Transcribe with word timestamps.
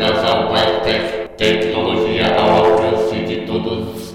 Ao 0.00 0.52
Webtech, 0.52 1.28
tecnologia 1.36 2.32
ao 2.36 2.66
alcance 2.66 3.16
de 3.16 3.44
todos. 3.44 4.14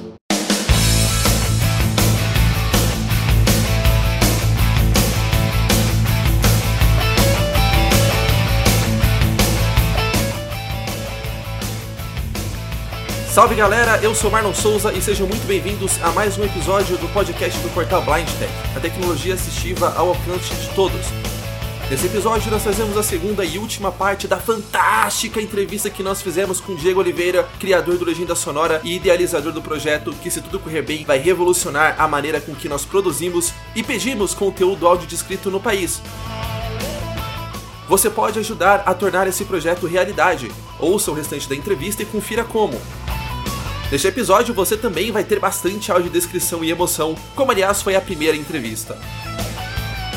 Salve 13.28 13.56
galera, 13.56 14.00
eu 14.02 14.16
sou 14.16 14.32
Marlon 14.32 14.54
Souza 14.54 14.94
e 14.94 15.02
sejam 15.02 15.28
muito 15.28 15.46
bem-vindos 15.46 16.02
a 16.02 16.12
mais 16.12 16.38
um 16.38 16.46
episódio 16.46 16.98
do 16.98 17.10
podcast 17.10 17.60
do 17.60 17.70
portal 17.74 18.02
Blind 18.04 18.30
Tech, 18.40 18.54
a 18.74 18.80
tecnologia 18.80 19.34
assistiva 19.34 19.94
ao 19.98 20.08
alcance 20.10 20.56
de 20.56 20.70
todos. 20.76 21.33
Nesse 21.90 22.08
episódio 22.08 22.50
nós 22.50 22.64
fazemos 22.64 22.98
a 22.98 23.04
segunda 23.04 23.44
e 23.44 23.58
última 23.60 23.92
parte 23.92 24.28
da 24.28 24.40
fantástica 24.40 25.42
entrevista 25.42 25.90
que 25.90 26.02
nós 26.02 26.22
fizemos 26.22 26.60
com 26.60 26.76
Diego 26.76 27.02
Oliveira, 27.02 27.48
criador 27.60 27.98
do 27.98 28.06
Legenda 28.06 28.36
Sonora 28.36 28.82
e 28.84 28.96
idealizador 28.96 29.52
do 29.52 29.62
projeto 29.62 30.14
que, 30.14 30.32
se 30.32 30.42
tudo 30.42 30.60
correr 30.60 30.82
bem, 30.82 31.04
vai 31.04 31.20
revolucionar 31.20 31.96
a 32.00 32.08
maneira 32.08 32.40
com 32.40 32.56
que 32.56 32.70
nós 32.70 32.86
produzimos 32.86 33.54
e 33.76 33.84
pedimos 33.84 34.34
conteúdo 34.34 34.88
áudio 34.88 35.08
descrito 35.08 35.52
no 35.52 35.60
país. 35.60 36.02
Você 37.88 38.10
pode 38.10 38.40
ajudar 38.40 38.84
a 38.86 38.94
tornar 38.94 39.28
esse 39.28 39.44
projeto 39.44 39.86
realidade. 39.86 40.50
Ouça 40.80 41.12
o 41.12 41.14
restante 41.14 41.48
da 41.50 41.56
entrevista 41.56 42.02
e 42.02 42.06
confira 42.06 42.44
como. 42.44 42.82
Neste 43.92 44.08
episódio 44.08 44.56
você 44.56 44.78
também 44.78 45.12
vai 45.12 45.24
ter 45.24 45.40
bastante 45.40 45.92
audiodescrição 45.92 46.64
e 46.64 46.72
emoção, 46.72 47.14
como 47.36 47.52
aliás 47.52 47.82
foi 47.82 47.96
a 47.96 48.02
primeira 48.02 48.36
entrevista. 48.36 48.98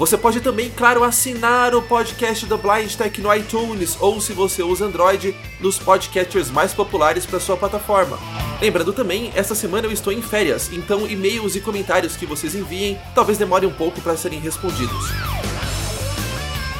Você 0.00 0.16
pode 0.16 0.40
também, 0.40 0.70
claro, 0.70 1.04
assinar 1.04 1.74
o 1.74 1.82
podcast 1.82 2.46
do 2.46 2.56
Blind 2.56 2.94
Tech 2.94 3.20
no 3.20 3.34
iTunes 3.34 3.98
ou, 4.00 4.18
se 4.18 4.32
você 4.32 4.62
usa 4.62 4.86
Android, 4.86 5.36
nos 5.60 5.78
podcatchers 5.78 6.50
mais 6.50 6.72
populares 6.72 7.26
para 7.26 7.38
sua 7.38 7.54
plataforma. 7.54 8.18
Lembrando 8.62 8.94
também, 8.94 9.30
esta 9.34 9.54
semana 9.54 9.86
eu 9.86 9.92
estou 9.92 10.10
em 10.10 10.22
férias, 10.22 10.70
então 10.72 11.06
e-mails 11.06 11.54
e 11.54 11.60
comentários 11.60 12.16
que 12.16 12.24
vocês 12.24 12.54
enviem 12.54 12.98
talvez 13.14 13.36
demorem 13.36 13.68
um 13.68 13.74
pouco 13.74 14.00
para 14.00 14.16
serem 14.16 14.40
respondidos. 14.40 15.10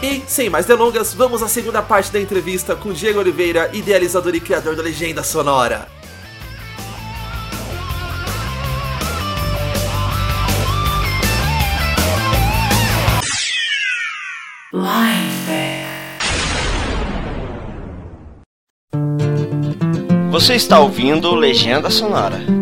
E, 0.02 0.22
sem 0.26 0.48
mais 0.48 0.64
delongas, 0.64 1.12
vamos 1.12 1.42
à 1.42 1.48
segunda 1.48 1.82
parte 1.82 2.10
da 2.10 2.18
entrevista 2.18 2.74
com 2.74 2.90
Diego 2.90 3.18
Oliveira, 3.18 3.68
idealizador 3.74 4.34
e 4.34 4.40
criador 4.40 4.74
da 4.74 4.82
Legenda 4.82 5.22
Sonora. 5.22 5.99
Você 20.40 20.54
está 20.54 20.80
ouvindo 20.80 21.34
Legenda 21.34 21.90
Sonora. 21.90 22.59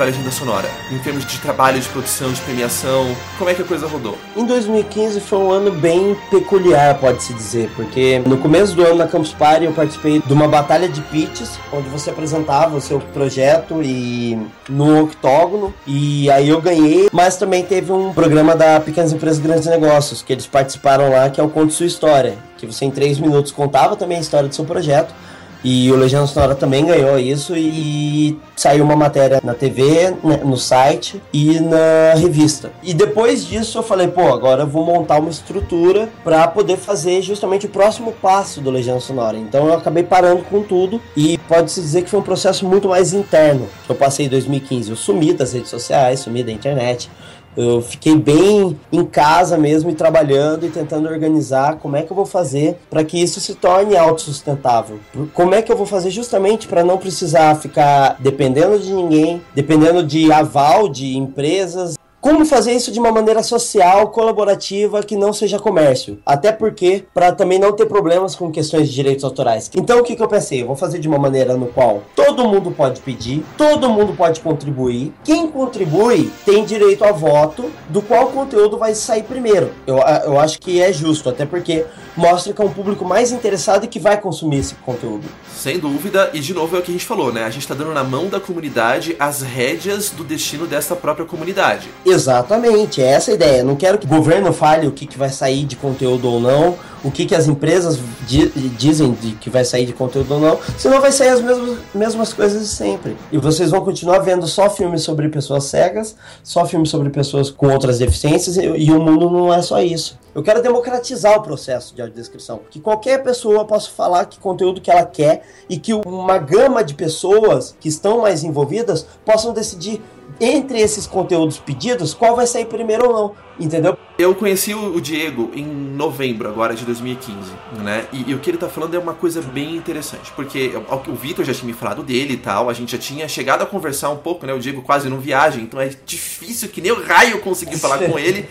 Para 0.00 0.06
Legenda 0.06 0.30
Sonora? 0.30 0.66
Em 0.90 0.98
termos 0.98 1.26
de 1.26 1.38
trabalho, 1.40 1.78
de 1.78 1.86
produção, 1.90 2.32
de 2.32 2.40
premiação, 2.40 3.14
como 3.36 3.50
é 3.50 3.54
que 3.54 3.60
a 3.60 3.64
coisa 3.66 3.86
rodou? 3.86 4.16
Em 4.34 4.46
2015 4.46 5.20
foi 5.20 5.38
um 5.38 5.50
ano 5.50 5.70
bem 5.72 6.16
peculiar, 6.30 6.94
pode-se 6.98 7.34
dizer, 7.34 7.70
porque 7.76 8.18
no 8.24 8.38
começo 8.38 8.74
do 8.74 8.82
ano 8.82 8.94
na 8.94 9.06
Campus 9.06 9.34
Party 9.34 9.66
eu 9.66 9.72
participei 9.72 10.22
de 10.24 10.32
uma 10.32 10.48
batalha 10.48 10.88
de 10.88 11.02
pitches, 11.02 11.60
onde 11.70 11.86
você 11.90 12.08
apresentava 12.08 12.78
o 12.78 12.80
seu 12.80 12.98
projeto 12.98 13.82
e 13.82 14.38
no 14.70 15.02
octógono, 15.02 15.74
e 15.86 16.30
aí 16.30 16.48
eu 16.48 16.62
ganhei, 16.62 17.10
mas 17.12 17.36
também 17.36 17.62
teve 17.62 17.92
um 17.92 18.14
programa 18.14 18.56
da 18.56 18.80
Pequenas 18.80 19.12
Empresas 19.12 19.38
Grandes 19.38 19.66
Negócios, 19.66 20.22
que 20.22 20.32
eles 20.32 20.46
participaram 20.46 21.10
lá, 21.10 21.28
que 21.28 21.38
é 21.38 21.44
o 21.44 21.50
Conte 21.50 21.74
Sua 21.74 21.84
História, 21.84 22.38
que 22.56 22.64
você 22.64 22.86
em 22.86 22.90
três 22.90 23.20
minutos 23.20 23.52
contava 23.52 23.96
também 23.96 24.16
a 24.16 24.20
história 24.22 24.48
do 24.48 24.54
seu 24.54 24.64
projeto, 24.64 25.14
e 25.62 25.90
o 25.90 25.96
Legenda 25.96 26.26
Sonora 26.26 26.54
também 26.54 26.86
ganhou 26.86 27.18
isso 27.18 27.54
e 27.56 28.38
saiu 28.56 28.84
uma 28.84 28.96
matéria 28.96 29.40
na 29.42 29.54
TV, 29.54 30.10
né, 30.22 30.40
no 30.44 30.56
site 30.56 31.20
e 31.32 31.60
na 31.60 32.14
revista. 32.16 32.70
E 32.82 32.94
depois 32.94 33.46
disso 33.46 33.78
eu 33.78 33.82
falei, 33.82 34.08
pô, 34.08 34.32
agora 34.32 34.62
eu 34.62 34.66
vou 34.66 34.84
montar 34.84 35.18
uma 35.18 35.30
estrutura 35.30 36.08
para 36.24 36.46
poder 36.48 36.76
fazer 36.76 37.22
justamente 37.22 37.66
o 37.66 37.68
próximo 37.68 38.12
passo 38.12 38.60
do 38.60 38.70
Legenda 38.70 39.00
Sonora. 39.00 39.36
Então 39.36 39.66
eu 39.66 39.74
acabei 39.74 40.02
parando 40.02 40.42
com 40.44 40.62
tudo 40.62 41.00
e 41.16 41.38
pode-se 41.48 41.80
dizer 41.80 42.02
que 42.02 42.10
foi 42.10 42.20
um 42.20 42.24
processo 42.24 42.66
muito 42.66 42.88
mais 42.88 43.12
interno 43.12 43.68
eu 43.90 43.96
passei 43.96 44.26
em 44.26 44.28
2015. 44.28 44.90
Eu 44.90 44.96
sumi 44.96 45.32
das 45.32 45.52
redes 45.52 45.68
sociais, 45.68 46.20
sumi 46.20 46.42
da 46.42 46.52
internet. 46.52 47.10
Eu 47.56 47.82
fiquei 47.82 48.16
bem 48.16 48.78
em 48.92 49.04
casa 49.04 49.58
mesmo 49.58 49.90
e 49.90 49.94
trabalhando 49.94 50.64
e 50.64 50.70
tentando 50.70 51.08
organizar 51.08 51.76
como 51.76 51.96
é 51.96 52.02
que 52.02 52.10
eu 52.10 52.16
vou 52.16 52.26
fazer 52.26 52.78
para 52.88 53.04
que 53.04 53.20
isso 53.20 53.40
se 53.40 53.54
torne 53.54 53.96
autossustentável. 53.96 54.98
Como 55.34 55.54
é 55.54 55.62
que 55.62 55.70
eu 55.70 55.76
vou 55.76 55.86
fazer 55.86 56.10
justamente 56.10 56.68
para 56.68 56.84
não 56.84 56.98
precisar 56.98 57.54
ficar 57.56 58.16
dependendo 58.20 58.78
de 58.78 58.92
ninguém, 58.92 59.42
dependendo 59.54 60.04
de 60.04 60.32
aval 60.32 60.88
de 60.88 61.16
empresas. 61.16 61.99
Como 62.20 62.44
fazer 62.44 62.72
isso 62.72 62.92
de 62.92 63.00
uma 63.00 63.10
maneira 63.10 63.42
social, 63.42 64.08
colaborativa, 64.08 65.02
que 65.02 65.16
não 65.16 65.32
seja 65.32 65.58
comércio? 65.58 66.18
Até 66.24 66.52
porque, 66.52 67.06
para 67.14 67.32
também 67.32 67.58
não 67.58 67.72
ter 67.72 67.86
problemas 67.86 68.34
com 68.34 68.50
questões 68.50 68.90
de 68.90 68.94
direitos 68.94 69.24
autorais. 69.24 69.70
Então, 69.74 70.00
o 70.00 70.02
que, 70.02 70.14
que 70.14 70.22
eu 70.22 70.28
pensei? 70.28 70.60
Eu 70.60 70.66
vou 70.66 70.76
fazer 70.76 70.98
de 70.98 71.08
uma 71.08 71.18
maneira 71.18 71.56
no 71.56 71.68
qual 71.68 72.02
todo 72.14 72.46
mundo 72.46 72.72
pode 72.72 73.00
pedir, 73.00 73.42
todo 73.56 73.88
mundo 73.88 74.12
pode 74.12 74.40
contribuir. 74.40 75.14
Quem 75.24 75.48
contribui 75.48 76.30
tem 76.44 76.62
direito 76.66 77.04
a 77.04 77.10
voto, 77.12 77.70
do 77.88 78.02
qual 78.02 78.26
o 78.26 78.32
conteúdo 78.32 78.76
vai 78.76 78.94
sair 78.94 79.22
primeiro. 79.22 79.70
Eu, 79.86 79.96
eu 79.96 80.38
acho 80.38 80.60
que 80.60 80.78
é 80.78 80.92
justo, 80.92 81.30
até 81.30 81.46
porque 81.46 81.86
mostra 82.14 82.52
que 82.52 82.60
é 82.60 82.64
um 82.64 82.72
público 82.72 83.02
mais 83.02 83.32
interessado 83.32 83.84
e 83.84 83.88
que 83.88 83.98
vai 83.98 84.20
consumir 84.20 84.58
esse 84.58 84.74
conteúdo. 84.74 85.26
Sem 85.56 85.78
dúvida, 85.78 86.30
e 86.34 86.40
de 86.40 86.52
novo 86.52 86.76
é 86.76 86.80
o 86.80 86.82
que 86.82 86.90
a 86.90 86.94
gente 86.94 87.06
falou, 87.06 87.32
né? 87.32 87.44
A 87.44 87.50
gente 87.50 87.66
tá 87.66 87.74
dando 87.74 87.92
na 87.92 88.04
mão 88.04 88.28
da 88.28 88.38
comunidade 88.38 89.16
as 89.18 89.40
rédeas 89.40 90.10
do 90.10 90.22
destino 90.22 90.66
dessa 90.66 90.94
própria 90.94 91.24
comunidade. 91.24 91.88
Exatamente, 92.10 93.00
é 93.00 93.06
essa 93.06 93.30
a 93.30 93.34
ideia. 93.34 93.62
Não 93.62 93.76
quero 93.76 93.98
que 93.98 94.04
o 94.04 94.08
governo 94.08 94.52
fale 94.52 94.86
o 94.86 94.92
que, 94.92 95.06
que 95.06 95.16
vai 95.16 95.30
sair 95.30 95.64
de 95.64 95.76
conteúdo 95.76 96.28
ou 96.28 96.40
não, 96.40 96.76
o 97.04 97.10
que, 97.10 97.24
que 97.24 97.34
as 97.34 97.46
empresas 97.46 97.98
di 98.26 98.48
dizem 98.76 99.12
de 99.12 99.32
que 99.32 99.48
vai 99.48 99.64
sair 99.64 99.86
de 99.86 99.92
conteúdo 99.92 100.34
ou 100.34 100.40
não, 100.40 100.58
senão 100.76 101.00
vai 101.00 101.12
sair 101.12 101.28
as 101.28 101.40
mesmas, 101.40 101.78
mesmas 101.94 102.32
coisas 102.32 102.60
de 102.60 102.68
sempre. 102.68 103.16
E 103.30 103.38
vocês 103.38 103.70
vão 103.70 103.84
continuar 103.84 104.18
vendo 104.18 104.46
só 104.46 104.68
filmes 104.68 105.02
sobre 105.02 105.28
pessoas 105.28 105.64
cegas, 105.64 106.16
só 106.42 106.66
filmes 106.66 106.90
sobre 106.90 107.10
pessoas 107.10 107.50
com 107.50 107.68
outras 107.68 107.98
deficiências, 107.98 108.56
e, 108.56 108.62
e 108.62 108.90
o 108.90 109.00
mundo 109.00 109.30
não 109.30 109.52
é 109.52 109.62
só 109.62 109.80
isso. 109.80 110.18
Eu 110.34 110.42
quero 110.42 110.62
democratizar 110.62 111.36
o 111.36 111.42
processo 111.42 111.94
de 111.94 112.00
audiodescrição. 112.00 112.60
Que 112.70 112.80
qualquer 112.80 113.22
pessoa 113.22 113.64
possa 113.64 113.90
falar 113.90 114.26
que 114.26 114.38
conteúdo 114.38 114.80
que 114.80 114.90
ela 114.90 115.04
quer 115.04 115.42
e 115.68 115.76
que 115.76 115.92
uma 115.92 116.38
gama 116.38 116.84
de 116.84 116.94
pessoas 116.94 117.74
que 117.80 117.88
estão 117.88 118.20
mais 118.20 118.44
envolvidas 118.44 119.06
possam 119.24 119.52
decidir 119.52 120.00
entre 120.40 120.80
esses 120.80 121.06
conteúdos 121.06 121.58
pedidos 121.58 122.14
qual 122.14 122.34
vai 122.34 122.46
sair 122.46 122.64
primeiro 122.64 123.06
ou 123.06 123.12
não. 123.12 123.50
Entendeu? 123.60 123.98
Eu 124.18 124.34
conheci 124.34 124.74
o 124.74 125.00
Diego 125.00 125.50
em 125.54 125.64
novembro 125.64 126.48
agora 126.48 126.74
de 126.74 126.84
2015, 126.84 127.52
né? 127.82 128.06
E, 128.12 128.30
e, 128.30 128.34
o 128.34 128.38
que 128.38 128.50
ele 128.50 128.58
tá 128.58 128.68
falando 128.68 128.94
é 128.94 128.98
uma 128.98 129.12
coisa 129.12 129.40
bem 129.42 129.76
interessante, 129.76 130.32
porque 130.32 130.72
o, 130.74 131.10
o 131.10 131.14
Vitor 131.14 131.44
já 131.44 131.52
tinha 131.52 131.66
me 131.66 131.72
falado 131.72 132.02
dele 132.02 132.34
e 132.34 132.36
tal, 132.36 132.70
a 132.70 132.72
gente 132.72 132.92
já 132.92 132.98
tinha 132.98 133.28
chegado 133.28 133.62
a 133.62 133.66
conversar 133.66 134.10
um 134.10 134.16
pouco, 134.16 134.46
né? 134.46 134.52
O 134.52 134.58
Diego 134.58 134.82
quase 134.82 135.08
não 135.08 135.20
viaja, 135.20 135.60
então 135.60 135.80
é 135.80 135.90
difícil 136.06 136.68
que 136.68 136.80
nem 136.80 136.92
o 136.92 137.02
raio 137.02 137.40
conseguir 137.40 137.78
falar 137.78 137.98
com 137.98 138.16
ele, 138.18 138.46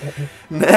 né? 0.50 0.68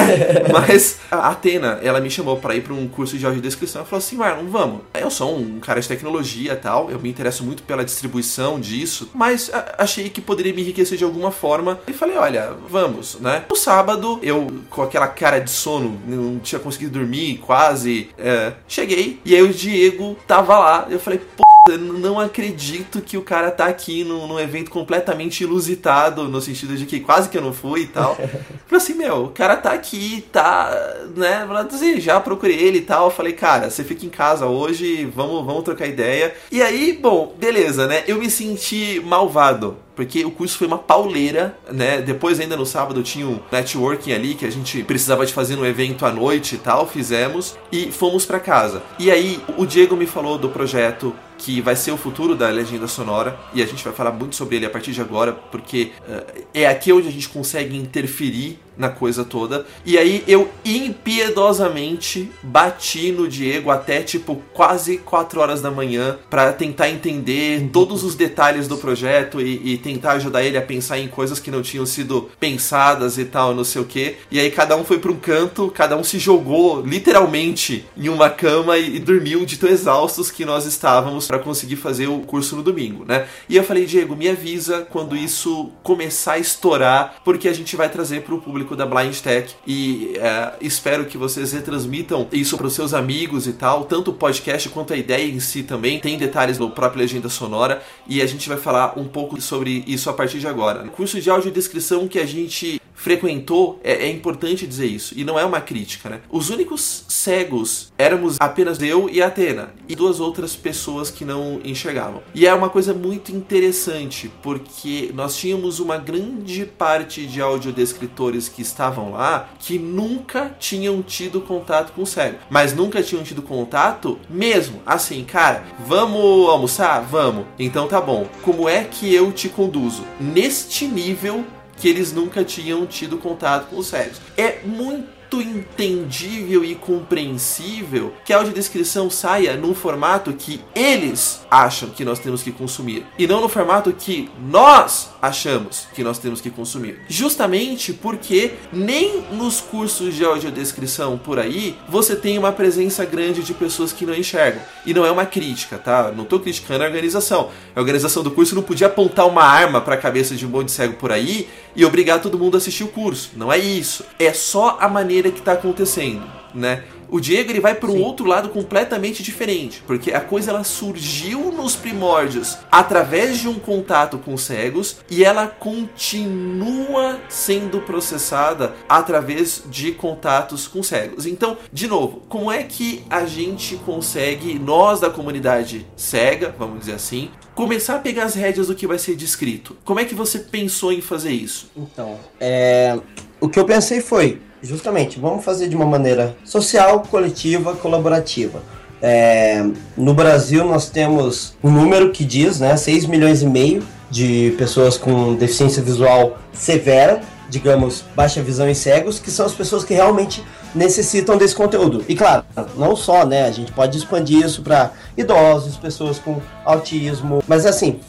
Mas 0.51 0.99
a 1.11 1.29
Atena, 1.29 1.79
ela 1.83 1.99
me 1.99 2.09
chamou 2.09 2.37
para 2.37 2.55
ir 2.55 2.61
para 2.61 2.73
um 2.73 2.87
curso 2.87 3.17
de 3.17 3.25
audiodescrição 3.25 3.83
e 3.83 3.85
falou 3.85 3.99
assim: 3.99 4.15
Marlon, 4.15 4.47
vamos. 4.47 4.81
Eu 4.93 5.11
sou 5.11 5.35
um 5.35 5.59
cara 5.59 5.79
de 5.79 5.87
tecnologia 5.87 6.53
e 6.53 6.55
tal, 6.55 6.89
eu 6.89 6.99
me 6.99 7.09
interesso 7.09 7.43
muito 7.43 7.63
pela 7.63 7.83
distribuição 7.83 8.59
disso, 8.59 9.09
mas 9.13 9.51
achei 9.77 10.09
que 10.09 10.21
poderia 10.21 10.53
me 10.53 10.61
enriquecer 10.61 10.97
de 10.97 11.02
alguma 11.03 11.31
forma. 11.31 11.79
E 11.87 11.93
falei: 11.93 12.17
olha, 12.17 12.53
vamos, 12.69 13.19
né? 13.19 13.45
No 13.49 13.55
sábado, 13.55 14.19
eu 14.21 14.47
com 14.69 14.81
aquela 14.81 15.07
cara 15.07 15.39
de 15.39 15.51
sono, 15.51 15.99
não 16.05 16.39
tinha 16.39 16.59
conseguido 16.59 16.99
dormir 16.99 17.37
quase. 17.37 18.09
É, 18.17 18.53
cheguei 18.67 19.19
e 19.25 19.35
aí 19.35 19.41
o 19.41 19.53
Diego 19.53 20.15
tava 20.27 20.57
lá. 20.57 20.87
Eu 20.89 20.99
falei, 20.99 21.19
pô 21.19 21.43
eu 21.69 21.77
não 21.77 22.19
acredito 22.19 23.01
que 23.01 23.17
o 23.17 23.21
cara 23.21 23.49
tá 23.49 23.65
aqui 23.65 24.03
num, 24.03 24.27
num 24.27 24.39
evento 24.39 24.69
completamente 24.69 25.43
ilusitado, 25.43 26.27
no 26.27 26.41
sentido 26.41 26.75
de 26.75 26.85
que 26.85 26.99
quase 26.99 27.29
que 27.29 27.37
eu 27.37 27.41
não 27.41 27.53
fui 27.53 27.81
e 27.81 27.87
tal. 27.87 28.15
Falei 28.67 28.83
assim, 28.83 28.93
meu, 28.95 29.25
o 29.25 29.29
cara 29.29 29.55
tá 29.55 29.71
aqui, 29.71 30.25
tá, 30.31 30.71
né? 31.15 31.47
Assim, 31.71 31.99
já 32.01 32.19
procurei 32.19 32.57
ele 32.57 32.79
e 32.79 32.81
tal. 32.81 33.09
Falei, 33.09 33.33
cara, 33.33 33.69
você 33.69 33.83
fica 33.83 34.05
em 34.05 34.09
casa 34.09 34.45
hoje, 34.45 35.05
vamos, 35.05 35.45
vamos 35.45 35.63
trocar 35.63 35.87
ideia. 35.87 36.33
E 36.51 36.61
aí, 36.61 36.93
bom, 36.93 37.33
beleza, 37.37 37.87
né? 37.87 38.03
Eu 38.07 38.17
me 38.17 38.29
senti 38.29 39.01
malvado 39.05 39.77
porque 39.95 40.25
o 40.25 40.31
curso 40.31 40.57
foi 40.57 40.67
uma 40.67 40.77
pauleira, 40.77 41.57
né? 41.71 42.01
Depois, 42.01 42.39
ainda 42.39 42.57
no 42.57 42.65
sábado, 42.65 43.03
tinha 43.03 43.27
um 43.27 43.39
networking 43.51 44.13
ali 44.13 44.35
que 44.35 44.45
a 44.45 44.51
gente 44.51 44.83
precisava 44.83 45.25
de 45.25 45.33
fazer 45.33 45.55
no 45.55 45.65
evento 45.65 46.05
à 46.05 46.11
noite 46.11 46.55
e 46.55 46.57
tal, 46.57 46.87
fizemos 46.87 47.57
e 47.71 47.91
fomos 47.91 48.25
para 48.25 48.39
casa. 48.39 48.81
E 48.97 49.11
aí, 49.11 49.39
o 49.57 49.65
Diego 49.65 49.95
me 49.95 50.05
falou 50.05 50.37
do 50.37 50.49
projeto 50.49 51.13
que 51.43 51.59
vai 51.59 51.75
ser 51.75 51.91
o 51.91 51.97
futuro 51.97 52.37
da 52.37 52.47
legenda 52.47 52.87
sonora 52.87 53.37
e 53.53 53.61
a 53.61 53.65
gente 53.65 53.83
vai 53.83 53.91
falar 53.91 54.11
muito 54.11 54.33
sobre 54.33 54.55
ele 54.55 54.65
a 54.65 54.69
partir 54.69 54.93
de 54.93 55.01
agora, 55.01 55.33
porque 55.33 55.91
uh, 56.07 56.43
é 56.53 56.65
aqui 56.65 56.93
onde 56.93 57.09
a 57.09 57.11
gente 57.11 57.27
consegue 57.27 57.75
interferir 57.75 58.59
na 58.77 58.89
coisa 58.89 59.23
toda. 59.23 59.65
E 59.85 59.97
aí 59.97 60.23
eu 60.27 60.49
impiedosamente 60.65 62.31
bati 62.41 63.11
no 63.11 63.27
Diego 63.27 63.69
até 63.69 64.01
tipo 64.01 64.41
quase 64.53 64.97
4 64.97 65.39
horas 65.39 65.61
da 65.61 65.69
manhã 65.69 66.17
para 66.29 66.51
tentar 66.53 66.89
entender 66.89 67.69
todos 67.71 68.03
os 68.03 68.15
detalhes 68.15 68.67
do 68.67 68.77
projeto 68.77 69.41
e, 69.41 69.73
e, 69.73 69.77
tentar 69.77 70.13
ajudar 70.13 70.43
ele 70.43 70.57
a 70.57 70.61
pensar 70.61 70.99
em 70.99 71.07
coisas 71.07 71.39
que 71.39 71.51
não 71.51 71.61
tinham 71.61 71.85
sido 71.85 72.29
pensadas 72.39 73.17
e 73.17 73.25
tal, 73.25 73.53
não 73.53 73.63
sei 73.63 73.81
o 73.81 73.85
que. 73.85 74.15
E 74.31 74.39
aí 74.39 74.49
cada 74.49 74.75
um 74.75 74.83
foi 74.83 74.97
para 74.97 75.11
um 75.11 75.17
canto, 75.17 75.71
cada 75.73 75.95
um 75.95 76.03
se 76.03 76.19
jogou 76.19 76.81
literalmente 76.81 77.85
em 77.95 78.09
uma 78.09 78.29
cama 78.29 78.77
e, 78.77 78.95
e 78.95 78.99
dormiu 78.99 79.45
de 79.45 79.57
tão 79.57 79.69
exaustos 79.69 80.31
que 80.31 80.45
nós 80.45 80.65
estávamos 80.65 81.27
para 81.33 81.39
conseguir 81.39 81.77
fazer 81.77 82.07
o 82.07 82.19
curso 82.19 82.55
no 82.55 82.61
domingo, 82.61 83.05
né? 83.05 83.27
E 83.49 83.57
eu 83.57 83.63
falei, 83.63 83.85
Diego, 83.85 84.15
me 84.15 84.29
avisa 84.29 84.87
quando 84.91 85.17
isso 85.17 85.71
começar 85.81 86.33
a 86.33 86.37
estourar, 86.37 87.15
porque 87.25 87.47
a 87.47 87.53
gente 87.53 87.75
vai 87.75 87.89
trazer 87.89 88.21
para 88.21 88.35
o 88.35 88.41
público 88.41 88.75
da 88.75 88.85
Blind 88.85 89.17
Tech 89.19 89.55
e 89.65 90.13
é, 90.17 90.53
espero 90.61 91.05
que 91.05 91.17
vocês 91.17 91.51
retransmitam 91.51 92.27
isso 92.31 92.55
para 92.55 92.67
os 92.67 92.73
seus 92.73 92.93
amigos 92.93 93.47
e 93.47 93.53
tal, 93.53 93.85
tanto 93.85 94.11
o 94.11 94.13
podcast 94.13 94.69
quanto 94.69 94.93
a 94.93 94.97
ideia 94.97 95.27
em 95.27 95.39
si 95.39 95.63
também. 95.63 95.99
Tem 95.99 96.19
detalhes 96.19 96.59
no 96.59 96.69
próprio 96.69 97.01
Legenda 97.01 97.29
Sonora 97.29 97.81
e 98.07 98.21
a 98.21 98.27
gente 98.27 98.47
vai 98.47 98.57
falar 98.57 98.93
um 98.95 99.05
pouco 99.05 99.41
sobre 99.41 99.83
isso 99.87 100.11
a 100.11 100.13
partir 100.13 100.37
de 100.37 100.47
agora. 100.47 100.87
curso 100.89 101.19
de 101.19 101.31
audiodescrição 101.31 102.07
que 102.07 102.19
a 102.19 102.27
gente 102.27 102.79
frequentou, 103.03 103.81
é, 103.83 104.05
é, 104.05 104.09
importante 104.09 104.65
dizer 104.65 104.85
isso, 104.85 105.13
e 105.17 105.25
não 105.25 105.37
é 105.37 105.43
uma 105.43 105.59
crítica, 105.59 106.09
né? 106.09 106.21
Os 106.31 106.49
únicos 106.49 107.03
cegos 107.09 107.91
éramos 107.97 108.37
apenas 108.39 108.81
eu 108.81 109.09
e 109.09 109.21
Atena, 109.21 109.73
e 109.89 109.93
duas 109.93 110.21
outras 110.21 110.55
pessoas 110.55 111.11
que 111.11 111.25
não 111.25 111.59
enxergavam. 111.65 112.23
E 112.33 112.47
é 112.47 112.53
uma 112.53 112.69
coisa 112.69 112.93
muito 112.93 113.29
interessante, 113.35 114.31
porque 114.41 115.11
nós 115.13 115.35
tínhamos 115.35 115.81
uma 115.81 115.97
grande 115.97 116.65
parte 116.65 117.27
de 117.27 117.41
audiodescritores 117.41 118.47
que 118.47 118.61
estavam 118.61 119.11
lá 119.11 119.49
que 119.59 119.77
nunca 119.77 120.55
tinham 120.57 121.01
tido 121.01 121.41
contato 121.41 121.91
com 121.91 122.03
o 122.03 122.07
cego, 122.07 122.37
mas 122.49 122.73
nunca 122.73 123.03
tinham 123.03 123.21
tido 123.21 123.41
contato 123.41 124.17
mesmo. 124.29 124.81
Assim, 124.85 125.25
cara, 125.25 125.65
vamos 125.85 126.47
almoçar? 126.47 127.01
Vamos. 127.01 127.47
Então 127.59 127.85
tá 127.85 127.99
bom. 127.99 128.29
Como 128.41 128.69
é 128.69 128.85
que 128.85 129.13
eu 129.13 129.29
te 129.33 129.49
conduzo? 129.49 130.05
Neste 130.21 130.87
nível 130.87 131.43
que 131.77 131.87
eles 131.87 132.11
nunca 132.13 132.43
tinham 132.43 132.85
tido 132.85 133.17
contato 133.17 133.69
com 133.69 133.77
os 133.77 133.87
cegos. 133.87 134.19
É 134.37 134.59
muito 134.63 135.41
entendível 135.41 136.63
e 136.63 136.75
compreensível 136.75 138.13
que 138.23 138.33
a 138.33 138.37
audiodescrição 138.37 139.09
saia 139.09 139.55
num 139.55 139.73
formato 139.73 140.33
que 140.33 140.61
eles 140.75 141.41
acham 141.49 141.89
que 141.89 142.05
nós 142.05 142.19
temos 142.19 142.43
que 142.43 142.51
consumir 142.51 143.05
e 143.17 143.25
não 143.25 143.41
no 143.41 143.49
formato 143.49 143.91
que 143.93 144.29
nós 144.39 145.09
achamos 145.21 145.87
que 145.93 146.03
nós 146.03 146.19
temos 146.19 146.41
que 146.41 146.49
consumir. 146.49 146.99
Justamente 147.07 147.93
porque 147.93 148.53
nem 148.71 149.21
nos 149.31 149.61
cursos 149.61 150.13
de 150.15 150.25
audiodescrição 150.25 151.17
por 151.17 151.39
aí 151.39 151.77
você 151.87 152.15
tem 152.15 152.37
uma 152.37 152.51
presença 152.51 153.05
grande 153.05 153.41
de 153.41 153.53
pessoas 153.53 153.93
que 153.93 154.05
não 154.05 154.13
enxergam. 154.13 154.61
E 154.85 154.93
não 154.93 155.05
é 155.05 155.11
uma 155.11 155.25
crítica, 155.25 155.77
tá? 155.77 156.11
Não 156.11 156.23
estou 156.23 156.39
criticando 156.39 156.83
a 156.83 156.87
organização. 156.87 157.49
A 157.75 157.79
organização 157.79 158.21
do 158.21 158.31
curso 158.31 158.55
não 158.55 158.63
podia 158.63 158.87
apontar 158.87 159.27
uma 159.27 159.43
arma 159.43 159.79
para 159.79 159.95
a 159.95 159.97
cabeça 159.97 160.35
de 160.35 160.45
um 160.45 160.49
monte 160.49 160.65
de 160.65 160.71
cego 160.73 160.93
por 160.95 161.11
aí 161.11 161.47
e 161.75 161.85
obrigar 161.85 162.21
todo 162.21 162.37
mundo 162.37 162.55
a 162.55 162.57
assistir 162.57 162.83
o 162.83 162.89
curso. 162.89 163.31
Não 163.35 163.51
é 163.51 163.57
isso. 163.57 164.05
É 164.19 164.33
só 164.33 164.77
a 164.79 164.87
maneira 164.87 165.31
que 165.31 165.39
está 165.39 165.53
acontecendo, 165.53 166.23
né? 166.53 166.83
O 167.13 167.21
Diego 167.21 167.51
ele 167.51 167.59
vai 167.59 167.75
para 167.75 167.91
um 167.91 168.01
outro 168.01 168.25
lado 168.25 168.49
completamente 168.49 169.21
diferente, 169.21 169.83
porque 169.85 170.11
a 170.11 170.19
coisa 170.19 170.49
ela 170.49 170.63
surgiu 170.63 171.51
nos 171.51 171.75
primórdios 171.75 172.57
através 172.71 173.37
de 173.37 173.47
um 173.47 173.59
contato 173.59 174.17
com 174.17 174.35
cegos 174.35 174.97
e 175.07 175.23
ela 175.23 175.45
continua 175.45 177.19
sendo 177.29 177.81
processada 177.81 178.73
através 178.89 179.61
de 179.69 179.91
contatos 179.91 180.67
com 180.67 180.81
cegos. 180.81 181.27
Então, 181.27 181.55
de 181.71 181.87
novo, 181.87 182.23
como 182.27 182.51
é 182.51 182.63
que 182.63 183.03
a 183.11 183.27
gente 183.27 183.75
consegue, 183.85 184.57
nós 184.57 184.99
da 184.99 185.11
comunidade 185.11 185.85
cega, 185.95 186.55
vamos 186.57 186.79
dizer 186.79 186.93
assim, 186.93 187.29
começar 187.53 187.97
a 187.97 187.99
pegar 187.99 188.23
as 188.23 188.33
rédeas 188.33 188.69
do 188.69 188.73
que 188.75 188.87
vai 188.87 188.97
ser 188.97 189.15
descrito? 189.15 189.77
Como 189.85 189.99
é 189.99 190.05
que 190.05 190.15
você 190.15 190.39
pensou 190.39 190.91
em 190.91 190.99
fazer 190.99 191.31
isso? 191.31 191.69
Então, 191.77 192.17
é... 192.39 192.99
o 193.39 193.47
que 193.47 193.59
eu 193.59 193.65
pensei 193.65 194.01
foi 194.01 194.41
justamente, 194.63 195.19
vamos 195.19 195.43
fazer 195.43 195.67
de 195.67 195.75
uma 195.75 195.85
maneira 195.85 196.35
social, 196.43 197.01
coletiva, 197.01 197.75
colaborativa. 197.75 198.63
É, 199.01 199.61
no 199.97 200.13
Brasil 200.13 200.63
nós 200.63 200.89
temos 200.89 201.55
um 201.61 201.69
número 201.69 202.11
que 202.11 202.23
diz, 202.23 202.61
né, 202.61 202.77
6 202.77 203.05
milhões 203.05 203.41
e 203.41 203.45
meio 203.45 203.83
de 204.09 204.55
pessoas 204.57 204.97
com 204.97 205.35
deficiência 205.35 205.83
visual 205.83 206.37
severa, 206.53 207.21
digamos, 207.49 208.03
baixa 208.15 208.41
visão 208.41 208.69
e 208.69 208.73
cegos, 208.73 209.19
que 209.19 209.29
são 209.29 209.45
as 209.45 209.53
pessoas 209.53 209.83
que 209.83 209.93
realmente 209.93 210.43
necessitam 210.73 211.37
desse 211.37 211.55
conteúdo. 211.55 212.03
E 212.07 212.15
claro, 212.15 212.43
não 212.75 212.95
só, 212.95 213.25
né? 213.25 213.45
A 213.45 213.51
gente 213.51 213.71
pode 213.71 213.97
expandir 213.97 214.43
isso 214.43 214.61
para 214.61 214.91
idosos, 215.15 215.77
pessoas 215.77 216.17
com 216.17 216.41
autismo, 216.65 217.43
mas 217.47 217.65
assim, 217.65 217.99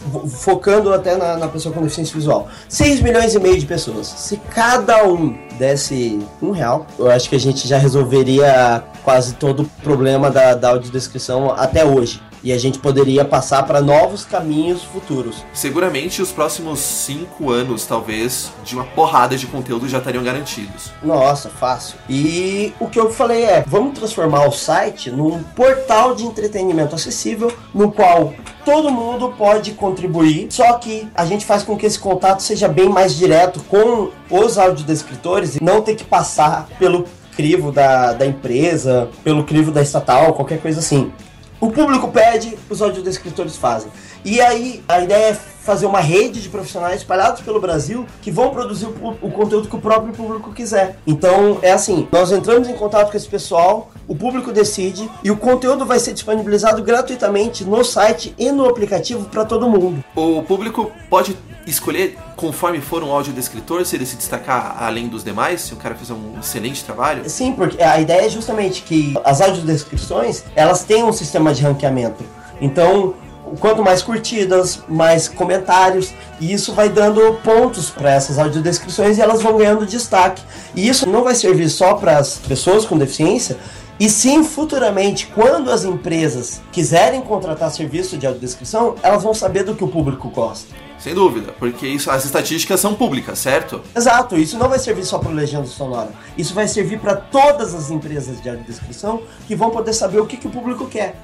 focando 0.41 0.95
até 0.95 1.17
na, 1.17 1.37
na, 1.37 1.49
pessoa 1.49 1.75
com 1.75 1.83
deficiência 1.83 2.15
visual. 2.15 2.49
6 2.69 3.01
milhões 3.01 3.35
e 3.35 3.39
meio 3.39 3.59
de 3.59 3.67
pessoas. 3.67 4.07
Se 4.07 4.37
cada 4.37 5.05
um 5.07 5.37
desse 5.59 6.21
um 6.43 6.51
real, 6.51 6.87
eu 6.99 7.11
acho 7.11 7.29
que 7.29 7.37
a 7.37 7.41
gente 7.41 7.67
já 7.67 7.79
resolveria 7.79 8.83
quase 9.03 9.35
todo 9.35 9.63
o 9.63 9.67
problema 9.83 10.31
da, 10.31 10.55
da 10.55 10.71
audiodescrição 10.71 11.51
até 11.51 11.85
hoje 11.85 12.21
e 12.45 12.53
a 12.53 12.59
gente 12.59 12.79
poderia 12.79 13.25
passar 13.25 13.63
para 13.63 13.81
novos 13.81 14.25
caminhos 14.25 14.85
futuros. 14.85 15.45
Seguramente 15.53 16.21
os 16.21 16.31
próximos 16.31 16.79
cinco 16.79 17.51
anos, 17.51 17.87
talvez, 17.87 18.53
de 18.63 18.75
uma 18.75 18.85
porrada 18.85 19.37
de 19.37 19.47
conteúdo 19.47 19.89
já 19.89 19.99
estariam 19.99 20.23
garantidos. 20.23 20.93
Nossa, 21.03 21.49
fácil. 21.49 21.97
E 22.09 22.73
o 22.79 22.87
que 22.87 23.01
eu 23.01 23.11
falei 23.11 23.45
é, 23.45 23.65
vamos 23.67 23.99
transformar 23.99 24.47
o 24.47 24.53
site 24.53 25.11
num 25.11 25.43
portal 25.43 26.15
de 26.15 26.25
entretenimento 26.25 26.95
acessível, 26.95 27.51
no 27.75 27.91
qual 27.91 28.35
todo 28.65 28.91
mundo 28.91 29.35
pode 29.37 29.73
contribuir, 29.73 30.49
só 30.51 30.75
que 30.75 31.09
a 31.15 31.25
gente 31.25 31.47
faz 31.47 31.63
com 31.63 31.77
que 31.77 31.87
esse 31.87 31.99
contato 31.99 32.41
seja 32.41 32.69
bem 32.69 32.89
mais 32.89 33.17
direto 33.17 33.61
com 33.69 34.11
os 34.31 34.59
audiodescritores 34.59 35.57
e 35.57 35.63
não 35.63 35.81
ter 35.81 35.95
que 35.95 36.05
passar 36.05 36.69
pelo 36.79 37.07
crivo 37.37 37.73
da, 37.73 38.13
da 38.13 38.27
empresa, 38.27 39.09
pelo 39.23 39.45
crivo 39.45 39.71
da 39.71 39.83
estatal, 39.83 40.35
qualquer 40.35 40.61
coisa 40.61 40.81
assim. 40.81 41.13
O 41.61 41.71
público 41.71 42.09
pede, 42.09 42.59
os 42.69 42.83
audiodescritores 42.83 43.57
fazem. 43.57 43.91
E 44.25 44.41
aí 44.41 44.83
a 44.89 45.01
ideia 45.01 45.31
é 45.31 45.35
fazer 45.35 45.87
uma 45.87 46.01
rede 46.01 46.43
de 46.43 46.49
profissionais 46.51 46.97
espalhados 46.97 47.41
pelo 47.41 47.59
Brasil 47.59 48.05
que 48.21 48.31
vão 48.31 48.51
produzir 48.51 48.85
o, 48.85 49.17
o, 49.23 49.31
conteúdo 49.31 49.67
que 49.67 49.77
o 49.77 49.81
próprio 49.81 50.13
público 50.13 50.53
quiser. 50.53 50.99
Então 51.07 51.59
é 51.63 51.73
assim, 51.73 52.07
nós 52.13 52.31
entramos 52.31 52.69
em 52.69 52.75
contato 52.75 53.11
com 53.11 53.17
esse 53.17 53.29
pessoal, 53.29 53.91
o 54.07 54.15
público 54.15 54.53
decide 54.53 55.11
e 55.23 55.31
o 55.31 55.37
conteúdo 55.37 55.87
vai 55.87 55.99
ser 55.99 56.13
disponibilizado 56.13 56.83
gratuitamente 56.83 57.65
no 57.65 57.83
site 57.83 58.35
e 58.39 58.53
no 58.53 58.69
aplicativo 58.69 59.25
para 59.31 59.45
todo 59.45 59.69
mundo. 59.69 60.05
O 60.15 60.43
público 60.43 60.93
pode 61.09 61.37
escolher 61.67 62.19
conforme 62.37 62.81
for 62.81 63.03
um 63.03 63.11
audiodescritor, 63.11 63.85
se 63.85 63.97
ele 63.97 64.07
se 64.07 64.17
destacar 64.17 64.83
além 64.83 65.09
dos 65.09 65.25
demais, 65.25 65.63
se 65.63 65.73
o 65.73 65.77
cara 65.77 65.95
fizer 65.95 66.15
um 66.15 66.39
excelente 66.41 66.85
trabalho? 66.85 67.29
Sim, 67.29 67.53
porque 67.53 67.83
a 67.83 68.01
ideia 68.01 68.27
é 68.27 68.29
justamente 68.29 68.83
que 68.83 69.15
as 69.25 69.41
audiodescrições, 69.41 70.45
elas 70.55 70.85
têm 70.85 71.03
um 71.03 71.13
sistema 71.13 71.55
de 71.55 71.63
ranqueamento. 71.63 72.25
Então, 72.61 73.15
quanto 73.61 73.83
mais 73.83 74.03
curtidas, 74.03 74.81
mais 74.89 75.29
comentários, 75.29 76.13
e 76.41 76.53
isso 76.53 76.73
vai 76.73 76.89
dando 76.89 77.35
pontos 77.43 77.91
para 77.91 78.13
essas 78.13 78.39
audiodescrições 78.39 79.19
e 79.19 79.21
elas 79.21 79.43
vão 79.43 79.57
ganhando 79.57 79.87
destaque. 79.87 80.43
E 80.75 80.89
isso 80.89 81.09
não 81.09 81.25
vai 81.25 81.35
servir 81.35 81.69
só 81.69 81.95
para 81.95 82.19
as 82.19 82.37
pessoas 82.37 82.85
com 82.85 82.99
deficiência, 82.99 83.57
e 83.99 84.09
sim, 84.09 84.43
futuramente, 84.43 85.29
quando 85.33 85.71
as 85.71 85.85
empresas 85.85 86.61
quiserem 86.73 87.21
contratar 87.21 87.71
serviço 87.71 88.19
de 88.19 88.27
audiodescrição, 88.27 88.97
elas 89.03 89.23
vão 89.23 89.33
saber 89.33 89.63
do 89.63 89.75
que 89.75 89.85
o 89.85 89.89
público 89.89 90.29
gosta. 90.31 90.75
Sem 91.05 91.15
dúvida, 91.15 91.53
porque 91.59 91.87
isso, 91.87 92.11
as 92.11 92.25
estatísticas 92.25 92.81
são 92.81 92.95
públicas, 92.95 93.39
certo? 93.39 93.83
Exato, 93.95 94.39
isso 94.39 94.57
não 94.57 94.71
vai 94.71 94.79
servir 94.79 95.05
só 95.05 95.19
para 95.19 95.29
o 95.29 95.35
Legenda 95.35 95.67
Sonora. 95.67 96.09
Isso 96.35 96.55
vai 96.55 96.67
servir 96.67 96.99
para 96.99 97.15
todas 97.15 97.75
as 97.75 97.91
empresas 97.91 98.41
de 98.41 98.49
audiodescrição 98.49 99.23
que 99.47 99.55
vão 99.55 99.69
poder 99.69 99.93
saber 99.93 100.19
o 100.19 100.25
que, 100.25 100.39
que 100.39 100.47
o 100.47 100.51
público 100.51 100.87
quer. 100.87 101.15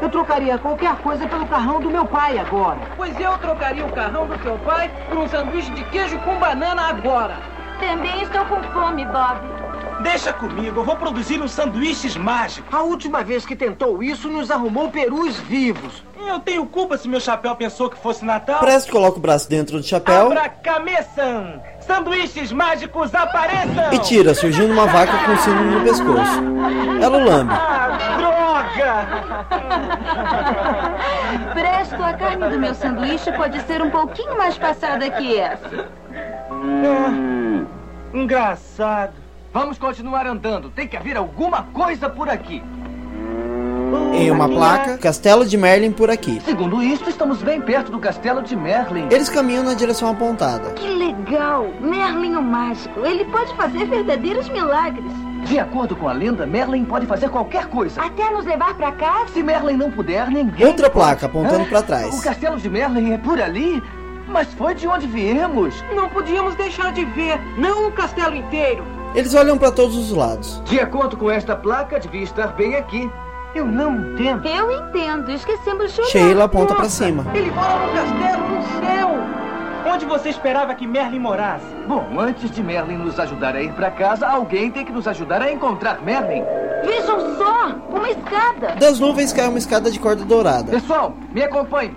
Eu 0.00 0.08
trocaria 0.08 0.56
qualquer 0.56 0.96
coisa 1.02 1.28
pelo 1.28 1.46
carrão 1.46 1.78
do 1.78 1.90
meu 1.90 2.06
pai 2.06 2.38
agora. 2.38 2.90
Pois 2.96 3.20
eu 3.20 3.36
trocaria 3.36 3.84
o 3.84 3.92
carrão 3.92 4.26
do 4.26 4.42
seu 4.42 4.56
pai 4.60 4.90
por 5.10 5.18
um 5.18 5.28
sanduíche 5.28 5.70
de 5.72 5.84
queijo 5.90 6.18
com 6.20 6.38
banana 6.38 6.88
agora. 6.88 7.36
Também 7.78 8.22
estou 8.22 8.46
com 8.46 8.62
fome, 8.72 9.04
Bob. 9.04 9.59
Deixa 10.02 10.32
comigo, 10.32 10.80
eu 10.80 10.84
vou 10.84 10.96
produzir 10.96 11.40
uns 11.42 11.52
sanduíches 11.52 12.16
mágicos. 12.16 12.72
A 12.72 12.82
última 12.82 13.22
vez 13.22 13.44
que 13.44 13.54
tentou 13.54 14.02
isso, 14.02 14.28
nos 14.28 14.50
arrumou 14.50 14.90
perus 14.90 15.38
vivos. 15.40 16.02
Eu 16.26 16.40
tenho 16.40 16.64
culpa 16.66 16.96
se 16.96 17.06
meu 17.08 17.20
chapéu 17.20 17.54
pensou 17.54 17.90
que 17.90 17.98
fosse 17.98 18.24
Natal. 18.24 18.60
Presto 18.60 18.92
coloca 18.92 19.18
o 19.18 19.20
braço 19.20 19.48
dentro 19.48 19.78
do 19.78 19.82
chapéu 19.82 20.26
Abra 20.26 20.48
cabeça! 20.48 21.62
Sanduíches 21.80 22.52
mágicos 22.52 23.14
apareçam! 23.14 23.92
e 23.92 23.98
tira, 23.98 24.34
surgindo 24.34 24.72
uma 24.72 24.86
vaca 24.86 25.12
com 25.26 25.36
sino 25.38 25.64
no 25.64 25.80
pescoço. 25.82 26.40
Ela 27.02 27.18
o 27.18 27.24
lambe. 27.24 27.52
Ah, 27.52 28.16
droga! 28.18 29.06
Presto, 31.52 32.02
a 32.02 32.12
carne 32.14 32.48
do 32.48 32.58
meu 32.58 32.74
sanduíche 32.74 33.32
pode 33.32 33.60
ser 33.62 33.82
um 33.82 33.90
pouquinho 33.90 34.36
mais 34.36 34.56
passada 34.56 35.10
que 35.10 35.36
essa. 35.36 35.88
É, 36.52 38.16
engraçado. 38.16 39.19
Vamos 39.52 39.78
continuar 39.78 40.26
andando. 40.26 40.70
Tem 40.70 40.86
que 40.86 40.96
haver 40.96 41.16
alguma 41.16 41.64
coisa 41.72 42.08
por 42.08 42.28
aqui. 42.28 42.62
Em 44.14 44.30
uma 44.30 44.48
placa, 44.48 44.96
Castelo 44.98 45.44
de 45.44 45.56
Merlin 45.56 45.90
por 45.90 46.08
aqui. 46.10 46.40
Segundo 46.44 46.80
isto, 46.80 47.10
estamos 47.10 47.42
bem 47.42 47.60
perto 47.60 47.90
do 47.90 47.98
castelo 47.98 48.40
de 48.42 48.54
Merlin. 48.54 49.08
Eles 49.10 49.28
caminham 49.28 49.64
na 49.64 49.74
direção 49.74 50.08
apontada. 50.10 50.70
Que 50.74 50.86
legal! 50.86 51.66
Merlin 51.80 52.36
o 52.36 52.42
mágico. 52.42 53.00
Ele 53.04 53.24
pode 53.24 53.52
fazer 53.56 53.86
verdadeiros 53.86 54.48
milagres. 54.48 55.10
De 55.46 55.58
acordo 55.58 55.96
com 55.96 56.08
a 56.08 56.12
lenda, 56.12 56.46
Merlin 56.46 56.84
pode 56.84 57.06
fazer 57.06 57.28
qualquer 57.30 57.66
coisa. 57.66 58.00
Até 58.00 58.30
nos 58.30 58.44
levar 58.44 58.74
pra 58.74 58.92
casa? 58.92 59.32
Se 59.32 59.42
Merlin 59.42 59.76
não 59.76 59.90
puder, 59.90 60.28
ninguém. 60.30 60.66
Outra 60.68 60.88
placa 60.88 61.28
pode. 61.28 61.46
apontando 61.46 61.64
Hã? 61.64 61.68
pra 61.68 61.82
trás. 61.82 62.16
O 62.16 62.22
castelo 62.22 62.58
de 62.58 62.70
Merlin 62.70 63.12
é 63.14 63.18
por 63.18 63.40
ali? 63.42 63.82
Mas 64.28 64.52
foi 64.54 64.74
de 64.76 64.86
onde 64.86 65.08
viemos. 65.08 65.82
Não 65.96 66.08
podíamos 66.08 66.54
deixar 66.54 66.92
de 66.92 67.04
ver, 67.06 67.40
não 67.58 67.88
o 67.88 67.92
castelo 67.92 68.36
inteiro. 68.36 68.84
Eles 69.14 69.34
olham 69.34 69.58
pra 69.58 69.70
todos 69.72 69.96
os 69.96 70.10
lados. 70.12 70.62
De 70.66 70.78
acordo 70.78 71.16
com 71.16 71.30
esta 71.30 71.56
placa, 71.56 71.98
devia 71.98 72.22
estar 72.22 72.48
bem 72.48 72.76
aqui. 72.76 73.10
Eu 73.54 73.66
não 73.66 74.12
entendo. 74.12 74.46
Eu 74.46 74.70
entendo. 74.70 75.30
Esquecemos 75.32 75.92
de 75.92 76.00
olhar. 76.00 76.10
Sheila 76.10 76.44
aponta 76.44 76.74
pra 76.74 76.84
Nossa, 76.84 77.04
cima. 77.04 77.26
Ele 77.34 77.50
mora 77.50 77.86
no 77.86 77.92
castelo 77.92 78.48
no 78.48 78.62
céu. 78.62 79.10
Onde 79.92 80.04
você 80.06 80.28
esperava 80.28 80.74
que 80.74 80.86
Merlin 80.86 81.18
morasse? 81.18 81.66
Bom, 81.88 82.06
antes 82.20 82.50
de 82.50 82.62
Merlin 82.62 82.98
nos 82.98 83.18
ajudar 83.18 83.56
a 83.56 83.62
ir 83.62 83.72
pra 83.72 83.90
casa, 83.90 84.26
alguém 84.28 84.70
tem 84.70 84.84
que 84.84 84.92
nos 84.92 85.08
ajudar 85.08 85.42
a 85.42 85.50
encontrar 85.50 86.00
Merlin. 86.02 86.44
Vejam 86.84 87.36
só! 87.36 87.68
Uma 87.88 88.10
escada. 88.10 88.76
Das 88.78 89.00
nuvens 89.00 89.32
cai 89.32 89.48
uma 89.48 89.58
escada 89.58 89.90
de 89.90 89.98
corda 89.98 90.24
dourada. 90.24 90.70
Pessoal, 90.70 91.14
me 91.32 91.42
acompanhe. 91.42 91.96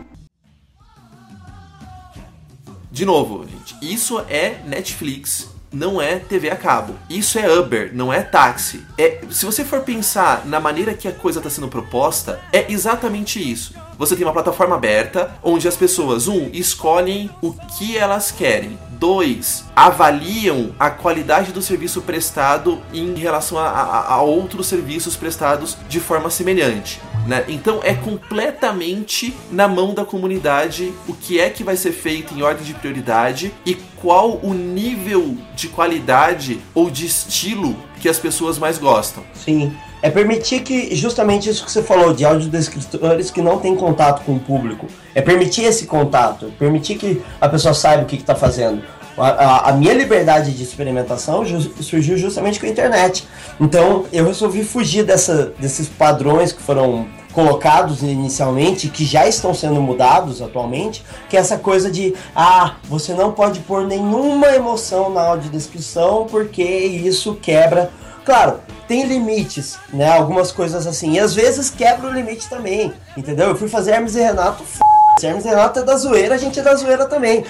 De 2.91 3.05
novo, 3.05 3.45
gente, 3.47 3.75
isso 3.81 4.19
é 4.29 4.61
Netflix, 4.65 5.52
não 5.73 6.01
é 6.01 6.19
TV 6.19 6.49
a 6.49 6.55
cabo. 6.55 6.95
Isso 7.09 7.39
é 7.39 7.51
Uber, 7.51 7.89
não 7.93 8.13
é 8.13 8.21
táxi. 8.21 8.85
É, 8.97 9.21
se 9.29 9.45
você 9.45 9.65
for 9.65 9.81
pensar 9.81 10.45
na 10.45 10.59
maneira 10.59 10.93
que 10.93 11.07
a 11.07 11.11
coisa 11.11 11.39
está 11.39 11.49
sendo 11.49 11.67
proposta, 11.67 12.39
é 12.53 12.71
exatamente 12.71 13.39
isso. 13.39 13.73
Você 13.97 14.15
tem 14.15 14.25
uma 14.25 14.33
plataforma 14.33 14.75
aberta 14.75 15.35
onde 15.41 15.67
as 15.67 15.75
pessoas, 15.75 16.27
um, 16.27 16.49
escolhem 16.53 17.29
o 17.41 17.53
que 17.53 17.97
elas 17.97 18.31
querem. 18.31 18.77
Dois, 19.03 19.65
avaliam 19.75 20.73
a 20.79 20.89
qualidade 20.89 21.51
do 21.51 21.61
serviço 21.61 22.01
prestado 22.03 22.81
em 22.93 23.13
relação 23.15 23.59
a, 23.59 23.67
a- 23.67 24.13
a 24.13 24.21
outros 24.21 24.67
serviços 24.67 25.17
prestados 25.17 25.75
de 25.89 25.99
forma 25.99 26.29
semelhante. 26.29 27.01
Né? 27.27 27.43
Então 27.49 27.81
é 27.83 27.93
completamente 27.93 29.33
na 29.51 29.67
mão 29.67 29.93
da 29.93 30.05
comunidade 30.05 30.93
o 31.05 31.13
que 31.13 31.37
é 31.37 31.49
que 31.49 31.65
vai 31.65 31.75
ser 31.75 31.91
feito 31.91 32.33
em 32.33 32.43
ordem 32.43 32.63
de 32.63 32.73
prioridade 32.73 33.53
e 33.65 33.75
qual 33.97 34.39
o 34.41 34.53
nível 34.53 35.37
de 35.53 35.67
qualidade 35.67 36.61
ou 36.73 36.89
de 36.89 37.05
estilo 37.05 37.75
que 37.99 38.07
as 38.07 38.19
pessoas 38.19 38.57
mais 38.57 38.77
gostam. 38.77 39.23
Sim. 39.33 39.73
É 40.03 40.09
permitir 40.09 40.59
que, 40.63 40.93
justamente 40.95 41.49
isso 41.49 41.63
que 41.65 41.71
você 41.71 41.81
falou, 41.81 42.13
de 42.13 42.25
audiodescritores 42.25 43.31
que 43.31 43.41
não 43.41 43.57
têm 43.59 43.73
contato 43.75 44.23
com 44.25 44.33
o 44.33 44.39
público. 44.39 44.85
É 45.15 45.21
permitir 45.21 45.63
esse 45.63 45.85
contato, 45.85 46.51
permitir 46.59 46.95
que 46.95 47.21
a 47.39 47.47
pessoa 47.47 47.73
saiba 47.73 48.03
o 48.03 48.05
que 48.05 48.17
está 48.17 48.35
fazendo. 48.35 48.83
A, 49.17 49.27
a- 49.29 49.69
a 49.69 49.71
minha 49.73 49.93
liberdade 49.93 50.51
de 50.51 50.61
experimentação 50.61 51.45
ju- 51.45 51.71
surgiu 51.81 52.17
justamente 52.17 52.59
com 52.59 52.65
a 52.65 52.69
internet. 52.69 53.25
Então 53.61 54.05
eu 54.11 54.25
resolvi 54.25 54.63
fugir 54.63 55.03
dessa, 55.05 55.53
desses 55.57 55.87
padrões 55.87 56.51
que 56.51 56.61
foram 56.61 57.05
colocados 57.31 58.01
inicialmente, 58.03 58.89
que 58.89 59.05
já 59.05 59.25
estão 59.27 59.53
sendo 59.53 59.81
mudados 59.81 60.41
atualmente, 60.41 61.03
que 61.29 61.37
é 61.37 61.39
essa 61.39 61.57
coisa 61.57 61.89
de 61.89 62.13
ah, 62.35 62.75
você 62.83 63.13
não 63.13 63.31
pode 63.31 63.59
pôr 63.61 63.87
nenhuma 63.87 64.47
emoção 64.47 65.09
na 65.09 65.21
audiodescrição 65.21 66.27
porque 66.29 66.61
isso 66.63 67.35
quebra 67.41 67.89
Claro, 68.25 68.59
tem 68.87 69.05
limites, 69.05 69.77
né? 69.91 70.09
Algumas 70.17 70.51
coisas 70.51 70.85
assim. 70.87 71.13
E 71.13 71.19
às 71.19 71.33
vezes 71.33 71.69
quebra 71.69 72.07
o 72.07 72.13
limite 72.13 72.49
também, 72.49 72.93
entendeu? 73.17 73.49
Eu 73.49 73.55
fui 73.55 73.67
fazer 73.67 73.91
Hermes 73.91 74.15
e 74.15 74.21
Renato, 74.21 74.63
f... 74.63 74.79
Hermes 75.23 75.45
e 75.45 75.49
Renato 75.49 75.79
é 75.79 75.83
da 75.83 75.95
zoeira, 75.95 76.35
a 76.35 76.37
gente 76.37 76.59
é 76.59 76.63
da 76.63 76.75
zoeira 76.75 77.05
também. 77.05 77.45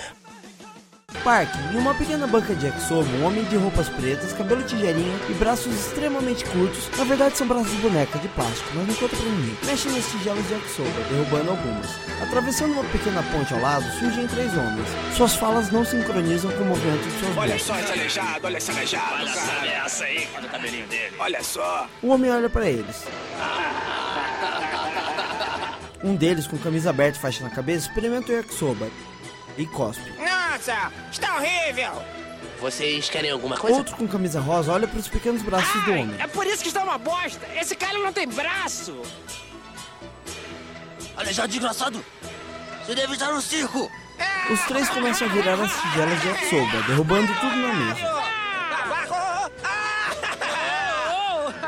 Parque, 1.23 1.57
em 1.73 1.77
uma 1.77 1.93
pequena 1.93 2.27
banca 2.27 2.53
de 2.53 2.65
yakisoba, 2.65 3.07
um 3.17 3.25
homem 3.25 3.43
de 3.45 3.55
roupas 3.55 3.87
pretas, 3.89 4.33
cabelo 4.33 4.61
tigelinha 4.63 5.17
e 5.29 5.33
braços 5.33 5.73
extremamente 5.73 6.43
curtos, 6.45 6.89
na 6.97 7.03
verdade 7.05 7.37
são 7.37 7.47
braços 7.47 7.71
de 7.71 7.77
boneca 7.77 8.19
de 8.19 8.27
plástico, 8.29 8.69
mas 8.75 8.87
não 8.87 8.95
conta 8.95 9.15
pra 9.15 9.25
ninguém, 9.25 9.57
mexe 9.65 9.87
nas 9.89 10.05
tigelas 10.11 10.45
de 10.47 10.53
yakisoba, 10.53 10.89
derrubando 11.09 11.51
algumas. 11.51 11.89
Atravessando 12.21 12.73
uma 12.73 12.83
pequena 12.85 13.23
ponte 13.31 13.53
ao 13.53 13.61
lado, 13.61 13.85
surgem 13.99 14.27
três 14.27 14.51
homens. 14.57 14.87
Suas 15.15 15.35
falas 15.35 15.71
não 15.71 15.85
sincronizam 15.85 16.51
com 16.51 16.63
o 16.63 16.67
movimento 16.67 17.03
de 17.03 17.19
suas 17.19 17.37
Olha 17.37 17.47
bocas. 17.55 17.61
só 17.61 17.79
esse 17.79 17.91
aleijado, 17.91 18.39
olha 18.47 18.57
esse 18.57 18.71
aleijado. 18.71 19.23
Olha 19.23 19.71
essa 19.85 20.03
aí 20.03 20.27
com 20.27 20.45
o 20.45 20.49
cabelinho 20.49 20.87
dele. 20.87 21.15
Olha 21.19 21.43
só. 21.43 21.87
O 22.01 22.07
homem 22.09 22.31
olha 22.31 22.49
pra 22.49 22.69
eles. 22.69 23.03
Um 26.03 26.15
deles, 26.15 26.47
com 26.47 26.57
camisa 26.57 26.89
aberta 26.89 27.17
e 27.17 27.21
faixa 27.21 27.43
na 27.43 27.49
cabeça, 27.49 27.87
experimenta 27.87 28.31
o 28.31 28.35
yakisoba 28.35 28.87
e 29.57 29.65
cospe. 29.65 30.11
Nossa, 30.53 30.91
está 31.11 31.37
horrível. 31.37 31.91
Vocês 32.61 33.09
querem 33.09 33.31
alguma 33.31 33.57
coisa? 33.57 33.75
Outro 33.77 33.95
com 33.95 34.07
camisa 34.07 34.39
rosa 34.39 34.71
olha 34.71 34.87
para 34.87 34.99
os 34.99 35.07
pequenos 35.07 35.41
braços 35.41 35.83
do 35.83 35.91
homem. 35.91 36.15
É 36.19 36.27
por 36.27 36.45
isso 36.45 36.61
que 36.61 36.67
está 36.67 36.83
uma 36.83 36.99
bosta. 36.99 37.43
Esse 37.59 37.75
cara 37.75 37.97
não 37.97 38.13
tem 38.13 38.27
braço. 38.27 39.01
Aleijado 41.17 41.47
desgraçado! 41.47 42.05
Você 42.85 42.93
deve 42.93 43.13
estar 43.13 43.31
no 43.31 43.41
circo! 43.41 43.91
Os 44.51 44.61
três 44.65 44.87
começam 44.89 45.27
a 45.27 45.31
virar 45.31 45.59
as 45.59 45.71
tigelas 45.81 46.21
de 46.21 46.27
yakisoba, 46.27 46.81
derrubando 46.87 47.33
tudo 47.33 47.55
na 47.55 47.73
mesa. 47.73 48.01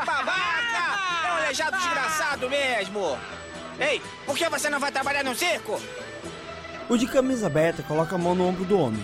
Babaca! 0.04 0.78
É 1.26 1.32
um 1.32 1.36
aleijado 1.38 1.76
desgraçado 1.76 2.48
mesmo. 2.48 3.18
Ei, 3.80 4.00
por 4.24 4.38
que 4.38 4.48
você 4.48 4.70
não 4.70 4.78
vai 4.78 4.92
trabalhar 4.92 5.24
no 5.24 5.34
circo? 5.34 5.80
O 6.88 6.96
de 6.96 7.06
camisa 7.06 7.48
aberta 7.48 7.82
coloca 7.82 8.14
a 8.14 8.18
mão 8.18 8.32
no 8.32 8.46
ombro 8.46 8.64
do 8.64 8.78
homem. 8.78 9.00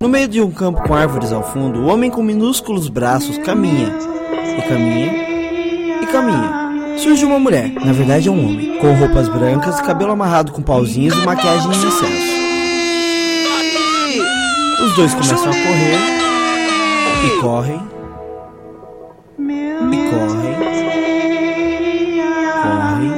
No 0.00 0.08
meio 0.08 0.28
de 0.28 0.40
um 0.40 0.52
campo 0.52 0.82
com 0.86 0.94
árvores 0.94 1.32
ao 1.32 1.42
fundo, 1.42 1.80
o 1.80 1.86
homem 1.86 2.08
com 2.10 2.22
minúsculos 2.22 2.88
braços 2.88 3.36
caminha. 3.38 3.92
E 4.56 4.62
caminha. 4.62 5.12
E 6.00 6.06
caminha. 6.06 6.98
Surge 6.98 7.24
uma 7.24 7.40
mulher, 7.40 7.72
na 7.84 7.92
verdade 7.92 8.28
é 8.28 8.30
um 8.30 8.38
homem, 8.38 8.78
com 8.78 8.94
roupas 8.94 9.28
brancas, 9.28 9.80
cabelo 9.80 10.12
amarrado 10.12 10.52
com 10.52 10.62
pauzinhos 10.62 11.14
e 11.16 11.26
maquiagem 11.26 11.66
em 11.66 11.88
excesso. 11.88 12.36
Os 14.84 14.94
dois 14.94 15.12
começam 15.12 15.50
a 15.50 15.54
correr. 15.54 15.98
E 17.24 17.40
correm. 17.40 17.80
E 19.38 19.96
correm. 20.10 20.54
Correm. 22.62 23.12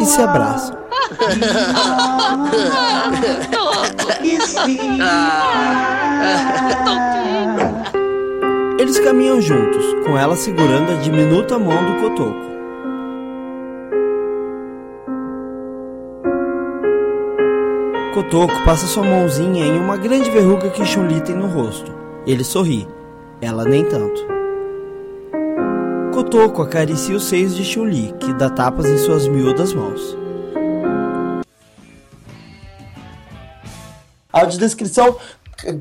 E 0.00 0.06
se 0.06 0.22
abraçam. 0.22 0.81
Eles 8.78 8.98
caminham 8.98 9.40
juntos, 9.40 9.84
com 10.04 10.18
ela 10.18 10.36
segurando 10.36 10.92
a 10.92 10.96
diminuta 10.96 11.58
mão 11.58 11.82
do 11.84 11.94
cotoco. 12.00 12.52
Cotoco 18.12 18.64
passa 18.64 18.86
sua 18.86 19.04
mãozinha 19.04 19.64
em 19.64 19.78
uma 19.78 19.96
grande 19.96 20.30
verruga 20.30 20.68
que 20.70 20.84
Chun-Li 20.84 21.20
tem 21.20 21.34
no 21.34 21.46
rosto. 21.46 21.92
Ele 22.26 22.44
sorri, 22.44 22.86
ela 23.40 23.64
nem 23.64 23.84
tanto. 23.84 24.26
Cotoco 26.12 26.60
acaricia 26.60 27.16
os 27.16 27.24
seios 27.24 27.56
de 27.56 27.64
Chun-Li, 27.64 28.12
que 28.20 28.34
dá 28.34 28.50
tapas 28.50 28.86
em 28.86 28.98
suas 28.98 29.26
miúdas 29.26 29.72
mãos. 29.72 30.21
Audiodescrição 34.42 35.16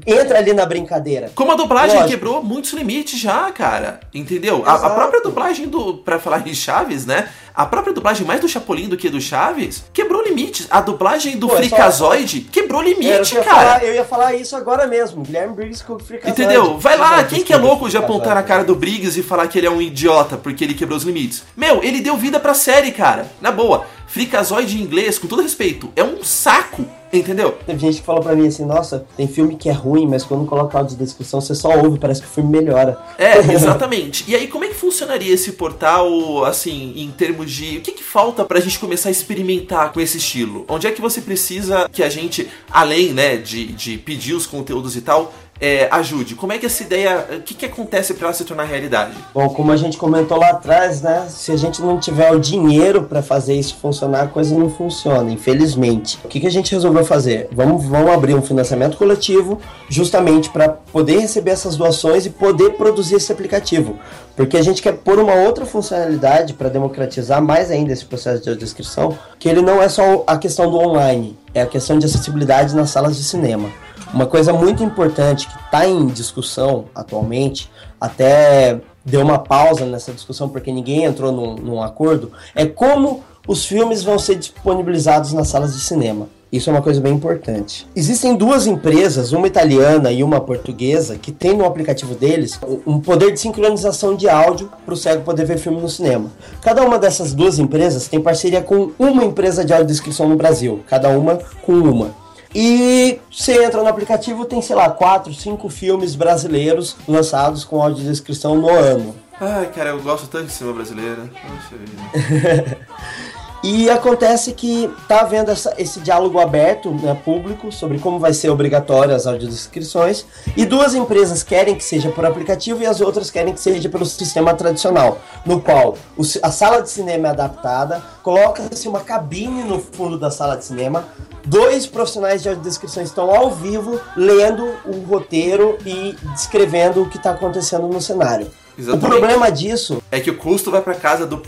entra 0.06 0.38
ali 0.38 0.54
na 0.54 0.66
brincadeira. 0.66 1.32
Como 1.34 1.52
a 1.52 1.56
dublagem 1.56 1.96
Lógico. 1.96 2.10
quebrou 2.12 2.44
muitos 2.44 2.72
limites 2.74 3.20
já, 3.20 3.52
cara. 3.52 4.00
Entendeu? 4.14 4.64
A, 4.66 4.74
a 4.74 4.90
própria 4.92 5.22
dublagem 5.22 5.68
do. 5.68 5.96
Pra 5.96 6.20
falar 6.20 6.48
em 6.48 6.54
Chaves, 6.54 7.06
né? 7.06 7.30
A 7.54 7.66
própria 7.66 7.94
dublagem 7.94 8.26
mais 8.26 8.40
do 8.40 8.48
Chapolin 8.48 8.88
do 8.88 8.96
que 8.96 9.10
do 9.10 9.20
Chaves 9.20 9.84
quebrou 9.92 10.22
limites. 10.24 10.68
A 10.70 10.82
dublagem 10.82 11.38
do 11.38 11.48
Pô, 11.48 11.54
é 11.58 11.64
só- 11.64 11.70
Freakazoid 11.70 12.42
quebrou 12.52 12.82
limite, 12.82 13.36
eu, 13.36 13.44
cara. 13.44 13.58
falar, 13.58 13.84
eu 13.84 13.94
ia 13.94 14.06
falar 14.06 14.34
isso 14.36 14.56
agora 14.56 14.86
mesmo. 14.88 15.24
Guilherme 15.24 15.56
Briggs 15.56 15.84
com 15.84 15.94
o 15.94 16.00
Freakazoid. 16.00 16.42
Entendeu? 16.42 16.78
Vai 16.78 16.98
lá, 16.98 17.24
quem 17.24 17.44
que 17.44 17.52
é 17.52 17.58
louco 17.58 17.90
de 17.90 17.98
apontar 17.98 18.36
na 18.36 18.44
cara 18.44 18.64
do 18.64 18.76
Briggs 18.76 19.20
e 19.20 19.24
falar 19.24 19.48
que 19.48 19.58
ele 19.58 19.68
é 19.68 19.72
um 19.72 19.82
idiota 19.82 20.38
porque 20.38 20.64
ele 20.64 20.74
quebrou 20.76 20.98
os 20.98 21.04
limites? 21.04 21.44
Meu, 21.58 21.84
ele 21.84 22.02
deu 22.02 22.16
vida 22.16 22.40
pra 22.40 22.54
série, 22.54 22.92
cara. 22.92 23.26
Na 23.42 23.52
boa. 23.52 23.86
Freakazoid 24.12 24.78
em 24.78 24.82
inglês, 24.82 25.18
com 25.18 25.26
todo 25.26 25.42
respeito, 25.42 25.90
é 25.96 26.04
um 26.04 26.22
saco, 26.22 26.86
entendeu? 27.14 27.58
Teve 27.66 27.80
gente 27.80 28.02
que 28.02 28.06
falou 28.06 28.22
pra 28.22 28.36
mim 28.36 28.46
assim, 28.46 28.66
nossa, 28.66 29.06
tem 29.16 29.26
filme 29.26 29.56
que 29.56 29.70
é 29.70 29.72
ruim, 29.72 30.06
mas 30.06 30.26
quando 30.26 30.46
coloca 30.46 30.78
áudio 30.78 30.98
de 30.98 31.04
descrição, 31.06 31.40
você 31.40 31.56
só 31.56 31.70
ouve, 31.78 31.98
parece 31.98 32.22
que 32.22 32.28
o 32.28 32.30
filme 32.30 32.50
melhora. 32.50 33.00
É, 33.18 33.38
exatamente. 33.54 34.26
E 34.28 34.36
aí, 34.36 34.48
como 34.48 34.66
é 34.66 34.68
que 34.68 34.74
funcionaria 34.74 35.34
esse 35.34 35.54
portal, 35.54 36.44
assim, 36.44 36.92
em 36.98 37.10
termos 37.10 37.50
de. 37.50 37.78
O 37.78 37.82
que, 37.82 37.94
que 37.94 38.04
falta 38.04 38.44
pra 38.44 38.60
gente 38.60 38.78
começar 38.80 39.08
a 39.08 39.14
experimentar 39.14 39.94
com 39.94 40.02
esse 40.02 40.18
estilo? 40.18 40.66
Onde 40.68 40.88
é 40.88 40.92
que 40.92 41.00
você 41.00 41.22
precisa 41.22 41.88
que 41.90 42.04
a 42.04 42.10
gente, 42.10 42.50
além, 42.70 43.14
né, 43.14 43.38
de, 43.38 43.68
de 43.68 43.98
pedir 43.98 44.34
os 44.34 44.46
conteúdos 44.46 44.98
e 44.98 45.02
tal, 45.02 45.34
é, 45.62 45.88
ajude? 45.92 46.34
Como 46.34 46.52
é 46.52 46.58
que 46.58 46.66
essa 46.66 46.82
ideia. 46.82 47.24
O 47.38 47.42
que, 47.42 47.54
que 47.54 47.68
acontece 47.68 48.16
pra 48.16 48.28
ela 48.28 48.34
se 48.34 48.44
tornar 48.44 48.64
realidade? 48.64 49.14
Bom, 49.32 49.48
como 49.50 49.72
a 49.72 49.78
gente 49.78 49.96
comentou 49.96 50.40
lá 50.40 50.50
atrás, 50.50 51.04
né? 51.04 51.28
Se 51.30 51.52
a 51.52 51.56
gente 51.56 51.80
não 51.84 52.00
tiver 52.00 52.32
o 52.32 52.40
dinheiro 52.40 53.04
pra 53.04 53.22
fazer 53.22 53.54
isso 53.54 53.76
funcionar, 53.76 54.24
a 54.24 54.28
coisa 54.28 54.58
não 54.58 54.72
funciona, 54.72 55.30
infelizmente. 55.32 56.18
O 56.26 56.28
que, 56.28 56.40
que 56.40 56.48
a 56.48 56.52
gente 56.52 56.72
resolveu 56.72 57.06
fazer? 57.06 57.48
Vamos, 57.52 57.86
vamos 57.86 58.12
abrir 58.12 58.34
um 58.34 58.42
financiamento 58.42 58.98
coletivo 58.98 59.62
justamente 59.88 60.50
para 60.50 60.68
poder 60.68 61.20
receber 61.20 61.52
essas 61.52 61.76
doações 61.76 62.26
e 62.26 62.32
poder 62.32 62.72
produzir 62.72 63.16
esse 63.16 63.32
aplicativo. 63.32 64.00
Porque 64.36 64.58
a 64.58 64.64
gente 64.64 64.82
quer 64.82 64.94
pôr 64.94 65.20
uma 65.20 65.36
outra 65.36 65.66
funcionalidade 65.66 66.56
para 66.56 66.70
democratizar 66.70 67.40
mais 67.40 67.70
ainda 67.70 67.94
esse 67.94 68.06
processo 68.06 68.42
de 68.42 68.50
audiodescrição, 68.50 69.16
que 69.38 69.48
ele 69.48 69.62
não 69.62 69.80
é 69.80 69.88
só 69.88 70.24
a 70.26 70.38
questão 70.38 70.72
do 70.72 70.78
online, 70.78 71.38
é 71.54 71.62
a 71.62 71.68
questão 71.68 72.00
de 72.00 72.06
acessibilidade 72.08 72.76
nas 72.76 72.90
salas 72.90 73.16
de 73.16 73.24
cinema. 73.24 73.70
Uma 74.14 74.26
coisa 74.26 74.52
muito 74.52 74.84
importante 74.84 75.48
que 75.48 75.56
está 75.56 75.88
em 75.88 76.08
discussão 76.08 76.86
atualmente, 76.94 77.72
até 78.00 78.82
deu 79.06 79.22
uma 79.22 79.40
pausa 79.40 79.86
nessa 79.86 80.12
discussão 80.12 80.50
porque 80.50 80.72
ninguém 80.72 81.06
entrou 81.06 81.32
num, 81.32 81.56
num 81.56 81.82
acordo, 81.82 82.32
é 82.54 82.66
como 82.66 83.24
os 83.48 83.66
filmes 83.66 84.04
vão 84.04 84.20
ser 84.20 84.36
disponibilizados 84.36 85.32
nas 85.32 85.48
salas 85.48 85.74
de 85.74 85.80
cinema. 85.80 86.28
Isso 86.52 86.70
é 86.70 86.74
uma 86.74 86.82
coisa 86.82 87.00
bem 87.00 87.14
importante. 87.14 87.88
Existem 87.96 88.36
duas 88.36 88.68
empresas, 88.68 89.32
uma 89.32 89.48
italiana 89.48 90.12
e 90.12 90.22
uma 90.22 90.42
portuguesa, 90.42 91.18
que 91.18 91.32
tem 91.32 91.56
no 91.56 91.66
aplicativo 91.66 92.14
deles 92.14 92.60
um 92.86 93.00
poder 93.00 93.32
de 93.32 93.40
sincronização 93.40 94.18
de 94.18 94.28
áudio 94.28 94.70
para 94.84 94.94
o 94.94 94.98
cego 94.98 95.24
poder 95.24 95.46
ver 95.46 95.58
filme 95.58 95.80
no 95.80 95.88
cinema. 95.88 96.30
Cada 96.62 96.84
uma 96.84 97.00
dessas 97.00 97.34
duas 97.34 97.58
empresas 97.58 98.10
tem 98.10 98.20
parceria 98.20 98.62
com 98.62 98.92
uma 99.00 99.24
empresa 99.24 99.64
de 99.64 99.72
audiodescrição 99.72 100.28
no 100.28 100.36
Brasil, 100.36 100.82
cada 100.88 101.08
uma 101.08 101.40
com 101.62 101.72
uma. 101.72 102.21
E 102.54 103.20
você 103.32 103.64
entra 103.64 103.82
no 103.82 103.88
aplicativo, 103.88 104.46
tem, 104.46 104.62
sei 104.62 104.76
lá, 104.76 104.90
quatro, 104.90 105.34
cinco 105.34 105.70
filmes 105.70 106.16
brasileiros 106.16 106.96
lançados 107.08 107.64
com 107.64 107.82
audiodescrição 107.82 108.56
no 108.56 108.70
ano. 108.70 109.16
Ai, 109.40 109.68
cara, 109.68 109.90
eu 109.90 110.02
gosto 110.02 110.28
tanto 110.28 110.46
de 110.46 110.52
cinema 110.52 110.76
brasileiro. 110.76 111.30
Poxa 111.32 111.76
vida. 111.78 112.78
E 113.64 113.90
acontece 113.92 114.54
que 114.54 114.92
tá 115.08 115.22
havendo 115.22 115.52
essa- 115.52 115.74
esse 115.78 116.00
diálogo 116.00 116.40
aberto, 116.40 116.90
né, 116.90 117.16
público, 117.24 117.72
sobre 117.72 118.00
como 118.00 118.18
vai 118.18 118.34
ser 118.34 118.50
obrigatório 118.50 119.14
as 119.16 119.28
audiodescrições, 119.28 120.26
e 120.58 120.66
duas 120.66 120.96
empresas 120.96 121.44
querem 121.44 121.76
que 121.76 121.84
seja 121.84 122.10
por 122.10 122.26
aplicativo 122.26 122.82
e 122.82 122.88
as 122.88 123.02
outras 123.02 123.30
querem 123.30 123.54
que 123.54 123.60
seja 123.60 123.88
pelo 123.88 124.06
sistema 124.06 124.54
tradicional, 124.56 125.20
no 125.46 125.62
qual 125.62 125.96
o 126.18 126.24
a 126.42 126.52
sala 126.52 126.82
de 126.82 126.90
cinema 126.90 127.28
é 127.28 127.32
adaptada, 127.32 128.02
coloca-se 128.24 128.88
uma 128.88 129.02
cabine 129.02 129.64
no 129.64 129.80
fundo 129.80 130.18
da 130.18 130.32
sala 130.32 130.58
de 130.58 130.66
cinema, 130.66 131.06
dois 131.46 131.86
profissionais 131.86 132.42
de 132.42 132.50
audiodescrição 132.50 133.04
estão 133.04 133.30
ao 133.30 133.52
vivo 133.52 134.00
lendo 134.16 134.66
o 134.86 135.04
roteiro 135.08 135.78
e 135.86 136.16
descrevendo 136.34 137.04
o 137.04 137.10
que 137.10 137.18
está 137.18 137.32
acontecendo 137.32 137.88
no 137.88 138.02
cenário. 138.02 138.48
Exatamente. 138.78 139.06
O 139.06 139.10
problema 139.10 139.52
disso 139.52 140.02
É 140.12 140.20
que 140.20 140.32
o 140.32 140.38
custo 140.38 140.72
vai 140.72 140.82
pra 140.82 140.96
casa 140.96 141.26
do 141.28 141.38
p... 141.38 141.44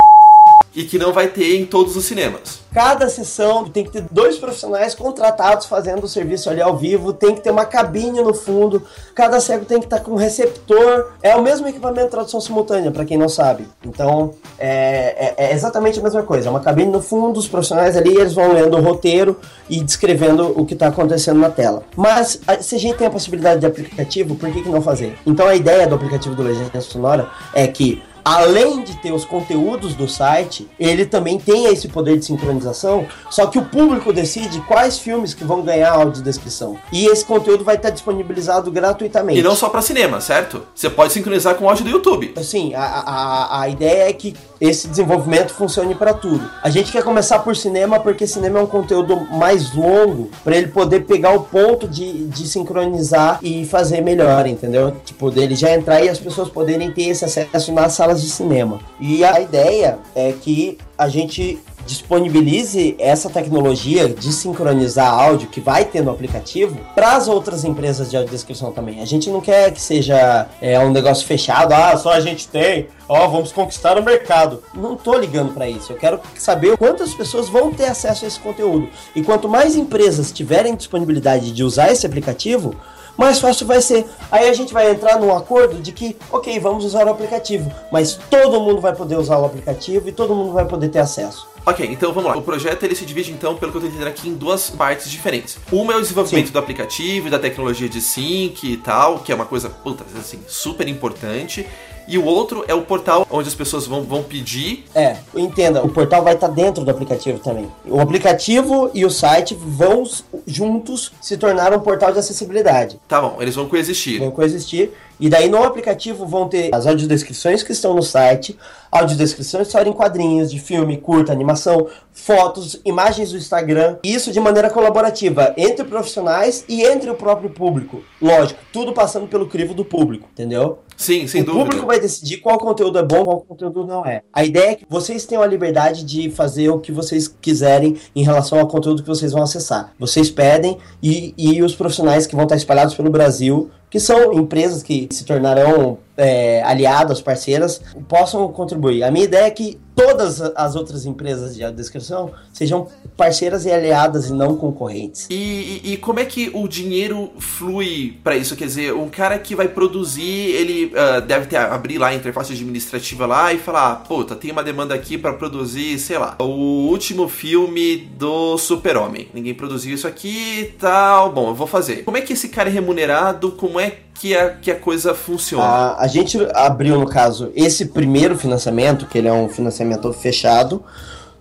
e 0.76 0.84
que 0.84 0.98
não 0.98 1.14
vai 1.14 1.28
ter 1.28 1.56
em 1.60 1.66
todos 1.66 1.96
os 1.96 2.06
cinemas. 2.06 2.62
Cada 2.74 3.08
sessão 3.08 3.66
tem 3.66 3.84
que 3.84 3.92
ter 3.92 4.04
dois 4.10 4.38
profissionais 4.38 4.96
contratados 4.96 5.68
fazendo 5.68 6.06
o 6.06 6.08
serviço 6.08 6.50
ali 6.50 6.60
ao 6.60 6.76
vivo, 6.76 7.14
tem 7.14 7.36
que 7.36 7.42
ter 7.42 7.52
uma 7.52 7.66
cabine 7.66 8.22
no 8.22 8.34
fundo, 8.34 8.82
cada 9.14 9.40
cego 9.40 9.64
tem 9.66 9.78
que 9.80 9.86
estar 9.86 10.00
com 10.00 10.14
um 10.14 10.16
receptor. 10.16 11.12
É 11.22 11.36
o 11.36 11.42
mesmo 11.44 11.68
equipamento 11.68 12.06
de 12.06 12.12
tradução 12.12 12.42
simultânea, 12.42 12.90
para 12.92 13.06
quem 13.06 13.16
não 13.18 13.30
sabe. 13.30 13.68
Então, 13.86 14.34
é, 14.58 15.36
é- 15.38 15.46
é 15.50 15.54
exatamente 15.54 16.00
a 16.00 16.04
mesma 16.04 16.24
coisa. 16.24 16.48
É 16.48 16.50
uma 16.50 16.60
cabine 16.62 16.92
no 16.92 17.02
fundo, 17.02 17.40
os 17.40 17.48
profissionais 17.48 17.96
ali, 17.96 18.16
eles 18.16 18.34
vão 18.34 18.52
lendo 18.54 18.76
o 18.76 18.82
roteiro 18.82 19.40
e 19.70 19.80
descrevendo 19.82 20.60
o 20.60 20.66
que 20.66 20.74
está 20.74 20.88
acontecendo 20.88 21.40
na 21.40 21.52
tela. 21.52 21.84
Mas, 21.96 22.40
se 22.62 22.76
a 22.76 22.80
gente 22.80 22.98
tem 22.98 23.06
a 23.06 23.12
possibilidade 23.12 23.60
de 23.60 23.68
aplicativo, 23.68 24.36
por 24.36 24.50
que, 24.52 24.64
que 24.64 24.70
não 24.70 24.82
fazer? 24.82 25.16
Então, 25.28 25.48
a 25.48 25.56
ideia 25.56 25.86
do 25.86 25.94
aplicativo 25.94 26.34
do 26.34 26.42
Legenda 26.42 26.82
Sonora 26.82 27.30
é 27.54 27.68
que 27.68 28.02
além 28.24 28.84
de 28.84 28.96
ter 28.98 29.12
os 29.12 29.26
conteúdos 29.26 29.94
do 29.96 30.08
site, 30.08 30.70
ele 30.80 31.06
também 31.06 31.38
tem 31.38 31.66
esse 31.66 31.88
poder 31.88 32.18
de 32.18 32.26
sincronização, 32.26 33.06
só 33.30 33.48
que 33.48 33.60
o 33.60 33.66
público 33.66 34.14
decide 34.14 34.62
quais 34.62 35.00
filmes 35.00 35.34
que 35.34 35.44
vão 35.44 35.62
ganhar 35.62 35.92
audiodescrição. 35.92 36.78
E 36.92 37.06
esse 37.06 37.26
conteúdo 37.26 37.64
vai 37.64 37.76
estar 37.76 37.90
disponibilizado 37.90 38.72
gratuitamente. 38.72 39.40
E 39.40 39.44
não 39.44 39.56
só 39.56 39.70
pra 39.70 39.82
cinema, 39.82 40.22
certo? 40.22 40.64
Você 40.74 40.90
pode 40.90 41.14
sincronizar 41.14 41.56
com 41.56 41.66
o 41.66 41.70
áudio 41.70 41.86
do 41.86 41.92
YouTube. 41.92 42.34
Assim, 42.36 42.74
a, 42.74 42.84
a, 42.84 43.62
a 43.62 43.70
ideia 43.70 44.10
é 44.10 44.14
que 44.14 44.36
esse 44.60 44.88
desenvolvimento 44.88 45.54
funcione 45.54 45.94
para 45.94 46.14
tudo. 46.14 46.50
A 46.62 46.70
gente 46.70 46.92
quer 46.92 47.04
começar 47.04 47.40
por 47.40 47.56
cinema 47.56 48.00
porque 48.00 48.26
cinema 48.26 48.60
é 48.60 48.64
um 48.64 48.68
conteúdo 48.68 49.28
mais 49.32 49.74
longo 49.76 50.30
para 50.44 50.56
ele 50.56 50.68
poder 50.68 51.02
pegar 51.02 51.34
o 51.36 51.42
ponto 51.42 51.86
de, 51.88 52.26
de 52.28 52.48
sincronizar 52.48 53.40
e 53.42 53.66
fazer 53.66 54.02
melhor, 54.02 54.48
entendeu? 54.48 54.96
Tipo, 55.04 55.30
dele 55.30 55.56
já 55.56 55.74
entrar 55.74 56.02
e 56.02 56.08
as 56.08 56.18
pessoas 56.18 56.48
poderem 56.48 56.92
ter 56.92 57.10
esse 57.10 57.26
acesso 57.26 57.74
nas 57.74 57.94
salas 58.14 58.22
de 58.22 58.30
cinema. 58.30 58.80
E 59.00 59.24
a 59.24 59.40
ideia 59.40 60.00
é 60.16 60.32
que 60.32 60.78
a 60.98 61.08
gente 61.08 61.60
disponibilize 61.86 62.96
essa 62.98 63.30
tecnologia 63.30 64.08
de 64.08 64.32
sincronizar 64.32 65.14
áudio 65.14 65.50
que 65.50 65.60
vai 65.60 65.84
ter 65.84 66.02
no 66.02 66.12
aplicativo 66.12 66.80
para 66.96 67.18
as 67.18 67.28
outras 67.28 67.66
empresas 67.66 68.10
de 68.10 68.16
audiodescrição 68.16 68.72
também. 68.72 69.02
A 69.02 69.06
gente 69.06 69.30
não 69.30 69.42
quer 69.42 69.70
que 69.72 69.82
seja 69.82 70.48
é, 70.62 70.80
um 70.80 70.92
negócio 70.92 71.28
fechado, 71.28 71.74
ah, 71.74 71.98
só 71.98 72.14
a 72.14 72.22
gente 72.22 72.48
tem, 72.48 72.88
ó, 73.10 73.28
vamos 73.28 73.52
conquistar 73.52 73.98
o 73.98 74.04
mercado. 74.04 74.64
Não 74.74 74.96
tô 74.96 75.18
ligando 75.18 75.54
para 75.54 75.68
isso. 75.68 75.92
Eu 75.92 75.98
quero 75.98 76.22
saber 76.38 76.78
quantas 76.78 77.14
pessoas 77.14 77.50
vão 77.50 77.74
ter 77.74 77.88
acesso 77.88 78.24
a 78.24 78.28
esse 78.30 78.40
conteúdo. 78.40 78.88
E 79.14 79.22
quanto 79.22 79.50
mais 79.50 79.76
empresas 79.76 80.32
tiverem 80.32 80.76
disponibilidade 80.76 81.52
de 81.52 81.64
usar 81.66 81.92
esse 81.92 82.06
aplicativo, 82.06 82.74
mais 83.18 83.40
fácil 83.40 83.66
vai 83.68 83.82
ser. 83.82 84.06
Aí 84.32 84.50
a 84.50 84.54
gente 84.54 84.74
vai 84.74 84.92
entrar 84.92 85.20
num 85.20 85.36
acordo 85.36 85.82
de 85.82 85.92
que, 85.92 86.16
ok, 86.32 86.60
vamos 86.60 86.86
usar 86.86 87.06
o 87.06 87.10
aplicativo, 87.10 87.72
mas 87.92 88.20
todo 88.30 88.60
mundo 88.60 88.82
vai 88.82 88.96
poder 88.96 89.18
usar 89.18 89.38
o 89.38 89.46
aplicativo 89.46 90.10
e 90.10 90.12
todo 90.12 90.36
mundo 90.36 90.54
vai 90.54 90.66
poder 90.66 90.90
ter 90.90 91.00
acesso. 91.00 91.48
Ok, 91.66 91.88
então 91.90 92.12
vamos 92.12 92.30
lá. 92.30 92.38
O 92.38 92.42
projeto 92.42 92.84
ele 92.84 92.94
se 92.94 93.06
divide 93.06 93.32
então, 93.32 93.56
pelo 93.56 93.72
que 93.72 93.78
eu 93.78 93.82
tô 93.82 93.88
entendendo 93.88 94.08
aqui, 94.08 94.28
em 94.28 94.34
duas 94.34 94.70
partes 94.70 95.10
diferentes. 95.10 95.58
Uma 95.72 95.94
é 95.94 95.96
o 95.96 96.02
desenvolvimento 96.02 96.52
do 96.52 96.60
aplicativo 96.60 97.28
e 97.28 97.30
da 97.30 97.40
tecnologia 97.40 97.88
de 97.88 98.02
sync 98.02 98.68
e 98.68 98.76
tal, 98.76 99.20
que 99.20 99.32
é 99.32 99.36
uma 99.36 99.46
coisa, 99.46 99.70
puta, 99.70 100.04
assim, 100.20 100.42
super 100.46 100.90
importante. 100.90 101.66
E 102.08 102.18
o 102.18 102.26
outro 102.26 102.64
é 102.68 102.74
o 102.74 102.82
portal 102.82 103.26
onde 103.30 103.48
as 103.48 103.56
pessoas 103.56 103.86
vão, 103.86 104.04
vão 104.04 104.24
pedir. 104.24 104.86
É, 104.94 105.18
entenda, 105.36 105.84
o 105.84 105.90
portal 105.90 106.24
vai 106.24 106.34
estar 106.34 106.48
dentro 106.48 106.84
do 106.84 106.92
aplicativo 106.92 107.40
também. 107.40 107.72
O 107.86 108.00
aplicativo 108.00 108.92
e 108.94 109.06
o 109.06 109.10
site 109.10 109.58
vão 109.60 110.04
juntos 110.46 111.12
se 111.22 111.38
tornar 111.38 111.74
um 111.74 111.80
portal 111.80 112.12
de 112.12 112.20
acessibilidade. 112.20 113.00
Tá 113.08 113.22
bom, 113.22 113.38
eles 113.40 113.56
vão 113.56 113.68
coexistir. 113.68 114.20
Vão 114.20 114.32
coexistir. 114.32 114.92
E 115.24 115.30
daí 115.30 115.48
no 115.48 115.64
aplicativo 115.64 116.26
vão 116.26 116.50
ter 116.50 116.76
as 116.76 116.86
audiodescrições 116.86 117.64
que 117.64 117.72
estão 117.72 117.96
no 117.96 118.04
site, 118.04 118.60
audiodescrições 118.92 119.62
de 119.64 119.68
história 119.70 119.90
em 119.90 119.94
quadrinhos, 119.94 120.52
de 120.52 120.60
filme, 120.60 120.98
curta, 120.98 121.32
animação, 121.32 121.88
fotos, 122.12 122.82
imagens 122.84 123.32
do 123.32 123.38
Instagram. 123.38 124.00
Isso 124.04 124.34
de 124.34 124.40
maneira 124.42 124.70
colaborativa 124.70 125.54
entre 125.56 125.86
profissionais 125.86 126.66
e 126.68 126.84
entre 126.84 127.10
o 127.10 127.16
próprio 127.16 127.50
público. 127.50 128.04
Lógico, 128.22 128.60
tudo 128.74 128.92
passando 128.92 129.26
pelo 129.26 129.48
crivo 129.48 129.74
do 129.74 129.86
público, 129.86 130.28
entendeu? 130.30 130.80
Sim, 130.98 131.26
sem 131.26 131.42
o 131.42 131.46
dúvida. 131.46 131.64
público 131.64 131.88
vai 131.88 132.00
decidir 132.02 132.38
qual 132.38 132.58
conteúdo 132.58 133.00
é 133.00 133.04
bom, 133.04 133.24
qual 133.24 133.42
conteúdo 133.42 133.86
não 133.86 134.06
é. 134.06 134.22
A 134.32 134.44
ideia 134.44 134.72
é 134.72 134.76
que 134.76 134.86
vocês 134.90 135.26
tenham 135.26 135.42
a 135.42 135.48
liberdade 135.48 136.04
de 136.04 136.30
fazer 136.30 136.70
o 136.70 136.80
que 136.80 136.92
vocês 136.92 137.28
quiserem 137.28 137.98
em 138.16 138.24
relação 138.24 138.60
ao 138.60 138.68
conteúdo 138.68 139.02
que 139.02 139.08
vocês 139.08 139.32
vão 139.32 139.42
acessar. 139.42 139.94
Vocês 139.98 140.30
pedem 140.30 140.78
e, 141.02 141.34
e 141.38 141.64
os 141.64 141.76
profissionais 141.76 142.28
que 142.28 142.36
vão 142.36 142.44
estar 142.44 142.58
espalhados 142.58 142.94
pelo 142.94 143.10
Brasil, 143.10 143.72
que 143.90 144.00
são 144.00 144.34
empresas 144.34 144.82
que 144.82 145.08
se 145.14 145.26
tornarão 145.26 145.98
é, 146.18 146.62
aliadas, 146.64 147.22
parceiras, 147.22 147.82
possam 148.08 148.48
contribuir. 148.50 149.04
A 149.04 149.12
minha 149.12 149.26
ideia 149.26 149.46
é 149.46 149.52
que 149.52 149.80
todas 149.96 150.42
as 150.42 150.76
outras 150.76 151.06
empresas 151.06 151.56
de 151.56 151.64
audiodescrição 151.64 152.32
sejam 152.52 152.88
parceiras 153.16 153.66
e 153.66 153.72
aliadas 153.72 154.30
e 154.30 154.34
não 154.34 154.56
concorrentes. 154.56 155.28
E, 155.30 155.82
e, 155.84 155.94
e 155.94 155.98
como 155.98 156.20
é 156.20 156.26
que 156.26 156.50
o 156.54 156.68
dinheiro 156.68 157.32
flui 157.38 158.18
para 158.24 158.36
isso? 158.36 158.56
Quer 158.56 158.66
dizer, 158.66 158.94
um 158.94 159.10
cara 159.10 159.38
que 159.38 159.56
vai 159.56 159.68
produzir, 159.68 160.24
ele 160.24 160.86
uh, 160.86 161.22
deve 161.22 161.48
ter, 161.48 161.58
abrir 161.58 161.98
lá 161.98 162.08
a 162.08 162.16
interface 162.16 162.54
administrativa 162.54 163.26
lá 163.26 163.54
e 163.54 163.58
falar, 163.58 163.98
puta, 164.08 164.36
tem 164.36 164.52
uma 164.52 164.64
demanda 164.64 164.94
aqui 164.94 165.18
para 165.18 165.34
produzir, 165.34 166.00
sei 166.00 166.18
lá, 166.18 166.36
o 166.40 166.88
último 166.90 167.28
filme 167.28 167.98
do 167.98 168.58
Super-Homem. 168.58 169.30
Ninguém 169.34 169.54
produziu 169.54 169.94
isso 169.94 170.08
aqui 170.08 170.62
e 170.62 170.66
tal. 170.80 171.32
Bom, 171.32 171.50
eu 171.50 171.56
vou 171.56 171.68
fazer. 171.68 172.04
Como 172.04 172.18
é 172.18 172.22
que 172.22 172.34
esse 172.34 172.50
cara 172.50 172.70
é 172.70 172.72
remunerado? 172.72 173.52
Como 173.52 173.80
é 173.80 173.98
que 174.14 174.36
a, 174.36 174.52
que 174.52 174.72
a 174.72 174.76
coisa 174.76 175.14
funciona? 175.14 175.64
A, 175.64 176.03
a 176.04 176.08
gente 176.08 176.38
abriu, 176.54 177.00
no 177.00 177.08
caso, 177.08 177.50
esse 177.56 177.86
primeiro 177.86 178.38
financiamento, 178.38 179.06
que 179.06 179.18
ele 179.18 179.30
é 179.30 179.32
um 179.32 179.48
financiamento 179.48 180.12
fechado, 180.12 180.84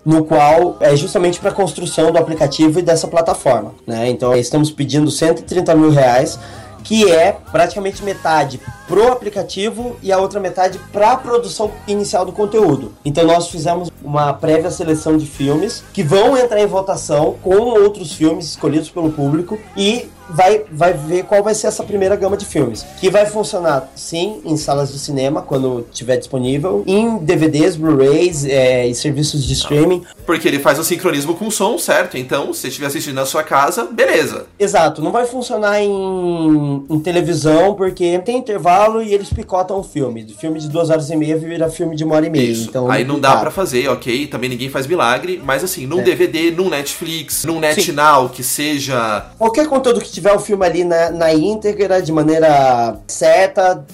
no 0.05 0.25
qual 0.25 0.77
é 0.79 0.95
justamente 0.95 1.41
para 1.41 1.51
a 1.51 1.53
construção 1.53 2.13
do 2.13 2.19
aplicativo 2.19 2.79
e 2.79 2.83
dessa 2.83 3.09
plataforma. 3.09 3.75
Né? 3.85 4.09
Então 4.09 4.33
estamos 4.37 4.71
pedindo 4.71 5.11
130 5.11 5.75
mil 5.75 5.91
reais, 5.91 6.39
que 6.85 7.11
é 7.11 7.37
praticamente 7.51 8.05
metade 8.05 8.61
pro 8.87 9.11
aplicativo 9.11 9.97
e 10.01 10.13
a 10.13 10.19
outra 10.19 10.39
metade 10.39 10.79
para 10.93 11.11
a 11.11 11.17
produção 11.17 11.73
inicial 11.89 12.25
do 12.25 12.31
conteúdo. 12.31 12.93
Então 13.05 13.25
nós 13.25 13.49
fizemos 13.49 13.91
uma 14.01 14.33
prévia 14.33 14.71
seleção 14.71 15.19
de 15.19 15.27
filmes 15.27 15.83
que 15.93 16.05
vão 16.05 16.39
entrar 16.39 16.61
em 16.61 16.67
votação 16.67 17.35
com 17.43 17.57
outros 17.57 18.13
filmes 18.13 18.47
escolhidos 18.47 18.91
pelo 18.91 19.11
público 19.11 19.59
e 19.77 20.09
vai, 20.35 20.63
vai 20.71 20.93
ver 20.93 21.25
qual 21.25 21.43
vai 21.43 21.55
ser 21.55 21.67
essa 21.69 21.83
primeira 21.83 22.17
gama 22.17 22.37
de 22.37 22.45
filmes. 22.45 22.85
Que 22.99 23.11
vai 23.11 23.27
funcionar, 23.27 23.91
sim, 23.95 24.41
em 24.45 24.57
salas 24.57 24.93
de 24.93 24.99
cinema, 24.99 25.43
quando 25.43 25.87
estiver 25.91 26.17
disponível, 26.17 26.83
em 26.87 27.19
DVDs, 27.19 27.77
Blu-rays 27.77 28.45
é, 28.45 28.87
e 28.87 28.95
serviços 28.95 29.45
de 29.45 29.53
streaming. 29.53 30.03
Porque 30.27 30.49
ele 30.49 30.59
faz 30.59 30.79
o 30.79 30.85
sincronismo 30.85 31.35
com 31.35 31.49
o 31.49 31.51
som, 31.51 31.77
certo? 31.79 32.17
Então, 32.17 32.53
se 32.53 32.69
estiver 32.69 32.87
assistindo 32.87 33.15
na 33.15 33.27
sua 33.27 33.43
casa, 33.43 33.85
beleza. 33.85 34.47
Exato, 34.59 35.03
não 35.03 35.13
vai 35.13 35.27
funcionar 35.27 35.81
em, 35.81 36.85
em 36.89 37.01
televisão, 37.01 37.75
porque 37.75 38.19
tem 38.21 38.39
intervalo 38.39 39.03
e 39.03 39.13
eles 39.13 39.33
picotam 39.33 39.79
o 39.79 39.83
filme. 39.83 40.23
De 40.23 40.35
filme 40.35 40.59
de 40.59 40.69
duas 40.69 40.91
horas 40.91 41.11
e 41.11 41.17
meia 41.17 41.37
vira 41.37 41.69
filme 41.71 41.97
de 41.97 42.05
uma 42.05 42.15
hora 42.15 42.27
e 42.27 42.31
meia. 42.31 42.51
Isso. 42.51 42.69
Então, 42.69 42.91
Aí 42.91 43.05
não 43.05 43.19
dá 43.19 43.37
para 43.37 43.51
fazer, 43.51 43.89
ok? 43.89 44.27
Também 44.27 44.49
ninguém 44.49 44.69
faz 44.69 44.87
milagre, 44.87 45.41
mas 45.45 45.65
assim, 45.65 45.87
num 45.87 46.01
É. 46.01 46.03
DVD, 46.03 46.51
num 46.51 46.69
Netflix, 46.69 47.45
num 47.45 47.59
NetNow, 47.59 48.29
que 48.29 48.43
seja 48.43 49.27
Qualquer 49.39 49.67
conteúdo 49.67 50.01
que 50.01 50.11
tiver 50.11 50.22
o 50.31 50.39
filme 50.39 50.65
ali 50.65 50.85
na, 50.85 51.11
na 51.11 51.33
íntegra, 51.33 52.01
de 52.01 52.13
maneira 52.13 52.97
certa, 53.07 53.85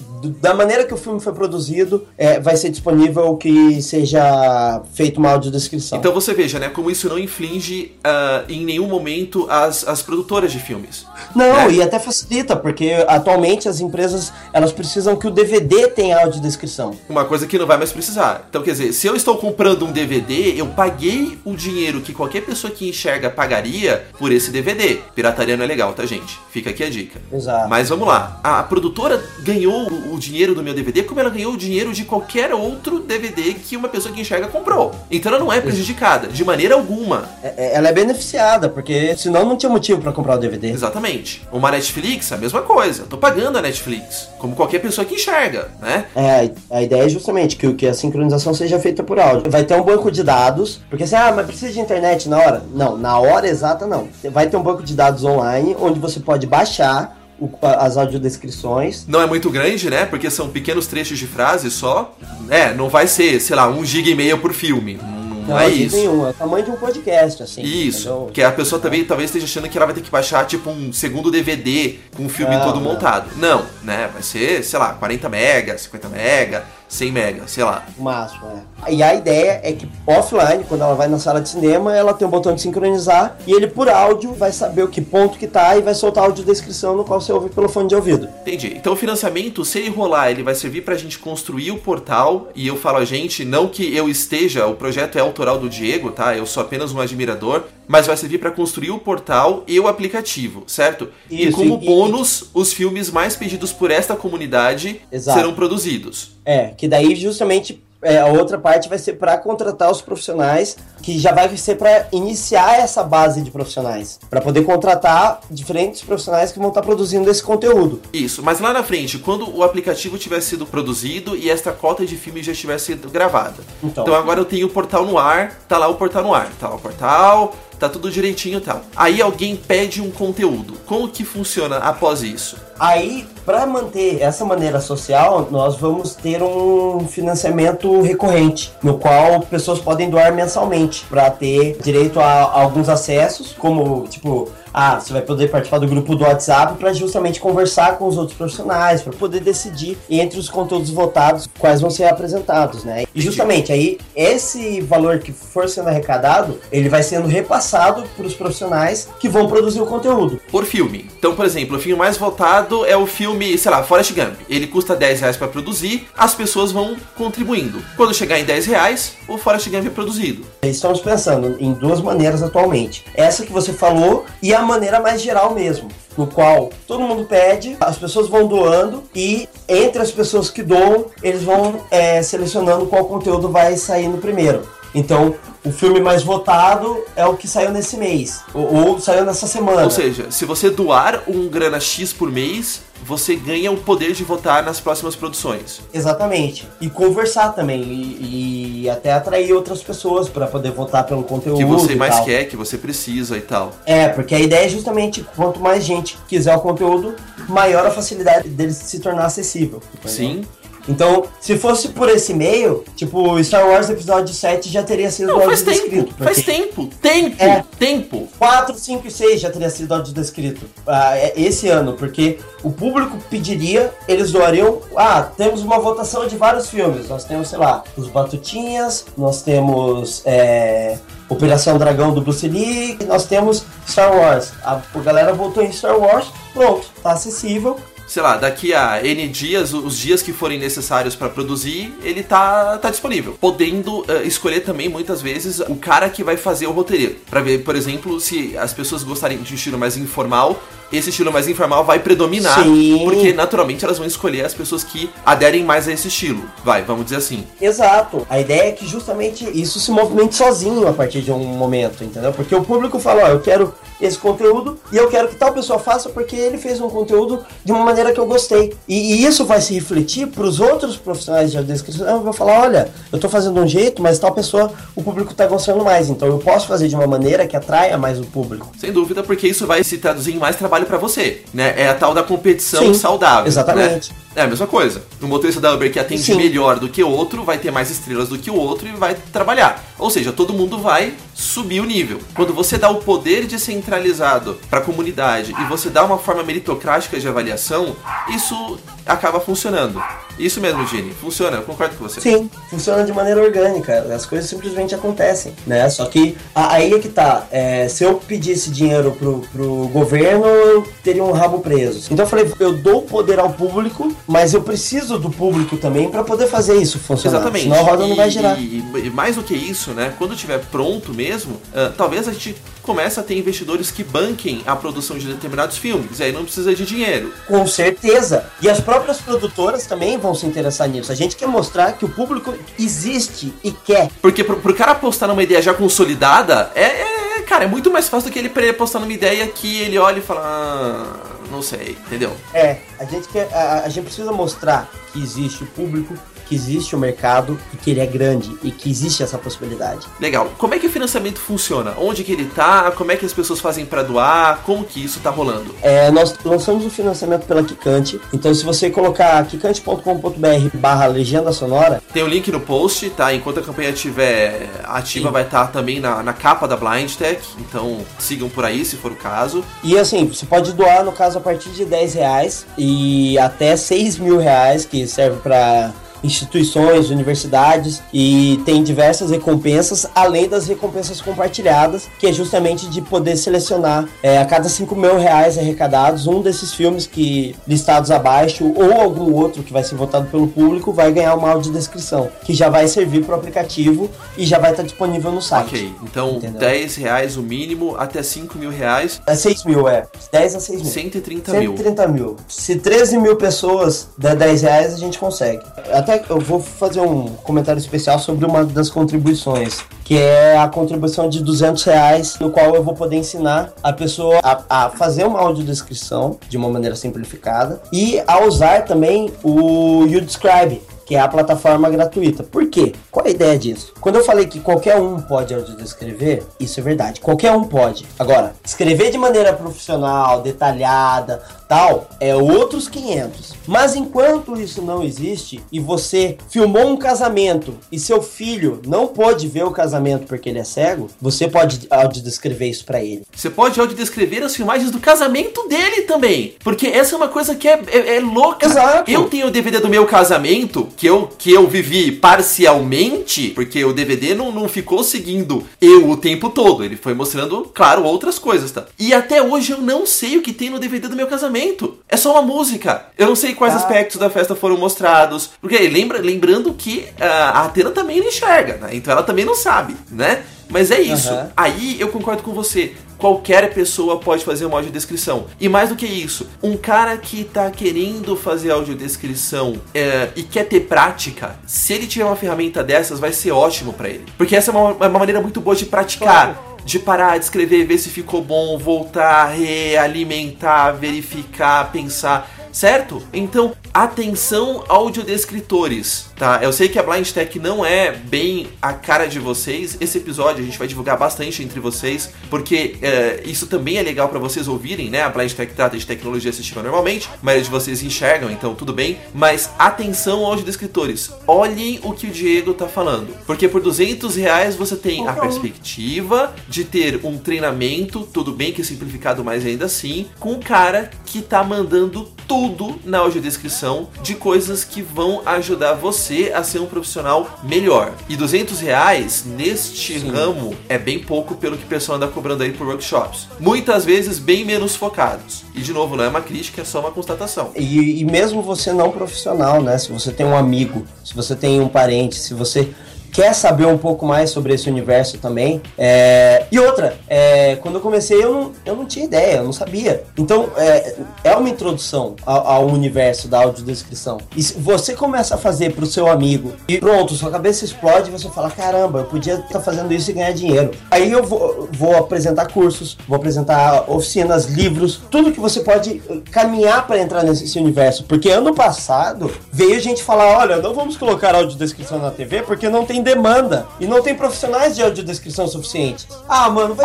da 0.41 0.55
maneira 0.55 0.85
que 0.85 0.95
o 0.95 0.97
filme 0.97 1.21
foi 1.21 1.33
produzido, 1.33 2.07
é, 2.17 2.41
vai 2.41 2.57
ser 2.57 2.71
disponível 2.71 3.37
que 3.37 3.81
seja 3.83 4.83
feito 4.93 5.19
uma 5.19 5.31
audiodescrição. 5.31 5.99
Então 5.99 6.13
você 6.13 6.35
veja, 6.35 6.59
né, 6.59 6.69
como 6.69 6.91
isso 6.91 7.09
não 7.09 7.19
inflige 7.19 7.93
ah, 8.03 8.45
em 8.49 8.65
nenhum 8.65 8.87
momento 8.87 9.47
as, 9.51 9.87
as 9.87 10.03
produtoras 10.03 10.53
de 10.53 10.59
filmes. 10.59 11.07
Não, 11.35 11.69
né? 11.69 11.73
e 11.73 11.83
até 11.83 11.99
facilita, 11.99 12.57
porque 12.57 13.05
atualmente 13.07 13.69
as 13.69 13.81
empresas 13.81 14.33
elas 14.53 14.73
precisam 14.73 15.17
que 15.17 15.27
o 15.27 15.31
DVD 15.31 15.89
tenha 15.89 16.21
audiodescrição. 16.21 16.97
Uma 17.09 17.25
coisa 17.25 17.47
que 17.47 17.59
não 17.59 17.67
vai 17.67 17.77
mais 17.77 17.93
precisar. 17.93 18.47
Então, 18.49 18.63
quer 18.63 18.73
dizer, 18.73 18.93
se 18.93 19.07
eu 19.07 19.15
estou 19.15 19.37
comprando 19.37 19.85
um 19.85 19.93
DVD, 19.93 20.55
eu 20.57 20.67
paguei 20.67 21.39
o 21.45 21.55
dinheiro 21.55 22.01
que 22.01 22.13
qualquer 22.13 22.43
pessoa 22.43 22.73
que 22.73 22.89
enxerga 22.89 23.31
pagaria 23.31 24.07
por 24.19 24.33
esse 24.33 24.51
DVD. 24.51 25.01
Pirataria 25.15 25.57
não 25.57 25.65
é 25.65 25.67
legal, 25.67 25.93
tá, 25.93 26.07
gente? 26.07 26.39
Fica 26.51 26.71
aqui 26.71 26.83
a 26.83 26.91
dica. 26.91 27.21
Exato. 27.33 27.69
Mas 27.69 27.89
vamos 27.89 28.07
lá. 28.07 28.41
A 28.43 28.63
produtora 28.63 29.23
ganhou 29.41 29.87
o, 30.15 30.19
dinheiro 30.19 30.55
do 30.55 30.63
meu 30.63 30.75
DVD 30.75 31.03
como 31.03 31.21
ela 31.21 31.31
ganhou 31.31 31.53
o 31.53 31.57
dinheiro 31.57 31.93
de 31.93 32.05
qualquer 32.05 32.53
outro 32.53 33.01
DVD 33.01 33.55
que 33.55 33.77
uma 33.77 33.89
pessoa 33.89 34.15
que 34.15 34.21
enxerga 34.21 34.49
comprou. 34.49 34.95
Então 35.11 35.33
ela 35.33 35.43
não 35.43 35.53
é 35.53 35.61
prejudicada, 35.61 36.29
de 36.29 36.45
maneira 36.45 36.75
alguma. 36.75 37.29
É- 37.43 37.55
é- 37.57 37.75
Ela 37.79 37.89
é 37.89 37.93
beneficiada, 37.93 38.69
porque 38.69 39.15
senão 39.17 39.45
não 39.45 39.57
tinha 39.57 39.71
motivo 39.71 40.01
pra 40.01 40.13
comprar 40.13 40.37
o 40.37 40.39
DVD. 40.39 40.71
Exatamente. 40.71 41.47
Uma 41.53 41.71
Netflix, 41.71 42.33
a 42.33 42.37
mesma 42.37 42.63
coisa. 42.63 43.03
Eu 43.03 43.07
tô 43.07 43.17
pagando 43.17 43.59
a 43.59 43.63
Netflix, 43.63 44.29
como 44.39 44.55
qualquer 44.57 44.81
pessoa 44.81 45.05
que 45.05 45.15
enxerga, 45.15 45.69
né? 45.81 46.07
É, 46.17 46.51
a 46.71 46.83
ideia 46.83 47.03
é 47.05 47.09
justamente 47.09 47.57
que, 47.57 47.73
que 47.75 47.87
a 47.87 47.95
sincronização 47.95 48.53
seja 48.55 48.79
feita 48.79 49.03
por 49.03 49.19
áudio. 49.19 49.51
Vai 49.51 49.65
ter 49.65 49.75
um 49.75 49.83
banco 49.83 50.11
de 50.11 50.23
dados, 50.23 50.81
porque 50.89 51.05
assim, 51.05 51.15
ah, 51.17 51.33
mas 51.35 51.47
precisa 51.47 51.73
de 51.73 51.81
internet 51.81 52.29
na 52.29 52.39
hora? 52.39 52.63
Não, 52.75 52.97
na 52.97 53.19
hora 53.19 53.47
exata 53.49 53.87
não. 53.87 54.09
Vai 54.31 54.49
ter 54.49 54.57
um 54.57 54.63
banco 54.63 54.83
de 54.83 54.95
dados 54.95 55.25
online, 55.25 55.77
onde 55.81 55.99
você 56.01 56.21
pode 56.21 56.47
baixar 56.47 57.18
o- 57.41 57.51
as 57.63 57.97
audiodescrições. 57.97 59.05
Não 59.07 59.21
é 59.21 59.27
muito 59.27 59.51
grande, 59.51 59.89
né? 59.91 60.05
Porque 60.05 60.31
são 60.31 60.49
pequenos 60.49 60.87
trechos 60.87 61.19
de 61.19 61.27
frase 61.27 61.71
só. 61.71 62.15
É, 62.51 62.73
não 62.75 62.89
vai 62.89 63.07
ser, 63.07 63.41
sei 63.41 63.57
lá, 63.57 63.69
um 63.69 63.85
giga 63.85 64.11
e 64.11 64.15
meio 64.15 64.39
por 64.39 64.53
filme. 64.53 64.95
Não, 65.01 65.09
não 65.09 65.47
Não, 65.49 65.59
é 65.61 65.71
de 65.71 65.85
isso. 65.87 65.97
nenhum, 65.97 66.27
é 66.27 66.31
o 66.31 66.35
tamanho 66.35 66.65
de 66.65 66.71
um 66.71 66.77
podcast, 66.77 67.43
assim. 67.43 67.63
Isso, 67.63 68.09
entendeu? 68.09 68.31
que 68.35 68.43
a 68.43 68.53
pessoa 68.53 68.81
também 68.81 69.03
talvez 69.05 69.31
esteja 69.31 69.47
achando 69.47 69.69
que 69.69 69.79
ela 69.79 69.87
vai 69.87 69.95
ter 69.95 70.03
que 70.03 70.11
baixar 70.11 70.45
tipo 70.47 70.69
um 70.69 70.93
segundo 70.93 71.31
DVD 71.31 71.97
com 72.15 72.27
o 72.27 72.29
filme 72.29 72.55
Não, 72.55 72.65
todo 72.65 72.75
não. 72.77 72.83
montado. 72.83 73.31
Não, 73.37 73.65
né? 73.83 74.11
Vai 74.13 74.23
ser, 74.23 74.63
sei 74.63 74.79
lá, 74.79 74.93
40 74.95 75.29
mega, 75.29 75.79
50 75.79 76.09
mega, 76.11 76.65
100 76.89 77.13
mega, 77.13 77.47
sei 77.47 77.65
lá. 77.65 77.85
O 77.99 78.03
máximo, 78.03 78.47
é. 78.87 78.93
E 78.95 79.03
a 79.03 79.15
ideia 79.15 79.61
é 79.63 79.73
que 79.73 79.89
offline, 80.07 80.65
quando 80.69 80.83
ela 80.83 80.95
vai 80.95 81.07
na 81.09 81.19
sala 81.19 81.41
de 81.41 81.49
cinema, 81.49 81.95
ela 81.95 82.15
tem 82.15 82.27
um 82.27 82.31
botão 82.31 82.55
de 82.55 82.61
sincronizar 82.63 83.37
e 83.47 83.53
ele 83.53 83.67
por 83.67 83.89
áudio 83.89 84.33
vai 84.35 84.53
saber 84.53 84.83
o 84.83 84.89
que 84.89 85.01
ponto 85.01 85.39
que 85.39 85.47
tá 85.47 85.77
e 85.77 85.83
vai 85.83 85.95
soltar 85.95 86.25
a 86.25 86.27
audiodescrição 86.29 86.97
no 86.97 87.05
qual 87.05 87.21
você 87.21 87.33
ouve 87.33 87.51
pelo 87.51 87.69
fone 87.69 87.89
de 87.89 87.95
ouvido. 87.95 88.29
Entendi. 88.43 88.73
Então 88.77 88.93
o 88.93 88.97
financiamento, 88.97 89.65
se 89.65 89.79
ele 89.79 89.91
rolar, 89.91 90.31
ele 90.31 90.43
vai 90.43 90.55
servir 90.55 90.83
pra 90.83 90.95
gente 90.97 91.19
construir 91.19 91.71
o 91.71 91.79
portal. 91.79 92.49
E 92.55 92.67
eu 92.67 92.77
falo 92.77 92.99
a 92.99 93.05
gente, 93.05 93.45
não 93.45 93.69
que 93.69 93.95
eu 93.95 94.09
esteja, 94.09 94.67
o 94.67 94.75
projeto 94.75 95.19
é 95.19 95.21
autoral 95.21 95.59
do 95.59 95.69
Diego, 95.69 96.11
tá? 96.11 96.37
Eu 96.37 96.47
sou 96.47 96.63
apenas 96.63 96.93
um 96.93 97.01
admirador, 97.01 97.65
mas 97.87 98.07
vai 98.07 98.17
servir 98.17 98.39
pra 98.39 98.51
construir 98.51 98.91
o 98.91 98.99
portal 98.99 99.63
e 99.67 99.79
o 99.79 99.89
aplicativo, 99.89 100.65
certo? 100.67 101.09
e 101.31 101.47
Isso, 101.49 101.57
como 101.57 101.79
e- 101.83 101.87
bônus, 101.87 102.51
os 102.55 102.73
filmes 102.73 103.11
mais 103.11 103.37
pedidos 103.37 103.73
por 103.73 103.91
esta 103.91 104.15
comunidade 104.17 105.01
Exato. 105.11 105.39
serão 105.39 105.55
produzidos. 105.55 106.33
É, 106.45 106.69
que 106.79 106.89
daí 106.89 107.15
justamente 107.17 107.83
é, 108.01 108.19
a 108.19 108.27
outra 108.27 108.57
parte 108.57 108.89
vai 108.89 108.99
ser 108.99 109.15
para 109.15 109.37
contratar 109.37 109.91
os 109.91 110.01
profissionais, 110.01 110.77
que 111.03 111.19
já 111.19 111.33
vai 111.33 111.55
ser 111.57 111.75
para 111.75 112.07
iniciar 112.13 112.79
essa 112.79 113.03
base 113.03 113.43
de 113.43 113.51
profissionais, 113.51 114.21
para 114.31 114.41
poder 114.41 114.65
contratar 114.65 115.41
diferentes 115.51 116.03
profissionais 116.03 116.53
que 116.53 116.61
vão 116.61 116.69
estar 116.69 116.83
produzindo 116.83 117.29
esse 117.29 117.43
conteúdo. 117.43 118.01
Isso, 118.13 118.43
mas 118.43 118.61
lá 118.61 118.73
na 118.73 118.85
frente, 118.85 119.19
quando 119.19 119.53
o 119.55 119.65
aplicativo 119.65 120.17
tiver 120.17 120.41
sido 120.41 120.65
produzido 120.65 121.37
e 121.37 121.51
esta 121.51 121.73
cota 121.73 122.07
de 122.07 122.17
filme 122.17 122.43
já 122.43 122.53
estiver 122.53 122.79
sido 122.79 123.11
gravada. 123.11 123.57
Então. 123.83 124.05
Então 124.05 124.15
agora 124.15 124.41
eu 124.41 124.45
tenho 124.45 124.69
o 124.69 124.71
portal 124.71 125.05
no 125.05 125.19
ar, 125.19 125.59
tá 125.69 125.77
lá 125.77 125.89
o 125.89 125.97
portal 125.97 126.23
no 126.23 126.33
ar, 126.33 126.49
tá 126.61 126.69
lá 126.69 126.77
o 126.77 126.79
portal, 126.79 127.55
tá 127.79 127.89
tudo 127.89 128.11
direitinho 128.11 128.59
e 128.59 128.61
tal. 128.61 128.83
Aí 128.97 129.23
alguém 129.23 129.57
pede 129.57 130.01
um 130.03 130.11
conteúdo. 130.11 130.75
Como 130.87 131.09
que 131.09 131.25
funciona 131.25 131.79
após 131.79 132.23
isso? 132.23 132.57
Aí, 132.79 133.27
para 133.45 133.67
manter 133.67 134.23
essa 134.23 134.45
maneira 134.45 134.81
social, 134.81 135.49
nós 135.51 135.77
vamos 135.77 136.15
ter 136.15 136.43
um 136.43 137.07
financiamento 137.09 138.01
recorrente, 138.03 138.73
no 138.83 138.99
qual 138.99 139.41
pessoas 139.41 139.81
podem 139.81 140.09
doar 140.09 140.33
mensalmente 140.33 141.05
para 141.09 141.29
ter 141.31 141.77
direito 141.83 142.21
a, 142.21 142.25
a 142.25 142.63
alguns 142.63 142.89
acessos, 142.89 143.53
como 143.59 144.07
tipo, 144.07 144.49
ah, 144.81 145.01
você 145.01 145.13
vai 145.13 145.23
poder 145.23 145.51
participar 145.51 145.79
do 145.79 145.89
grupo 145.89 146.15
do 146.15 146.23
WhatsApp 146.23 146.79
para 146.79 146.93
justamente 146.93 147.41
conversar 147.41 147.99
com 147.99 148.07
os 148.07 148.17
outros 148.17 148.39
profissionais, 148.39 149.03
para 149.03 149.13
poder 149.13 149.41
decidir 149.41 149.99
entre 150.09 150.39
os 150.39 150.49
conteúdos 150.49 150.91
votados 150.91 151.49
quais 151.59 151.81
vão 151.81 151.91
ser 151.91 152.05
apresentados, 152.05 152.85
né? 152.85 153.05
E 153.13 153.21
justamente 153.21 153.73
aí 153.73 153.99
esse 154.15 154.81
valor 154.83 155.19
que 155.19 155.33
for 155.33 155.69
sendo 155.69 155.89
arrecadado, 155.89 156.61
ele 156.71 156.89
vai 156.89 157.03
sendo 157.03 157.27
repassado 157.27 158.05
para 158.17 158.25
os 158.25 158.35
profissionais 158.35 159.09
que 159.19 159.29
vão 159.29 159.49
produzir 159.49 159.81
o 159.81 159.87
conteúdo. 159.87 160.41
Por 160.49 160.65
filme. 160.65 161.11
Então, 161.19 161.35
por 161.35 161.45
exemplo, 161.45 161.77
o 161.77 161.81
filme 161.81 161.99
mais 161.99 162.17
votado 162.17 162.87
é 162.87 162.97
o 162.97 163.05
filme, 163.05 163.59
sei 163.59 163.73
lá, 163.73 163.83
Forrest 163.83 164.13
Gump. 164.13 164.37
Ele 164.49 164.69
custa 164.69 164.95
10 164.95 165.23
reais 165.23 165.37
pra 165.37 165.49
produzir, 165.49 166.07
as 166.17 166.37
pessoas 166.37 166.71
vão 166.71 166.95
contribuindo. 167.17 167.83
Quando 167.97 168.15
chegar 168.15 168.39
em 168.39 168.45
10 168.45 168.67
reais, 168.67 169.15
o 169.27 169.37
Forrest 169.37 169.69
Gump 169.71 169.89
é 169.89 169.91
produzido. 169.91 170.47
Estamos 170.63 171.01
pensando 171.01 171.57
em 171.59 171.73
duas 171.73 172.01
maneiras 172.01 172.45
atualmente. 172.45 173.05
Essa 173.17 173.45
que 173.45 173.53
você 173.53 173.73
falou 173.73 174.25
e 174.41 174.55
a 174.55 174.68
maneira 174.69 175.01
mais 175.01 175.21
geral 175.21 175.55
mesmo. 175.55 175.89
No 176.17 176.27
qual 176.27 176.71
todo 176.87 177.03
mundo 177.03 177.25
pede, 177.25 177.77
as 177.81 177.97
pessoas 177.97 178.29
vão 178.29 178.47
doando 178.47 179.03
e 179.15 179.49
entre 179.69 180.03
as 180.03 180.11
pessoas 180.11 180.51
que 180.51 180.63
doam, 180.63 181.07
eles 181.23 181.43
vão 181.43 181.81
é, 181.91 182.23
selecionando 182.23 182.87
qual 182.87 183.07
conteúdo 183.07 183.49
vai 183.49 183.77
sair 183.77 184.09
no 184.09 184.19
primeiro. 184.19 184.78
Então, 184.95 185.35
o 185.65 185.71
filme 185.71 186.01
mais 186.01 186.23
votado 186.23 187.05
é 187.15 187.27
o 187.27 187.37
que 187.37 187.47
saiu 187.47 187.71
nesse 187.71 187.97
mês, 187.97 188.43
ou, 188.55 188.75
ou 188.75 189.01
saiu 189.01 189.25
nessa 189.25 189.47
semana. 189.47 189.85
Ou 189.85 189.91
seja, 189.91 190.31
se 190.31 190.45
você 190.45 190.71
doar 190.71 191.23
um 191.29 191.49
grana 191.49 191.79
X 191.79 192.13
por 192.13 192.31
mês, 192.31 192.83
você 193.05 193.37
ganha 193.37 193.71
o 193.71 193.77
poder 193.77 194.13
de 194.13 194.25
votar 194.25 194.63
nas 194.63 194.81
próximas 194.81 195.15
produções. 195.15 195.81
Exatamente. 195.93 196.69
E 196.81 196.91
conversar 196.91 197.51
também. 197.51 197.83
E, 197.83 198.83
e 198.83 198.91
até 198.91 199.13
atrair 199.13 199.53
outras 199.53 199.83
pessoas 199.83 200.29
para 200.29 200.47
poder 200.47 200.73
votar 200.73 201.05
pelo 201.07 201.23
conteúdo. 201.23 201.59
Que 201.59 201.65
você 201.65 201.95
mais 201.95 202.17
tal. 202.17 202.25
quer, 202.25 202.45
que 202.45 202.57
você 202.57 202.77
precisa 202.77 203.37
e 203.37 203.41
tal. 203.41 203.73
É, 203.87 204.09
porque 204.09 204.35
a 204.35 204.41
ideia 204.41 204.67
é 204.67 204.69
justamente 204.69 205.25
quanto 205.37 205.61
mais 205.61 205.85
gente 205.85 206.19
quiser 206.27 206.57
o 206.57 206.61
conteúdo, 206.61 207.15
maior 207.49 207.87
a 207.87 207.91
facilidade 207.91 208.49
dele 208.49 208.73
se 208.73 208.99
tornar 209.01 209.27
acessível. 209.27 209.81
entendeu? 209.95 210.11
Sim. 210.11 210.45
Então, 210.89 211.25
se 211.41 211.57
fosse 211.59 211.89
por 211.89 212.09
esse 212.09 212.33
meio, 212.33 212.83
tipo, 212.97 213.43
Star 213.45 213.67
Wars 213.69 213.91
Episódio 213.91 214.33
7 214.35 214.69
já 214.71 214.83
teria 214.83 215.11
sido 215.11 215.29
Não, 215.29 215.41
faz 215.43 215.61
tempo, 215.63 215.71
audiodescrito. 215.71 216.15
faz 216.25 216.37
porque 216.39 216.53
tempo, 216.53 216.87
tempo, 217.03 217.37
É. 217.43 217.65
tempo. 217.79 218.29
4, 218.39 218.75
5 218.79 219.07
e 219.07 219.11
6 219.11 219.41
já 219.41 219.51
teria 219.51 219.69
sido 219.71 219.93
audiodescrito 219.95 220.65
ah, 220.87 221.17
é- 221.17 221.35
esse 221.37 221.69
ano, 221.69 221.93
porque 221.93 222.39
o 222.63 222.71
público 222.73 223.19
pediria, 223.29 223.93
eles 224.09 224.33
doariam. 224.33 224.79
Ah, 224.97 225.29
temos 225.37 225.63
uma 225.63 225.79
votação 225.79 226.27
de 226.27 226.37
vários 226.37 226.69
filmes. 226.71 227.09
Nós 227.09 227.25
temos, 227.25 227.49
sei 227.49 227.59
lá, 227.59 227.85
Os 227.97 228.09
Batutinhas, 228.09 229.05
nós 229.17 229.43
temos 229.43 230.23
é, 230.25 230.97
Operação 231.29 231.77
Dragão 231.77 232.15
do 232.15 232.23
Bruce 232.23 232.49
Lee, 232.49 232.99
nós 233.07 233.27
temos 233.27 233.63
Star 233.87 234.17
Wars. 234.17 234.53
A, 234.65 234.81
a 234.95 234.99
galera 235.01 235.35
votou 235.35 235.63
em 235.63 235.71
Star 235.71 235.99
Wars, 235.99 236.29
pronto, 236.55 236.87
tá 237.03 237.13
acessível. 237.13 237.77
Sei 238.09 238.23
lá, 238.23 238.39
daqui 238.39 238.73
a 238.73 239.05
N 239.05 239.29
dias, 239.29 239.75
os 239.75 239.99
dias 239.99 240.23
que 240.23 240.33
forem 240.33 240.59
necessários 240.59 241.15
pra 241.15 241.29
produzir, 241.29 241.95
ele 242.03 242.23
tá, 242.23 242.79
tá 242.79 242.89
disponível. 242.89 243.37
Podendo 243.39 244.03
eh, 244.09 244.23
escolher 244.25 244.61
também, 244.61 244.89
muitas 244.89 245.21
vezes, 245.21 245.61
o 245.61 245.77
cara 245.77 246.09
que 246.09 246.25
vai 246.25 246.39
fazer 246.39 246.67
o 246.67 246.73
roteiro. 246.73 247.17
Pra 247.29 247.43
ver, 247.43 247.59
por 247.63 247.77
exemplo, 247.77 248.19
se 248.19 248.57
as 248.57 248.73
pessoas 248.73 249.05
gostarem 249.05 249.37
de 249.37 249.53
um 249.53 249.57
estilo 249.57 249.77
mais 249.77 249.99
informal, 249.99 250.59
esse 250.91 251.11
estilo 251.11 251.31
mais 251.31 251.47
informal 251.47 251.85
vai 251.85 251.99
predominar. 251.99 252.63
Sim. 252.63 252.99
Porque, 253.05 253.35
naturalmente, 253.35 253.85
elas 253.85 253.99
vão 253.99 254.07
escolher 254.07 254.45
as 254.47 254.55
pessoas 254.55 254.83
que 254.83 255.11
aderem 255.25 255.63
mais 255.63 255.87
a 255.87 255.93
esse 255.93 256.09
estilo. 256.09 256.43
Vai, 256.65 256.83
vamos 256.83 257.05
dizer 257.05 257.17
assim. 257.17 257.45
Exato. 257.61 258.27
A 258.31 258.41
ideia 258.41 258.71
é 258.71 258.73
que 258.73 258.87
justamente 258.87 259.45
isso 259.53 259.79
se 259.79 259.91
movimente 259.91 260.35
sozinho 260.35 260.89
a 260.89 260.95
partir 260.95 261.21
de 261.21 261.31
um 261.31 261.39
momento, 261.39 262.03
entendeu? 262.03 262.33
Porque 262.33 262.55
o 262.55 262.65
público 262.65 262.99
fala, 262.99 263.25
ó, 263.25 263.29
eu 263.29 263.41
quero 263.41 263.75
esse 264.01 264.19
conteúdo 264.19 264.79
e 264.93 264.97
eu 264.97 265.09
quero 265.09 265.29
que 265.29 265.37
tal 265.37 265.53
pessoa 265.53 265.79
faça 265.79 266.09
porque 266.09 266.37
ele 266.37 266.59
fez 266.59 266.81
um 266.81 266.89
conteúdo 266.89 267.45
de 267.65 267.73
uma 267.73 267.85
maneira 267.85 268.13
que 268.13 268.21
eu 268.21 268.27
gostei. 268.27 268.75
E, 268.87 269.15
e 269.15 269.27
isso 269.27 269.45
vai 269.45 269.61
se 269.61 269.75
refletir 269.75 270.29
para 270.29 270.45
os 270.45 270.61
outros 270.61 270.97
profissionais 270.97 271.51
de 271.51 271.57
audiodescrição. 271.57 272.07
Eu 272.07 272.21
vou 272.21 272.33
falar, 272.33 272.61
olha, 272.61 272.89
eu 273.13 273.19
tô 273.19 273.29
fazendo 273.29 273.61
um 273.61 273.67
jeito, 273.67 274.03
mas 274.03 274.19
tal 274.19 274.33
pessoa, 274.33 274.73
o 274.95 275.03
público 275.03 275.35
tá 275.35 275.47
gostando 275.47 275.85
mais. 275.85 276.09
Então 276.09 276.29
eu 276.29 276.39
posso 276.39 276.67
fazer 276.67 276.89
de 276.89 276.95
uma 276.95 277.07
maneira 277.07 277.47
que 277.47 277.57
atraia 277.57 277.99
mais 277.99 278.19
o 278.21 278.25
público. 278.25 278.71
Sem 278.79 278.93
dúvida, 278.93 279.23
porque 279.23 279.49
isso 279.49 279.67
vai 279.67 279.83
se 279.83 279.99
traduzir 279.99 280.35
em 280.35 280.39
mais 280.39 280.57
trabalho 280.57 280.87
pra 280.87 280.99
você, 280.99 281.43
né? 281.53 281.75
É 281.77 281.89
a 281.89 281.95
tal 281.95 282.15
da 282.15 282.23
competição 282.23 282.81
Sim, 282.83 282.95
saudável. 282.95 283.47
exatamente. 283.47 284.11
né? 284.11 284.28
É 284.39 284.43
a 284.43 284.47
mesma 284.47 284.69
coisa. 284.69 285.03
O 285.21 285.27
motorista 285.27 285.61
da 285.61 285.75
Uber 285.75 285.93
que 285.93 285.99
atende 285.99 286.23
Sim. 286.23 286.37
melhor 286.37 286.79
do 286.79 286.89
que 286.89 287.03
o 287.03 287.11
outro 287.11 287.43
vai 287.43 287.59
ter 287.59 287.73
mais 287.73 287.91
estrelas 287.91 288.29
do 288.29 288.39
que 288.39 288.49
o 288.49 288.55
outro 288.55 288.87
e 288.87 288.93
vai 288.93 289.17
trabalhar. 289.33 289.85
Ou 289.99 290.09
seja, 290.11 290.33
todo 290.33 290.53
mundo 290.53 290.79
vai 290.79 291.13
subir 291.35 291.81
o 291.81 291.85
nível. 291.85 292.21
Quando 292.37 292.55
você 292.55 292.79
dá 292.79 292.89
o 292.89 293.01
poder 293.01 293.47
descentralizado 293.47 294.57
para 294.71 294.79
a 294.79 294.83
comunidade 294.83 295.53
e 295.61 295.65
você 295.65 295.91
dá 295.91 296.05
uma 296.05 296.19
forma 296.19 296.45
meritocrática 296.45 297.19
de 297.19 297.27
avaliação, 297.27 297.97
isso 298.29 298.79
acaba 299.09 299.41
funcionando. 299.41 300.01
Isso 300.39 300.61
mesmo, 300.61 300.87
Gini, 300.87 301.13
funciona, 301.13 301.57
eu 301.57 301.63
concordo 301.63 301.97
com 301.97 302.05
você. 302.09 302.21
Sim, 302.21 302.49
funciona 302.71 303.03
de 303.03 303.13
maneira 303.13 303.43
orgânica. 303.43 304.07
As 304.15 304.25
coisas 304.25 304.49
simplesmente 304.49 304.95
acontecem, 304.95 305.53
né? 305.67 305.89
Só 305.91 306.05
que 306.07 306.37
aí 306.55 306.95
é 306.95 306.99
que 307.01 307.09
tá. 307.09 307.47
é, 307.51 307.89
se 307.89 308.05
eu 308.05 308.15
pedisse 308.17 308.71
dinheiro 308.71 309.11
pro, 309.19 309.41
pro 309.53 309.89
governo, 309.89 310.47
eu 310.47 310.87
teria 311.03 311.25
um 311.25 311.33
rabo 311.33 311.59
preso. 311.59 312.13
Então 312.13 312.25
eu 312.25 312.29
falei, 312.29 312.53
eu 312.61 312.75
dou 312.79 313.03
poder 313.03 313.41
ao 313.41 313.51
público, 313.51 314.15
mas 314.29 314.55
eu 314.55 314.63
preciso 314.63 315.19
do 315.19 315.31
público 315.31 315.77
também 315.77 316.09
para 316.09 316.23
poder 316.23 316.47
fazer 316.47 316.77
isso 316.77 317.01
funcionar. 317.01 317.39
Exatamente. 317.39 317.65
Senão 317.65 317.79
a 317.79 317.83
roda 317.83 318.07
não 318.07 318.15
vai 318.15 318.29
E- 318.29 318.31
girar. 318.31 318.61
E, 318.61 318.85
e 319.07 319.11
mais 319.11 319.35
do 319.35 319.43
que 319.43 319.55
isso, 319.55 319.91
né? 319.91 320.15
Quando 320.19 320.35
estiver 320.35 320.61
pronto 320.71 321.13
mesmo, 321.13 321.57
ah, 321.75 321.91
talvez 321.97 322.29
a 322.29 322.33
gente 322.33 322.55
comece 322.89 323.21
a 323.21 323.23
ter 323.23 323.37
investidores 323.37 323.91
que 323.91 324.03
banquem 324.03 324.63
a 324.67 324.75
produção 324.75 325.19
de 325.19 325.27
determinados 325.27 325.77
filmes. 325.77 326.21
E 326.21 326.23
aí 326.23 326.33
não 326.33 326.43
precisa 326.45 326.75
de 326.75 326.87
dinheiro. 326.87 327.35
Com 327.47 327.67
certeza. 327.67 328.47
E 328.63 328.69
as 328.69 328.81
próprias 328.81 329.19
produtoras 329.19 329.85
também 329.87 330.17
vão 330.17 330.35
se 330.35 330.47
interessar 330.47 330.89
nisso. 330.89 331.13
A 331.13 331.15
gente 331.15 331.37
quer 331.37 331.47
mostrar 331.47 331.93
que 331.93 332.07
o 332.07 332.09
público 332.09 332.55
existe 332.79 333.53
e 333.63 333.71
quer. 333.73 334.09
Porque 334.23 334.43
pro, 334.43 334.57
pro 334.57 334.75
cara 334.75 334.93
apostar 334.93 335.29
numa 335.29 335.43
ideia 335.43 335.61
já 335.61 335.75
consolidada, 335.75 336.73
é, 336.75 336.83
é- 336.85 337.19
é, 337.39 337.43
cara, 337.43 337.65
é 337.65 337.67
muito 337.69 337.91
mais 337.91 338.09
fácil 338.09 338.31
do 338.31 338.33
que 338.33 338.39
ele 338.39 338.71
apostar 338.71 339.03
numa 339.03 339.13
ideia 339.13 339.47
que 339.47 339.81
ele 339.83 339.99
olha 339.99 340.19
e 340.19 340.23
fala, 340.23 340.41
ah, 340.43 341.37
não 341.51 341.61
sei, 341.61 341.99
entendeu? 342.07 342.33
É, 342.55 342.79
a 342.99 343.05
gente 343.05 343.29
quer, 343.29 343.49
a, 343.53 343.83
a 343.85 343.89
gente 343.91 344.05
precisa 344.07 344.33
mostrar 344.33 344.91
que 345.13 345.23
existe 345.23 345.63
o 345.63 345.67
público, 345.67 346.15
que 346.49 346.55
existe 346.55 346.95
o 346.95 346.99
mercado 346.99 347.59
e 347.73 347.77
que 347.77 347.91
ele 347.91 348.01
é 348.01 348.07
grande 348.07 348.57
e 348.63 348.71
que 348.71 348.91
existe 348.91 349.23
essa 349.23 349.39
possibilidade. 349.39 350.07
Legal. 350.21 350.51
Como 350.59 350.75
é 350.75 350.79
que 350.79 350.87
o 350.87 350.91
financiamento 350.91 351.39
funciona? 351.39 351.95
Onde 351.99 352.25
que 352.25 352.33
ele 352.33 352.47
tá? 352.47 352.91
Como 352.93 353.13
é 353.13 353.17
que 353.17 353.27
as 353.27 353.33
pessoas 353.33 353.61
fazem 353.61 353.85
pra 353.85 354.03
doar? 354.03 354.63
Como 354.65 354.85
que 354.85 355.05
isso 355.05 355.21
tá 355.21 355.31
rolando? 355.31 355.75
É, 355.83 356.11
nós 356.11 356.35
lançamos 356.45 356.85
o 356.85 356.91
financiamento 356.91 357.47
pela 357.47 357.63
Kikante, 357.63 358.21
então 358.33 358.55
se 358.55 358.65
você 358.65 358.91
colocar 358.91 359.45
kikante.com.br 359.47 360.77
barra 360.79 361.07
legenda 361.07 361.53
sonora, 361.53 362.03
Tem 362.13 362.23
o 362.23 362.27
link 362.27 362.51
no 362.51 362.61
post, 362.61 363.11
tá? 363.11 363.35
Enquanto 363.35 363.61
a 363.61 363.63
campanha 363.63 363.91
estiver 363.91 364.69
ativa, 364.85 365.31
vai 365.31 365.43
estar 365.43 365.67
também 365.69 366.01
na, 366.01 366.23
na 366.23 366.33
capa 366.33 366.67
da 366.67 366.77
Blind 366.77 367.15
Tech. 367.15 367.41
Então 367.59 367.99
sigam 368.19 368.49
por 368.49 368.65
aí, 368.65 368.85
se 368.85 368.97
for 368.97 369.13
o 369.13 369.17
caso. 369.17 369.65
E 369.83 369.99
assim, 369.99 370.27
você 370.27 370.47
pode 370.47 370.73
doar, 370.73 371.05
no 371.05 371.13
caso, 371.13 371.39
a 371.39 371.41
partir 371.41 371.71
de 371.71 371.85
10 371.85 372.15
reais 372.15 372.67
e 372.77 373.39
até 373.39 373.77
6 373.77 374.19
mil 374.19 374.39
reais, 374.39 374.85
que 374.85 375.07
serve 375.07 375.39
para 375.41 375.93
instituições, 376.23 377.11
universidades 377.11 378.03
e 378.13 378.61
tem 378.65 378.83
diversas 378.83 379.31
recompensas, 379.31 380.07
além 380.15 380.49
das 380.49 380.67
recompensas 380.67 381.21
compartilhadas, 381.21 382.09
que 382.19 382.27
é 382.27 382.33
justamente 382.33 382.89
de 382.89 383.01
poder 383.01 383.37
selecionar 383.37 384.09
é, 384.23 384.39
a 384.39 384.45
cada 384.45 384.69
5 384.69 384.95
mil 384.97 385.19
reais 385.19 385.59
arrecadados, 385.59 386.27
um 386.27 386.41
desses 386.41 386.73
filmes 386.75 387.07
que 387.07 387.55
listados 387.67 388.11
abaixo 388.11 388.73
ou 388.75 388.93
algum 389.01 389.33
outro 389.35 389.63
que 389.63 389.73
vai 389.73 389.85
ser 389.85 389.95
votado 389.95 390.27
pelo 390.27 390.49
público 390.49 390.93
vai 390.93 391.13
ganhar 391.13 391.35
uma 391.35 391.51
audiodescrição, 391.51 392.29
que 392.45 392.55
já 392.55 392.69
vai 392.69 392.89
servir 392.89 393.25
para 393.25 393.35
o 393.35 393.39
aplicativo 393.39 394.11
e 394.37 394.45
já 394.45 394.59
vai 394.59 394.71
estar 394.71 394.83
disponível 394.83 395.33
no 395.33 395.43
site. 395.43 395.69
Ok, 395.69 395.93
então 396.03 396.37
Entendeu? 396.37 396.61
10 396.61 396.97
reais 396.97 397.37
o 397.37 397.43
mínimo, 397.43 397.97
até 397.97 398.23
5 398.23 398.59
mil 398.59 398.71
reais, 398.71 399.21
É 399.27 399.35
6 399.35 399.65
mil, 399.65 399.89
é. 399.89 400.07
10 400.33 400.55
a 400.55 400.61
6 400.61 400.83
mil. 400.83 400.91
130 400.91 401.53
mil. 401.53 401.77
130 401.77 402.09
mil. 402.09 402.37
Se 402.49 402.77
13 402.77 403.19
mil 403.19 403.37
pessoas 403.37 404.09
der 404.17 404.37
10 404.37 404.63
reais, 404.63 404.95
a 404.95 404.99
gente 404.99 405.19
consegue. 405.19 405.63
Até 405.93 406.08
eu 406.29 406.41
vou 406.41 406.61
fazer 406.61 407.01
um 407.01 407.27
comentário 407.43 407.79
especial 407.79 408.19
sobre 408.19 408.47
uma 408.47 408.65
das 408.65 408.89
contribuições, 408.89 409.85
que 410.05 410.17
é 410.17 410.57
a 410.57 410.67
contribuição 410.69 411.29
de 411.29 411.43
200 411.43 411.85
reais, 411.85 412.39
no 412.41 412.51
qual 412.51 412.75
eu 412.75 412.83
vou 412.83 412.95
poder 412.95 413.17
ensinar 413.17 413.73
a 413.83 413.93
pessoa 413.93 414.41
a, 414.43 414.87
a 414.87 414.91
fazer 414.91 415.25
uma 415.25 415.39
audiodescrição 415.41 416.39
de 416.49 416.57
uma 416.57 416.69
maneira 416.69 416.97
simplificada 416.97 417.83
e 417.93 418.23
a 418.27 418.43
usar 418.45 418.85
também 418.85 419.31
o 419.43 420.07
YouDescribe, 420.07 420.81
que 421.05 421.15
é 421.15 421.21
a 421.21 421.29
plataforma 421.29 421.91
gratuita. 421.91 422.43
Por 422.43 422.69
quê? 422.69 422.95
Qual 423.11 423.27
a 423.27 423.31
ideia 423.31 423.59
disso? 423.59 423.93
Quando 424.01 424.17
eu 424.17 424.25
falei 424.25 424.47
que 424.47 424.61
qualquer 424.61 424.97
um 424.97 425.21
pode 425.21 425.55
audiodescrever, 425.55 426.43
isso 426.59 426.81
é 426.81 426.83
verdade. 426.83 427.21
Qualquer 427.21 427.53
um 427.53 427.65
pode. 427.65 428.07
Agora, 428.19 428.55
escrever 428.65 429.11
de 429.11 429.19
maneira 429.19 429.53
profissional, 429.53 430.41
detalhada, 430.43 431.43
tal, 431.67 432.09
é 432.21 432.35
outros 432.35 432.89
500. 432.89 433.58
Mas 433.69 433.95
enquanto 433.95 434.59
isso 434.59 434.81
não 434.81 435.05
existe 435.05 435.61
e 435.71 435.79
você 435.79 436.39
filmou 436.49 436.89
um 436.89 436.97
casamento 436.97 437.75
e 437.93 437.99
seu 437.99 438.23
filho 438.23 438.81
não 438.87 439.07
pôde 439.07 439.47
ver 439.47 439.65
o 439.65 439.71
casamento 439.71 440.27
porque 440.27 440.49
ele 440.49 440.59
é 440.59 440.65
cego, 440.65 441.11
você 441.21 441.47
pode 441.47 441.87
audiodescrever 441.91 442.71
isso 442.71 442.87
pra 442.87 443.05
ele. 443.05 443.27
Você 443.31 443.51
pode 443.51 443.79
audiodescrever 443.79 444.43
as 444.43 444.57
filmagens 444.57 444.91
do 444.91 444.99
casamento 444.99 445.69
dele 445.69 446.03
também. 446.03 446.55
Porque 446.65 446.87
essa 446.87 447.15
é 447.15 447.19
uma 447.19 447.29
coisa 447.29 447.55
que 447.55 447.69
é, 447.69 447.79
é, 447.89 448.17
é 448.17 448.21
louca. 448.21 448.65
Exato. 448.65 449.11
Eu 449.11 449.29
tenho 449.29 449.49
o 449.49 449.51
DVD 449.51 449.81
do 449.81 449.89
meu 449.91 450.07
casamento, 450.07 450.89
que 450.97 451.07
eu, 451.07 451.29
que 451.37 451.53
eu 451.53 451.69
vivi 451.69 452.11
parcialmente, 452.11 453.51
porque 453.51 453.85
o 453.85 453.93
DVD 453.93 454.35
não, 454.35 454.51
não 454.51 454.67
ficou 454.67 455.05
seguindo 455.05 455.67
eu 455.79 456.09
o 456.09 456.17
tempo 456.17 456.49
todo. 456.49 456.83
Ele 456.83 456.97
foi 456.97 457.13
mostrando, 457.13 457.71
claro, 457.75 458.03
outras 458.05 458.39
coisas, 458.39 458.71
tá? 458.71 458.87
E 458.99 459.13
até 459.13 459.43
hoje 459.43 459.73
eu 459.73 459.79
não 459.79 460.07
sei 460.07 460.39
o 460.39 460.43
que 460.43 460.55
tem 460.55 460.71
no 460.71 460.79
DVD 460.79 461.07
do 461.07 461.17
meu 461.17 461.27
casamento. 461.27 461.99
É 462.09 462.17
só 462.17 462.33
uma 462.33 462.43
música. 462.43 463.09
Eu 463.19 463.27
não 463.27 463.37
sei 463.37 463.58
quais 463.59 463.75
Ah. 463.75 463.77
aspectos 463.79 464.19
da 464.19 464.31
festa 464.31 464.55
foram 464.55 464.79
mostrados. 464.79 465.51
Porque 465.61 465.77
lembra, 465.89 466.19
lembrando 466.21 466.73
que 466.73 467.07
ah, 467.21 467.51
a 467.55 467.65
Atena 467.67 467.91
também 467.91 468.21
não 468.21 468.29
enxerga, 468.29 468.77
né? 468.79 468.89
Então 468.93 469.13
ela 469.13 469.23
também 469.23 469.45
não 469.45 469.55
sabe, 469.55 469.95
né? 470.11 470.43
Mas 470.71 470.91
é 470.91 471.01
isso. 471.01 471.31
Aham. 471.31 471.51
Aí 471.57 471.97
eu 471.99 472.09
concordo 472.09 472.43
com 472.43 472.53
você. 472.53 472.93
Qualquer 473.17 473.73
pessoa 473.75 474.19
pode 474.21 474.45
fazer 474.45 474.65
uma 474.67 474.77
audiodescrição. 474.77 475.47
E 475.59 475.69
mais 475.69 475.89
do 475.89 475.97
que 475.97 476.07
isso, 476.07 476.47
um 476.63 476.77
cara 476.77 477.17
que 477.17 477.43
tá 477.43 477.69
querendo 477.71 478.37
fazer 478.37 478.71
audiodescrição 478.71 479.81
é, 479.95 480.29
e 480.37 480.43
quer 480.43 480.65
ter 480.65 480.81
prática, 480.81 481.57
se 481.67 481.95
ele 481.95 482.07
tiver 482.07 482.25
uma 482.27 482.37
ferramenta 482.37 482.85
dessas, 482.85 483.19
vai 483.19 483.33
ser 483.33 483.51
ótimo 483.51 483.93
pra 483.93 484.09
ele. 484.09 484.27
Porque 484.37 484.55
essa 484.55 484.71
é 484.71 484.75
uma, 484.75 484.91
é 485.05 485.09
uma 485.09 485.19
maneira 485.19 485.41
muito 485.41 485.61
boa 485.61 485.75
de 485.75 485.87
praticar. 485.87 486.63
De 486.85 486.99
parar 486.99 487.37
de 487.39 487.45
escrever, 487.45 487.85
ver 487.85 487.99
se 487.99 488.09
ficou 488.09 488.41
bom, 488.43 488.79
voltar, 488.79 489.47
realimentar, 489.47 490.95
verificar, 490.97 491.91
pensar. 491.91 492.49
Certo? 492.79 493.21
Então, 493.33 493.75
Atenção 493.93 494.85
audiodescritores, 494.89 496.27
tá? 496.37 496.61
Eu 496.63 496.73
sei 496.73 496.89
que 496.89 496.99
a 496.99 497.03
Blind 497.03 497.29
Tech 497.31 497.59
não 497.59 497.85
é 497.85 498.13
bem 498.13 498.69
a 498.83 498.93
cara 498.93 499.27
de 499.27 499.39
vocês. 499.39 499.97
Esse 500.01 500.19
episódio 500.19 500.63
a 500.63 500.67
gente 500.67 500.79
vai 500.79 500.87
divulgar 500.87 501.17
bastante 501.17 501.63
entre 501.63 501.81
vocês, 501.81 502.31
porque 502.51 502.97
é, 503.01 503.43
isso 503.45 503.67
também 503.67 503.97
é 503.97 504.03
legal 504.03 504.29
para 504.29 504.39
vocês 504.39 504.69
ouvirem, 504.69 505.11
né? 505.11 505.23
A 505.23 505.29
Blind 505.29 505.53
Tech 505.53 505.73
trata 505.75 505.97
de 505.97 506.07
tecnologia 506.07 506.51
assistiva 506.51 506.83
normalmente, 506.83 507.29
maioria 507.43 507.65
de 507.65 507.71
vocês 507.71 508.03
enxergam, 508.03 508.51
então 508.51 508.75
tudo 508.75 508.93
bem. 508.93 509.19
Mas 509.35 509.71
atenção 509.79 510.45
audiodescritores, 510.45 511.33
olhem 511.47 511.99
o 512.03 512.13
que 512.13 512.27
o 512.27 512.31
Diego 512.31 512.75
tá 512.75 512.87
falando, 512.87 513.35
porque 513.47 513.69
por 513.69 513.81
200 513.81 514.37
reais 514.37 514.77
você 514.77 514.97
tem 514.97 515.27
a 515.27 515.33
perspectiva 515.33 516.55
de 516.69 516.85
ter 516.85 517.21
um 517.25 517.39
treinamento, 517.39 518.29
tudo 518.33 518.53
bem 518.53 518.73
que 518.73 518.83
é 518.83 518.85
simplificado, 518.85 519.43
mas 519.43 519.65
ainda 519.65 519.87
assim, 519.87 520.27
com 520.39 520.53
um 520.53 520.61
cara 520.61 521.11
que 521.25 521.41
tá 521.41 521.65
mandando 521.65 522.29
tudo 522.47 522.99
na 523.05 523.19
audiodescrição 523.19 523.78
de 524.23 524.35
coisas 524.35 524.85
que 524.85 525.03
vão 525.03 525.43
ajudar 525.47 525.95
você 525.95 526.53
a 526.55 526.63
ser 526.63 526.81
um 526.81 526.87
profissional 526.87 527.61
melhor. 527.63 528.13
E 528.29 528.37
200 528.37 528.81
reais 528.81 529.45
neste 529.47 530.19
Sim. 530.19 530.31
ramo 530.31 530.75
é 530.89 530.99
bem 530.99 531.19
pouco 531.19 531.55
pelo 531.55 531.77
que 531.77 531.85
o 531.85 531.89
pessoal 531.89 532.17
anda 532.17 532.27
cobrando 532.27 532.63
aí 532.63 532.73
por 532.73 532.87
workshops. 532.87 533.47
Muitas 533.61 534.05
vezes 534.05 534.39
bem 534.39 534.65
menos 534.65 534.97
focados. 534.97 535.65
E 535.75 535.81
de 535.81 535.93
novo, 535.93 536.17
não 536.17 536.25
é 536.25 536.29
uma 536.29 536.41
crítica, 536.41 536.83
é 536.83 536.85
só 536.85 537.01
uma 537.01 537.11
constatação. 537.11 537.71
E, 537.77 538.21
e 538.21 538.25
mesmo 538.25 538.63
você 538.63 538.93
não 538.93 539.11
profissional, 539.11 539.83
né? 539.83 539.97
Se 539.99 540.11
você 540.11 540.33
tem 540.33 540.47
um 540.47 540.57
amigo, 540.57 541.07
se 541.25 541.35
você 541.35 541.55
tem 541.55 541.81
um 541.81 541.89
parente, 541.89 542.37
se 542.37 542.55
você 542.55 542.89
quer 543.33 543.55
saber 543.55 543.87
um 543.87 543.99
pouco 543.99 544.27
mais 544.27 544.51
sobre 544.51 544.75
esse 544.75 544.89
universo 544.89 545.39
também. 545.39 545.81
É... 545.97 546.67
E 546.71 546.79
outra, 546.79 547.17
é... 547.29 547.77
quando 547.77 547.97
eu 547.97 548.01
comecei 548.01 548.39
eu 548.43 548.53
não, 548.53 548.73
eu 548.85 548.97
não 548.97 549.07
tinha 549.07 549.25
ideia, 549.25 549.57
eu 549.57 549.65
não 549.65 549.73
sabia. 549.73 550.25
Então 550.37 550.71
é, 550.77 551.17
é 551.45 551.57
uma 551.57 551.69
introdução 551.69 552.37
ao, 552.45 552.67
ao, 552.67 552.87
universo 552.87 553.49
da 553.49 553.59
audiodescrição. 553.59 554.39
E 554.57 554.63
você 554.63 555.15
começa 555.15 555.55
a 555.55 555.59
fazer 555.59 555.95
pro 555.95 556.07
seu 556.07 556.29
amigo 556.29 556.73
e 556.87 556.99
pronto, 556.99 557.35
sua 557.35 557.51
cabeça 557.51 557.85
explode 557.85 558.29
e 558.29 558.33
você 558.33 558.49
fala: 558.49 558.71
caramba, 558.71 559.21
eu 559.21 559.25
podia 559.25 559.55
estar 559.55 559.69
tá 559.69 559.81
fazendo 559.81 560.13
isso 560.13 560.31
e 560.31 560.35
ganhar 560.35 560.53
dinheiro. 560.53 560.91
Aí 561.11 561.31
eu 561.31 561.43
vou, 561.45 561.89
vou 561.93 562.17
apresentar 562.17 562.67
cursos, 562.67 563.17
vou 563.27 563.37
apresentar 563.37 564.11
oficinas, 564.11 564.67
livros, 564.67 565.21
tudo 565.31 565.53
que 565.53 565.61
você 565.61 565.81
pode 565.81 566.21
caminhar 566.51 567.07
para 567.07 567.21
entrar 567.21 567.43
nesse 567.43 567.79
universo. 567.79 568.25
Porque 568.25 568.51
ano 568.51 568.75
passado 568.75 569.51
veio 569.73 570.01
gente 570.01 570.23
falar: 570.23 570.59
olha, 570.59 570.77
não 570.79 570.95
vamos 570.95 571.17
colocar 571.17 571.55
audiodescrição 571.55 572.19
na 572.19 572.31
TV 572.31 572.63
porque 572.63 572.89
não 572.89 573.05
tem 573.05 573.18
tem 573.19 573.23
demanda 573.23 573.87
e 574.01 574.07
não 574.07 574.23
tem 574.23 574.35
profissionais 574.35 574.97
de 574.97 575.03
audiodescrição 575.03 575.67
suficientes. 575.67 576.27
Ah, 576.49 576.69
mano, 576.71 576.95
vai 576.95 577.05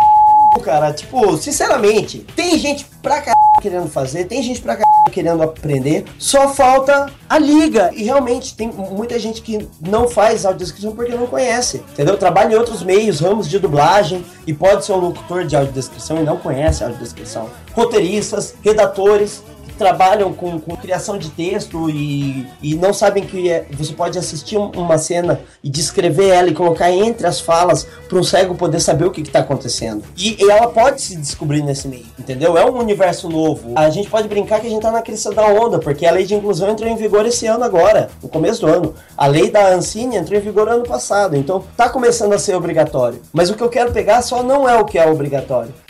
cara. 0.62 0.92
Tipo, 0.92 1.36
sinceramente, 1.36 2.24
tem 2.36 2.56
gente 2.58 2.86
pra 3.02 3.20
caralho 3.20 3.34
querendo 3.60 3.88
fazer, 3.88 4.24
tem 4.24 4.40
gente 4.42 4.60
pra 4.60 4.76
caralho 4.76 4.94
querendo 5.10 5.42
aprender, 5.42 6.04
só 6.16 6.48
falta 6.48 7.10
a 7.28 7.38
liga. 7.38 7.90
E 7.92 8.04
realmente 8.04 8.56
tem 8.56 8.68
muita 8.68 9.18
gente 9.18 9.42
que 9.42 9.68
não 9.80 10.08
faz 10.08 10.44
audiodescrição 10.44 10.94
porque 10.94 11.14
não 11.14 11.26
conhece, 11.26 11.78
entendeu? 11.92 12.16
Trabalha 12.16 12.54
em 12.54 12.56
outros 12.56 12.82
meios, 12.82 13.20
ramos 13.20 13.48
de 13.48 13.58
dublagem 13.58 14.24
e 14.46 14.54
pode 14.54 14.84
ser 14.84 14.92
um 14.92 14.98
locutor 14.98 15.44
de 15.44 15.56
audiodescrição 15.56 16.18
e 16.18 16.22
não 16.22 16.36
conhece 16.36 16.84
audiodescrição. 16.84 17.50
Roteiristas, 17.72 18.54
redatores, 18.62 19.42
trabalham 19.74 20.32
com, 20.32 20.58
com 20.58 20.76
criação 20.76 21.18
de 21.18 21.30
texto 21.30 21.88
e, 21.90 22.46
e 22.62 22.74
não 22.74 22.92
sabem 22.92 23.24
que 23.24 23.50
é, 23.50 23.66
você 23.70 23.92
pode 23.92 24.18
assistir 24.18 24.56
uma 24.56 24.98
cena 24.98 25.40
e 25.62 25.68
descrever 25.68 26.28
ela 26.28 26.48
e 26.48 26.54
colocar 26.54 26.90
entre 26.90 27.26
as 27.26 27.40
falas 27.40 27.86
para 28.08 28.18
um 28.18 28.22
cego 28.22 28.54
poder 28.54 28.80
saber 28.80 29.04
o 29.04 29.10
que 29.10 29.20
está 29.20 29.40
acontecendo. 29.40 30.02
E, 30.16 30.42
e, 30.42 30.50
ela 30.50 30.68
pode 30.68 31.00
se 31.02 31.16
descobrir 31.16 31.62
nesse 31.62 31.88
meio, 31.88 32.06
entendeu? 32.18 32.56
É 32.56 32.64
um 32.64 32.78
universo 32.78 33.28
novo. 33.28 33.72
A 33.76 33.90
gente 33.90 34.08
pode 34.08 34.28
brincar 34.28 34.60
que 34.60 34.66
a 34.66 34.70
gente 34.70 34.78
está 34.78 34.90
na 34.90 35.02
crista 35.02 35.32
da 35.32 35.46
onda, 35.46 35.78
porque 35.78 36.06
a 36.06 36.12
lei 36.12 36.24
de 36.24 36.34
inclusão 36.34 36.70
entrou 36.70 36.88
em 36.88 36.96
vigor 36.96 37.26
esse 37.26 37.46
ano 37.46 37.64
agora, 37.64 38.10
no 38.22 38.28
começo 38.28 38.60
do 38.60 38.66
ano. 38.66 38.94
A 39.16 39.26
lei 39.26 39.50
da 39.50 39.74
Ancine 39.74 40.16
entrou 40.16 40.38
em 40.38 40.42
vigor 40.42 40.68
ano 40.68 40.84
passado, 40.84 41.36
então 41.36 41.64
tá 41.76 41.88
começando 41.88 42.32
a 42.32 42.38
ser 42.38 42.54
obrigatório. 42.54 43.20
Mas 43.32 43.50
o 43.50 43.54
que 43.54 43.62
eu 43.62 43.68
quero 43.68 43.92
pegar 43.92 44.22
só 44.22 44.42
não 44.42 44.68
é 44.68 44.78
o 44.78 44.84
que 44.84 44.98
é 44.98 45.06
obrigatório 45.06 45.83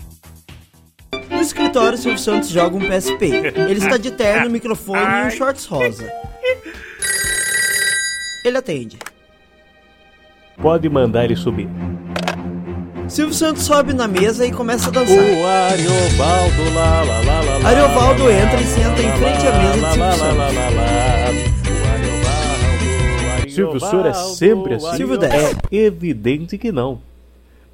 escritório, 1.45 1.97
Silvio 1.97 2.19
Santos 2.19 2.49
joga 2.49 2.77
um 2.77 2.81
PSP. 2.81 3.27
Ele 3.69 3.79
está 3.79 3.97
de 3.97 4.11
terno, 4.11 4.51
microfone 4.51 5.01
e 5.01 5.27
um 5.27 5.31
shorts 5.31 5.65
rosa. 5.67 6.11
Ele 8.45 8.59
atende. 8.59 8.99
Pode 10.61 10.89
mandar 10.89 11.25
ele 11.25 11.37
subir. 11.37 11.69
Silvio 13.09 13.35
Santos 13.35 13.63
sobe 13.65 13.93
na 13.93 14.09
mesa 14.09 14.47
e 14.47 14.53
começa 14.53 14.89
a 14.89 14.93
dançar. 14.93 15.17
O 15.17 15.47
Ariovaldo, 15.47 16.75
lá, 16.75 17.03
lá, 17.03 17.21
lá, 17.21 17.41
lá, 17.41 17.69
Ariovaldo 17.69 18.31
entra 18.31 18.61
e 18.61 18.67
senta 18.67 19.03
em 19.03 19.13
frente 19.19 19.47
à 19.47 19.53
mesa 19.59 19.77
de 19.77 19.93
Silvio 19.93 20.13
Santos. 20.13 21.55
Silvio, 23.55 23.81
senhor 23.81 24.07
é 24.07 24.15
sempre 24.15 24.75
assim? 24.75 24.97
Silvio 24.97 25.19
10. 25.19 25.57
É 25.71 25.77
evidente 25.77 26.59
que 26.59 26.73
não. 26.73 27.01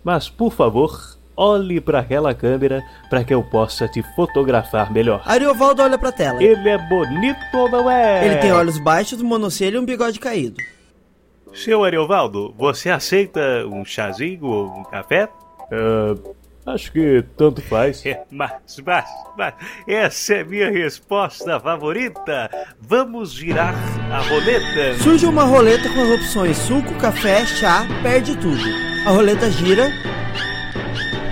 Mas, 0.04 0.28
por 0.28 0.52
favor, 0.52 1.16
olhe 1.36 1.80
para 1.80 2.00
aquela 2.00 2.34
câmera 2.34 2.82
para 3.08 3.24
que 3.24 3.32
eu 3.32 3.42
possa 3.42 3.88
te 3.88 4.02
fotografar 4.14 4.92
melhor. 4.92 5.22
Ariovaldo 5.24 5.82
olha 5.82 5.98
para 5.98 6.10
a 6.10 6.12
tela. 6.12 6.42
Ele 6.42 6.68
é 6.68 6.78
bonito 6.78 7.40
ou 7.54 7.70
não 7.70 7.90
é? 7.90 8.26
Ele 8.26 8.36
tem 8.36 8.52
olhos 8.52 8.78
baixos, 8.78 9.22
monocelho 9.22 9.76
e 9.76 9.78
um 9.78 9.84
bigode 9.84 10.20
caído. 10.20 10.56
Seu 11.52 11.82
Ariovaldo, 11.82 12.54
você 12.56 12.90
aceita 12.90 13.40
um 13.66 13.84
chazinho 13.84 14.44
ou 14.44 14.66
um 14.66 14.84
café? 14.84 15.28
Uh, 15.72 16.34
acho 16.64 16.92
que 16.92 17.24
tanto 17.36 17.60
faz. 17.62 18.04
É, 18.06 18.22
mas, 18.30 18.52
mas, 18.84 19.04
mas, 19.36 19.54
essa 19.86 20.34
é 20.34 20.44
minha 20.44 20.70
resposta 20.70 21.58
favorita. 21.58 22.50
Vamos 22.80 23.32
girar 23.32 23.74
a 24.12 24.20
roleta. 24.20 24.98
Surge 25.02 25.26
uma 25.26 25.44
roleta 25.44 25.88
com 25.92 26.02
as 26.02 26.20
opções 26.20 26.56
suco, 26.56 26.94
café, 27.00 27.44
chá, 27.46 27.86
perde 28.02 28.36
tudo. 28.36 28.62
A 29.06 29.10
roleta 29.10 29.50
gira 29.50 29.90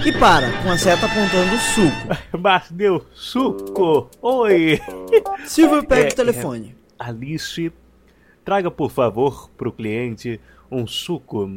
e 0.05 0.13
para, 0.13 0.51
com 0.63 0.71
a 0.71 0.79
seta 0.79 1.07
apontando 1.07 1.57
suco. 1.59 2.19
Mas 2.39 2.71
meu 2.71 3.05
suco! 3.13 4.09
Oi! 4.23 4.81
Silvio 5.45 5.85
pega 5.85 6.09
é, 6.09 6.13
o 6.13 6.15
telefone. 6.15 6.77
É, 6.99 7.05
Alice, 7.05 7.73
traga 8.45 8.71
por 8.71 8.91
favor 8.91 9.51
pro 9.57 9.73
cliente 9.73 10.41
um 10.71 10.87
suco. 10.87 11.49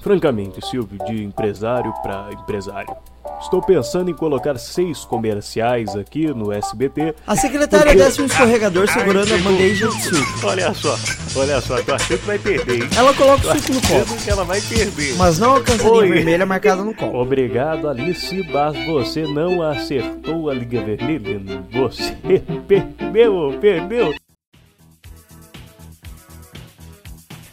Francamente, 0.00 0.64
Silvio, 0.66 0.98
de 1.06 1.24
empresário 1.24 1.92
para 2.02 2.30
empresário. 2.32 2.94
Estou 3.40 3.60
pensando 3.60 4.10
em 4.10 4.14
colocar 4.14 4.56
seis 4.58 5.04
comerciais 5.04 5.96
aqui 5.96 6.26
no 6.28 6.52
SBT. 6.52 7.14
A 7.26 7.36
secretária 7.36 7.86
porque... 7.86 8.02
desce 8.02 8.22
um 8.22 8.26
escorregador 8.26 8.86
segurando 8.90 9.32
Ai, 9.32 9.38
a 9.38 9.42
bandeja 9.42 9.88
de 9.88 10.02
suco. 10.02 10.46
Olha 10.46 10.74
só, 10.74 10.96
olha 11.36 11.60
só, 11.60 11.82
tô 11.82 11.94
achando 11.94 12.18
que 12.18 12.26
vai 12.26 12.38
perder, 12.38 12.82
hein? 12.82 12.88
Ela 12.96 13.14
coloca 13.14 13.54
o 13.54 13.60
suco 13.60 13.72
no 13.72 13.80
copo. 13.80 14.22
que 14.22 14.30
ela 14.30 14.44
vai 14.44 14.60
perder. 14.60 15.16
Mas 15.16 15.38
não 15.38 15.56
a 15.56 15.62
cancelinha 15.62 16.14
vermelha 16.14 16.46
marcada 16.46 16.84
no 16.84 16.94
copo. 16.94 17.16
Obrigado, 17.16 17.88
Alice, 17.88 18.48
mas 18.50 18.86
você 18.86 19.26
não 19.26 19.62
acertou 19.62 20.48
a 20.48 20.54
liga 20.54 20.82
vermelha. 20.82 21.40
Você 21.72 22.16
perdeu, 22.68 23.58
perdeu. 23.60 24.14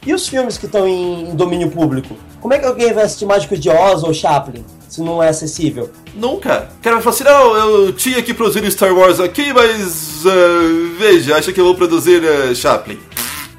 E 0.06 0.14
os 0.14 0.28
filmes 0.28 0.58
que 0.58 0.66
estão 0.66 0.88
em 0.88 1.36
domínio 1.36 1.70
público? 1.70 2.16
Como 2.42 2.54
é 2.54 2.60
que 2.60 2.66
alguém 2.66 2.92
vai 2.94 3.06
assistir 3.06 3.26
Mágico 3.26 3.56
de 3.56 3.70
Oz 3.70 4.04
ou 4.04 4.14
Chaplin? 4.14 4.66
se 4.92 5.02
não 5.02 5.24
é 5.24 5.30
acessível. 5.30 5.90
Nunca. 6.14 6.70
O 6.78 6.84
cara 6.84 6.98
vai 6.98 7.02
falar 7.02 7.16
assim, 7.16 7.24
não, 7.24 7.56
eu 7.56 7.94
tinha 7.94 8.22
que 8.22 8.34
produzir 8.34 8.70
Star 8.70 8.94
Wars 8.94 9.22
aqui, 9.22 9.54
mas 9.54 10.26
uh, 10.26 10.98
veja, 11.00 11.38
acha 11.38 11.54
que 11.54 11.62
eu 11.62 11.64
vou 11.64 11.76
produzir 11.76 12.22
uh, 12.22 12.54
Chaplin. 12.54 13.00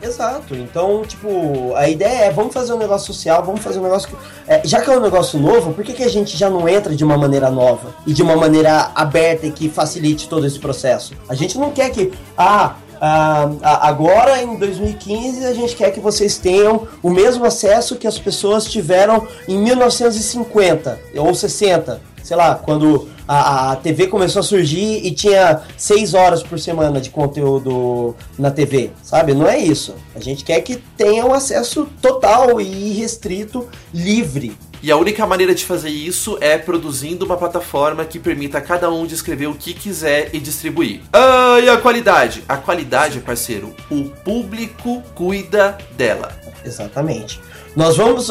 Exato. 0.03 0.55
Então, 0.55 1.03
tipo, 1.07 1.73
a 1.75 1.89
ideia 1.89 2.25
é 2.25 2.31
vamos 2.31 2.53
fazer 2.53 2.75
um 2.75 2.79
negócio 2.79 3.07
social, 3.15 3.43
vamos 3.45 3.63
fazer 3.63 3.79
um 3.79 3.85
negócio 3.85 4.09
que. 4.09 4.17
É, 4.47 4.61
já 4.65 4.81
que 4.81 4.91
é 4.91 4.99
um 4.99 5.01
negócio 5.01 5.39
novo, 5.39 5.73
por 5.73 5.85
que, 5.85 5.93
que 5.93 6.03
a 6.03 6.09
gente 6.09 6.37
já 6.37 6.51
não 6.51 6.69
entra 6.69 6.95
de 6.95 7.05
uma 7.05 7.17
maneira 7.17 7.49
nova 7.49 7.95
e 8.05 8.13
de 8.13 8.21
uma 8.21 8.37
maneira 8.37 8.91
aberta 8.95 9.47
e 9.47 9.53
que 9.53 9.69
facilite 9.69 10.29
todo 10.29 10.45
esse 10.45 10.59
processo? 10.59 11.15
A 11.29 11.35
gente 11.35 11.57
não 11.57 11.71
quer 11.71 11.89
que. 11.91 12.13
Ah, 12.37 12.75
ah, 13.05 13.89
agora 13.89 14.41
em 14.41 14.57
2015 14.57 15.45
a 15.45 15.53
gente 15.53 15.75
quer 15.75 15.91
que 15.91 15.99
vocês 15.99 16.39
tenham 16.39 16.87
o 17.03 17.11
mesmo 17.11 17.45
acesso 17.45 17.97
que 17.97 18.07
as 18.07 18.17
pessoas 18.17 18.65
tiveram 18.67 19.27
em 19.49 19.59
1950 19.59 21.01
ou 21.17 21.35
60, 21.35 22.01
sei 22.23 22.37
lá, 22.37 22.55
quando 22.55 23.09
a, 23.27 23.73
a 23.73 23.77
TV 23.77 24.07
começou 24.07 24.39
a 24.39 24.43
surgir 24.45 25.05
e 25.05 25.11
tinha 25.11 25.63
seis 25.77 26.15
horas 26.15 26.45
por 26.45 26.61
semana 26.61 27.01
de 27.01 27.11
conteúdo 27.11 28.15
na 28.39 28.53
TV, 28.53 28.93
sabe? 29.03 29.35
Não 29.35 29.49
é 29.49 29.59
isso. 29.59 29.97
A 30.15 30.21
gente 30.21 30.45
quer 30.45 30.61
que 30.61 30.77
tenha 30.97 31.27
um 31.27 31.35
acesso 31.35 31.89
total 32.01 32.61
e 32.61 32.93
restrito, 32.93 33.67
livre 33.93 34.57
E 34.83 34.91
a 34.91 34.97
única 34.97 35.25
maneira 35.25 35.55
de 35.55 35.65
fazer 35.65 35.91
isso 35.91 36.37
é 36.41 36.59
produzindo 36.59 37.25
uma 37.25 37.37
plataforma 37.37 38.05
que 38.05 38.19
permita 38.19 38.59
a 38.59 38.61
cada 38.61 38.91
um 38.91 39.07
de 39.07 39.15
escrever 39.15 39.47
o 39.47 39.55
que 39.55 39.73
quiser 39.73 40.31
e 40.33 40.41
distribuir. 40.41 41.03
Ah, 41.13 41.61
e 41.63 41.69
a 41.69 41.77
qualidade? 41.77 42.43
A 42.49 42.57
qualidade, 42.57 43.21
parceiro, 43.21 43.73
o 43.89 44.11
público 44.11 45.01
cuida 45.15 45.79
dela. 45.93 46.37
Exatamente. 46.65 47.41
Nós 47.75 47.97
vamos. 47.97 48.31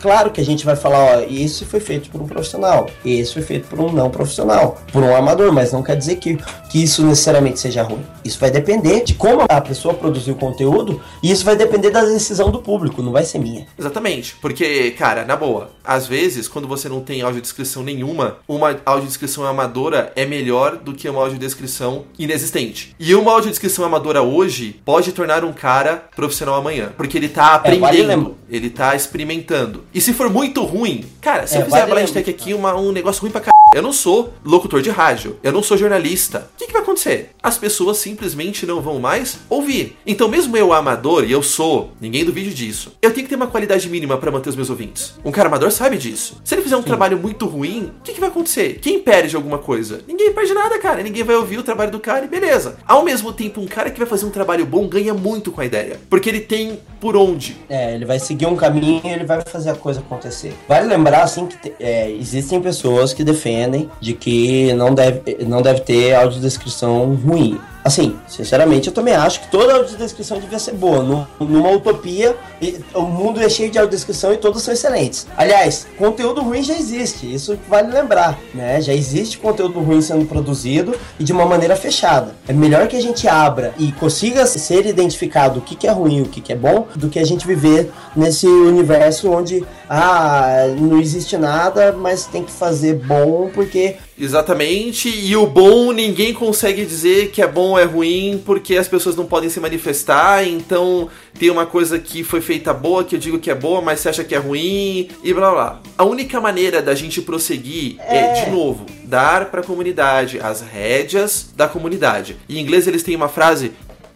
Claro 0.00 0.30
que 0.30 0.40
a 0.40 0.44
gente 0.44 0.64
vai 0.64 0.76
falar, 0.76 1.18
ó, 1.18 1.20
isso 1.28 1.64
foi 1.66 1.80
feito 1.80 2.10
por 2.10 2.20
um 2.20 2.26
profissional, 2.26 2.88
esse 3.04 3.32
foi 3.32 3.42
feito 3.42 3.68
por 3.68 3.80
um 3.80 3.92
não 3.92 4.10
profissional, 4.10 4.78
por 4.92 5.02
um 5.02 5.14
amador, 5.14 5.52
mas 5.52 5.72
não 5.72 5.82
quer 5.82 5.96
dizer 5.96 6.16
que, 6.16 6.38
que 6.70 6.82
isso 6.82 7.02
necessariamente 7.02 7.58
seja 7.58 7.82
ruim. 7.82 8.04
Isso 8.24 8.38
vai 8.38 8.50
depender 8.50 9.04
de 9.04 9.14
como 9.14 9.42
a 9.48 9.60
pessoa 9.60 9.94
produziu 9.94 10.34
o 10.34 10.38
conteúdo 10.38 11.00
e 11.22 11.30
isso 11.30 11.44
vai 11.44 11.56
depender 11.56 11.90
da 11.90 12.04
decisão 12.04 12.50
do 12.50 12.60
público, 12.60 13.02
não 13.02 13.12
vai 13.12 13.24
ser 13.24 13.38
minha. 13.38 13.66
Exatamente, 13.78 14.36
porque, 14.40 14.90
cara, 14.92 15.24
na 15.24 15.36
boa, 15.36 15.70
às 15.84 16.06
vezes, 16.06 16.48
quando 16.48 16.68
você 16.68 16.88
não 16.88 17.00
tem 17.00 17.22
audiodescrição 17.22 17.82
nenhuma, 17.82 18.38
uma 18.48 18.76
audiodescrição 18.84 19.44
amadora 19.44 20.12
é 20.16 20.24
melhor 20.26 20.76
do 20.76 20.92
que 20.92 21.08
uma 21.08 21.22
audiodescrição 21.22 22.04
inexistente. 22.18 22.94
E 22.98 23.14
uma 23.14 23.32
audiodescrição 23.32 23.84
amadora 23.84 24.22
hoje 24.22 24.80
pode 24.84 25.12
tornar 25.12 25.44
um 25.44 25.52
cara 25.52 26.04
profissional 26.14 26.56
amanhã, 26.56 26.92
porque 26.96 27.16
ele 27.16 27.28
tá 27.28 27.60
É, 27.64 27.70
vale 27.76 28.00
aprendendo, 28.02 28.08
lembrar. 28.08 28.34
Ele 28.66 28.70
tá 28.70 28.94
experimentando. 28.94 29.84
E 29.94 30.00
se 30.00 30.12
for 30.12 30.28
muito 30.28 30.62
ruim, 30.64 31.04
cara, 31.20 31.46
se 31.46 31.56
É, 31.56 31.60
eu 31.60 31.64
fizer 31.64 31.82
a 31.82 31.86
Blind. 31.86 32.10
Tech 32.10 32.28
aqui 32.28 32.52
uma, 32.52 32.74
um 32.76 32.92
negócio 32.92 33.22
ruim 33.22 33.30
pra 33.30 33.42
c... 33.42 33.50
Eu 33.74 33.82
não 33.82 33.92
sou 33.92 34.32
locutor 34.44 34.80
de 34.80 34.90
rádio, 34.90 35.36
eu 35.42 35.52
não 35.52 35.62
sou 35.62 35.76
jornalista. 35.76 36.48
O 36.54 36.58
que, 36.58 36.66
que 36.66 36.72
vai 36.72 36.82
acontecer? 36.82 37.30
As 37.42 37.58
pessoas 37.58 37.98
simplesmente 37.98 38.64
não 38.66 38.80
vão 38.80 38.98
mais 38.98 39.38
ouvir. 39.48 39.96
Então, 40.06 40.28
mesmo 40.28 40.56
eu 40.56 40.72
amador, 40.72 41.24
e 41.24 41.32
eu 41.32 41.42
sou, 41.42 41.92
ninguém 42.00 42.24
duvide 42.24 42.54
disso, 42.54 42.92
eu 43.02 43.12
tenho 43.12 43.24
que 43.26 43.30
ter 43.30 43.36
uma 43.36 43.46
qualidade 43.46 43.88
mínima 43.88 44.16
pra 44.16 44.30
manter 44.30 44.50
os 44.50 44.56
meus 44.56 44.70
ouvintes. 44.70 45.14
Um 45.24 45.30
cara 45.30 45.48
amador 45.48 45.70
sabe 45.70 45.96
disso. 45.98 46.40
Se 46.44 46.54
ele 46.54 46.62
fizer 46.62 46.76
um 46.76 46.82
trabalho 46.82 47.18
muito 47.18 47.46
ruim, 47.46 47.92
o 48.00 48.02
que, 48.02 48.12
que 48.14 48.20
vai 48.20 48.28
acontecer? 48.28 48.78
Quem 48.80 48.98
perde 49.00 49.36
alguma 49.36 49.58
coisa? 49.58 50.00
Ninguém 50.06 50.32
perde 50.32 50.54
nada, 50.54 50.78
cara. 50.78 51.02
Ninguém 51.02 51.22
vai 51.24 51.36
ouvir 51.36 51.58
o 51.58 51.62
trabalho 51.62 51.90
do 51.90 52.00
cara 52.00 52.24
e 52.24 52.28
beleza. 52.28 52.78
Ao 52.86 53.04
mesmo 53.04 53.32
tempo, 53.32 53.60
um 53.60 53.66
cara 53.66 53.90
que 53.90 53.98
vai 53.98 54.08
fazer 54.08 54.26
um 54.26 54.30
trabalho 54.30 54.64
bom 54.64 54.86
ganha 54.88 55.12
muito 55.12 55.52
com 55.52 55.60
a 55.60 55.64
ideia. 55.64 56.00
Porque 56.08 56.28
ele 56.28 56.40
tem 56.40 56.78
por 57.00 57.16
onde. 57.16 57.56
É, 57.68 57.94
ele 57.94 58.04
vai 58.04 58.18
seguir 58.18 58.46
um 58.46 58.55
caminho 58.56 59.00
e 59.04 59.08
ele 59.08 59.24
vai 59.24 59.40
fazer 59.42 59.70
a 59.70 59.74
coisa 59.74 60.00
acontecer. 60.00 60.54
Vale 60.68 60.86
lembrar, 60.86 61.22
assim, 61.22 61.46
que 61.46 61.74
é, 61.80 62.10
existem 62.10 62.60
pessoas 62.60 63.12
que 63.12 63.24
defendem 63.24 63.90
de 64.00 64.14
que 64.14 64.72
não 64.74 64.94
deve, 64.94 65.44
não 65.44 65.62
deve 65.62 65.80
ter 65.80 66.14
audiodescrição 66.14 67.14
ruim. 67.14 67.58
Assim, 67.86 68.16
sinceramente, 68.26 68.88
eu 68.88 68.92
também 68.92 69.14
acho 69.14 69.42
que 69.42 69.48
toda 69.48 69.72
audiodescrição 69.74 70.40
devia 70.40 70.58
ser 70.58 70.72
boa. 70.74 71.04
Nu- 71.04 71.24
numa 71.38 71.70
utopia, 71.70 72.34
e- 72.60 72.80
o 72.92 73.02
mundo 73.02 73.40
é 73.40 73.48
cheio 73.48 73.70
de 73.70 73.78
audiodescrição 73.78 74.32
e 74.32 74.36
todas 74.36 74.60
são 74.62 74.74
excelentes. 74.74 75.24
Aliás, 75.36 75.86
conteúdo 75.96 76.42
ruim 76.42 76.64
já 76.64 76.74
existe, 76.74 77.32
isso 77.32 77.56
vale 77.68 77.92
lembrar, 77.92 78.40
né? 78.52 78.80
Já 78.80 78.92
existe 78.92 79.38
conteúdo 79.38 79.78
ruim 79.78 80.00
sendo 80.02 80.24
produzido 80.26 80.96
e 81.16 81.22
de 81.22 81.32
uma 81.32 81.46
maneira 81.46 81.76
fechada. 81.76 82.34
É 82.48 82.52
melhor 82.52 82.88
que 82.88 82.96
a 82.96 83.00
gente 83.00 83.28
abra 83.28 83.72
e 83.78 83.92
consiga 83.92 84.44
ser 84.46 84.84
identificado 84.84 85.60
o 85.60 85.62
que, 85.62 85.76
que 85.76 85.86
é 85.86 85.92
ruim 85.92 86.18
e 86.18 86.22
o 86.22 86.26
que, 86.26 86.40
que 86.40 86.52
é 86.52 86.56
bom, 86.56 86.88
do 86.96 87.08
que 87.08 87.20
a 87.20 87.24
gente 87.24 87.46
viver 87.46 87.92
nesse 88.16 88.48
universo 88.48 89.30
onde, 89.30 89.64
ah, 89.88 90.66
não 90.76 90.98
existe 91.00 91.36
nada, 91.36 91.92
mas 91.92 92.24
tem 92.26 92.42
que 92.42 92.50
fazer 92.50 92.94
bom 92.94 93.48
porque 93.54 93.94
Exatamente, 94.18 95.10
e 95.10 95.36
o 95.36 95.46
bom 95.46 95.92
ninguém 95.92 96.32
consegue 96.32 96.86
dizer 96.86 97.30
que 97.32 97.42
é 97.42 97.46
bom 97.46 97.75
é 97.78 97.84
ruim 97.84 98.42
porque 98.44 98.76
as 98.76 98.88
pessoas 98.88 99.14
não 99.16 99.26
podem 99.26 99.48
se 99.50 99.58
manifestar, 99.60 100.46
então 100.46 101.08
tem 101.38 101.50
uma 101.50 101.66
coisa 101.66 101.98
que 101.98 102.22
foi 102.24 102.40
feita 102.40 102.72
boa 102.72 103.04
que 103.04 103.14
eu 103.14 103.18
digo 103.18 103.38
que 103.38 103.50
é 103.50 103.54
boa, 103.54 103.80
mas 103.80 104.00
você 104.00 104.08
acha 104.08 104.24
que 104.24 104.34
é 104.34 104.38
ruim 104.38 105.08
e 105.22 105.32
blá 105.34 105.50
blá. 105.50 105.80
A 105.96 106.04
única 106.04 106.40
maneira 106.40 106.80
da 106.82 106.94
gente 106.94 107.20
prosseguir 107.22 107.96
é, 108.00 108.16
É. 108.18 108.44
de 108.44 108.50
novo, 108.50 108.86
dar 109.04 109.46
para 109.46 109.60
a 109.60 109.64
comunidade 109.64 110.38
as 110.40 110.60
rédeas 110.62 111.48
da 111.56 111.68
comunidade. 111.68 112.36
Em 112.48 112.58
inglês 112.58 112.86
eles 112.86 113.02
têm 113.02 113.16
uma 113.16 113.28
frase, 113.28 113.72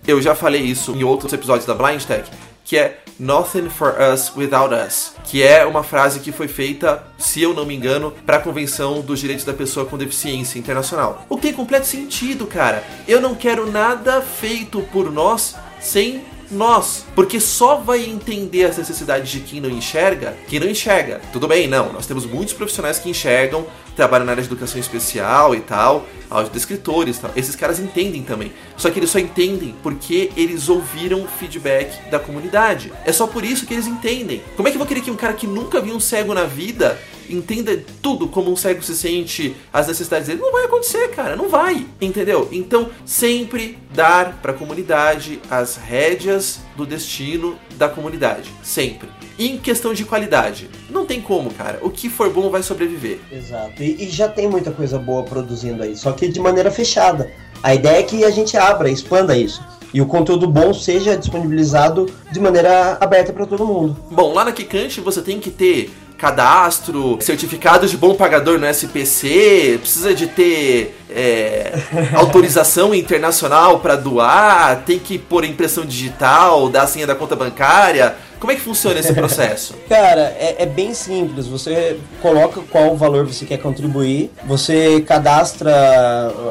eu 0.06 0.20
já 0.20 0.34
falei 0.34 0.62
isso 0.62 0.92
em 0.92 1.04
outros 1.04 1.32
episódios 1.32 1.66
da 1.66 1.74
Blind 1.74 2.02
Tech, 2.04 2.28
que 2.64 2.76
é 2.76 2.98
Nothing 3.20 3.68
for 3.68 3.94
us 4.00 4.34
without 4.34 4.72
us, 4.72 5.12
que 5.24 5.42
é 5.42 5.66
uma 5.66 5.82
frase 5.82 6.20
que 6.20 6.32
foi 6.32 6.48
feita, 6.48 7.04
se 7.18 7.42
eu 7.42 7.52
não 7.52 7.66
me 7.66 7.76
engano, 7.76 8.14
para 8.24 8.38
a 8.38 8.40
Convenção 8.40 9.02
dos 9.02 9.20
Direitos 9.20 9.44
da 9.44 9.52
Pessoa 9.52 9.84
com 9.84 9.98
Deficiência 9.98 10.58
Internacional. 10.58 11.26
O 11.28 11.36
que 11.36 11.42
tem 11.42 11.52
completo 11.52 11.86
sentido, 11.86 12.46
cara. 12.46 12.82
Eu 13.06 13.20
não 13.20 13.34
quero 13.34 13.70
nada 13.70 14.22
feito 14.22 14.80
por 14.90 15.12
nós 15.12 15.54
sem 15.78 16.24
nós, 16.50 17.04
porque 17.14 17.38
só 17.38 17.76
vai 17.76 18.06
entender 18.06 18.64
as 18.64 18.78
necessidades 18.78 19.30
de 19.30 19.40
quem 19.40 19.60
não 19.60 19.68
enxerga, 19.68 20.34
quem 20.48 20.58
não 20.58 20.66
enxerga. 20.66 21.20
Tudo 21.30 21.46
bem, 21.46 21.68
não, 21.68 21.92
nós 21.92 22.06
temos 22.06 22.24
muitos 22.24 22.54
profissionais 22.54 22.98
que 22.98 23.10
enxergam, 23.10 23.66
trabalham 23.94 24.24
na 24.24 24.32
área 24.32 24.42
de 24.42 24.48
educação 24.48 24.80
especial 24.80 25.54
e 25.54 25.60
tal, 25.60 26.06
audiodescritores 26.30 27.18
tal. 27.18 27.32
Esses 27.36 27.56
caras 27.56 27.78
entendem 27.78 28.22
também. 28.22 28.52
Só 28.76 28.90
que 28.90 28.98
eles 28.98 29.10
só 29.10 29.18
entendem 29.18 29.74
porque 29.82 30.30
eles 30.36 30.68
ouviram 30.68 31.26
feedback 31.26 32.08
da 32.10 32.18
comunidade. 32.18 32.92
É 33.04 33.12
só 33.12 33.26
por 33.26 33.44
isso 33.44 33.66
que 33.66 33.74
eles 33.74 33.86
entendem. 33.86 34.42
Como 34.56 34.68
é 34.68 34.70
que 34.70 34.76
eu 34.76 34.78
vou 34.78 34.86
querer 34.86 35.00
que 35.00 35.10
um 35.10 35.16
cara 35.16 35.34
que 35.34 35.46
nunca 35.46 35.80
viu 35.80 35.94
um 35.94 36.00
cego 36.00 36.32
na 36.32 36.44
vida 36.44 36.98
entenda 37.28 37.80
tudo 38.02 38.26
como 38.26 38.50
um 38.50 38.56
cego 38.56 38.82
se 38.82 38.96
sente, 38.96 39.54
as 39.72 39.86
necessidades 39.86 40.28
dele? 40.28 40.40
Não 40.40 40.52
vai 40.52 40.64
acontecer, 40.64 41.08
cara, 41.08 41.36
não 41.36 41.48
vai, 41.48 41.86
entendeu? 42.00 42.48
Então, 42.50 42.90
sempre 43.04 43.78
dar 43.94 44.40
para 44.42 44.52
a 44.52 44.54
comunidade 44.54 45.40
as 45.50 45.76
rédeas 45.76 46.60
do 46.76 46.84
destino 46.84 47.58
da 47.76 47.88
comunidade, 47.88 48.50
sempre. 48.62 49.08
Em 49.40 49.56
questão 49.56 49.94
de 49.94 50.04
qualidade, 50.04 50.68
não 50.90 51.06
tem 51.06 51.18
como, 51.18 51.50
cara. 51.50 51.78
O 51.80 51.88
que 51.88 52.10
for 52.10 52.28
bom 52.28 52.50
vai 52.50 52.62
sobreviver. 52.62 53.20
Exato. 53.32 53.82
E, 53.82 54.04
e 54.04 54.10
já 54.10 54.28
tem 54.28 54.46
muita 54.46 54.70
coisa 54.70 54.98
boa 54.98 55.22
produzindo 55.22 55.82
aí, 55.82 55.96
só 55.96 56.12
que 56.12 56.28
de 56.28 56.38
maneira 56.38 56.70
fechada. 56.70 57.32
A 57.62 57.74
ideia 57.74 58.00
é 58.00 58.02
que 58.02 58.22
a 58.22 58.28
gente 58.28 58.54
abra, 58.58 58.90
expanda 58.90 59.34
isso. 59.34 59.64
E 59.94 60.00
o 60.02 60.04
conteúdo 60.04 60.46
bom 60.46 60.74
seja 60.74 61.16
disponibilizado 61.16 62.04
de 62.30 62.38
maneira 62.38 62.98
aberta 63.00 63.32
para 63.32 63.46
todo 63.46 63.66
mundo. 63.66 63.96
Bom, 64.10 64.34
lá 64.34 64.44
na 64.44 64.52
Kikante 64.52 65.00
você 65.00 65.22
tem 65.22 65.40
que 65.40 65.50
ter 65.50 65.90
cadastro, 66.20 67.18
certificado 67.20 67.86
de 67.88 67.96
bom 67.96 68.14
pagador 68.14 68.58
no 68.58 68.66
SPC, 68.66 69.78
precisa 69.80 70.14
de 70.14 70.26
ter 70.26 70.94
é, 71.08 71.72
autorização 72.14 72.94
internacional 72.94 73.80
para 73.80 73.96
doar, 73.96 74.82
tem 74.84 74.98
que 74.98 75.18
pôr 75.18 75.46
impressão 75.46 75.84
digital, 75.84 76.68
dar 76.68 76.82
a 76.82 76.86
senha 76.86 77.06
da 77.06 77.14
conta 77.14 77.34
bancária. 77.34 78.14
Como 78.38 78.52
é 78.52 78.54
que 78.54 78.60
funciona 78.60 78.98
esse 79.00 79.12
processo? 79.12 79.74
Cara, 79.88 80.34
é, 80.38 80.56
é 80.60 80.66
bem 80.66 80.94
simples. 80.94 81.46
Você 81.46 81.98
coloca 82.20 82.60
qual 82.70 82.96
valor 82.96 83.26
você 83.26 83.44
quer 83.44 83.58
contribuir, 83.58 84.30
você 84.46 85.00
cadastra 85.00 85.70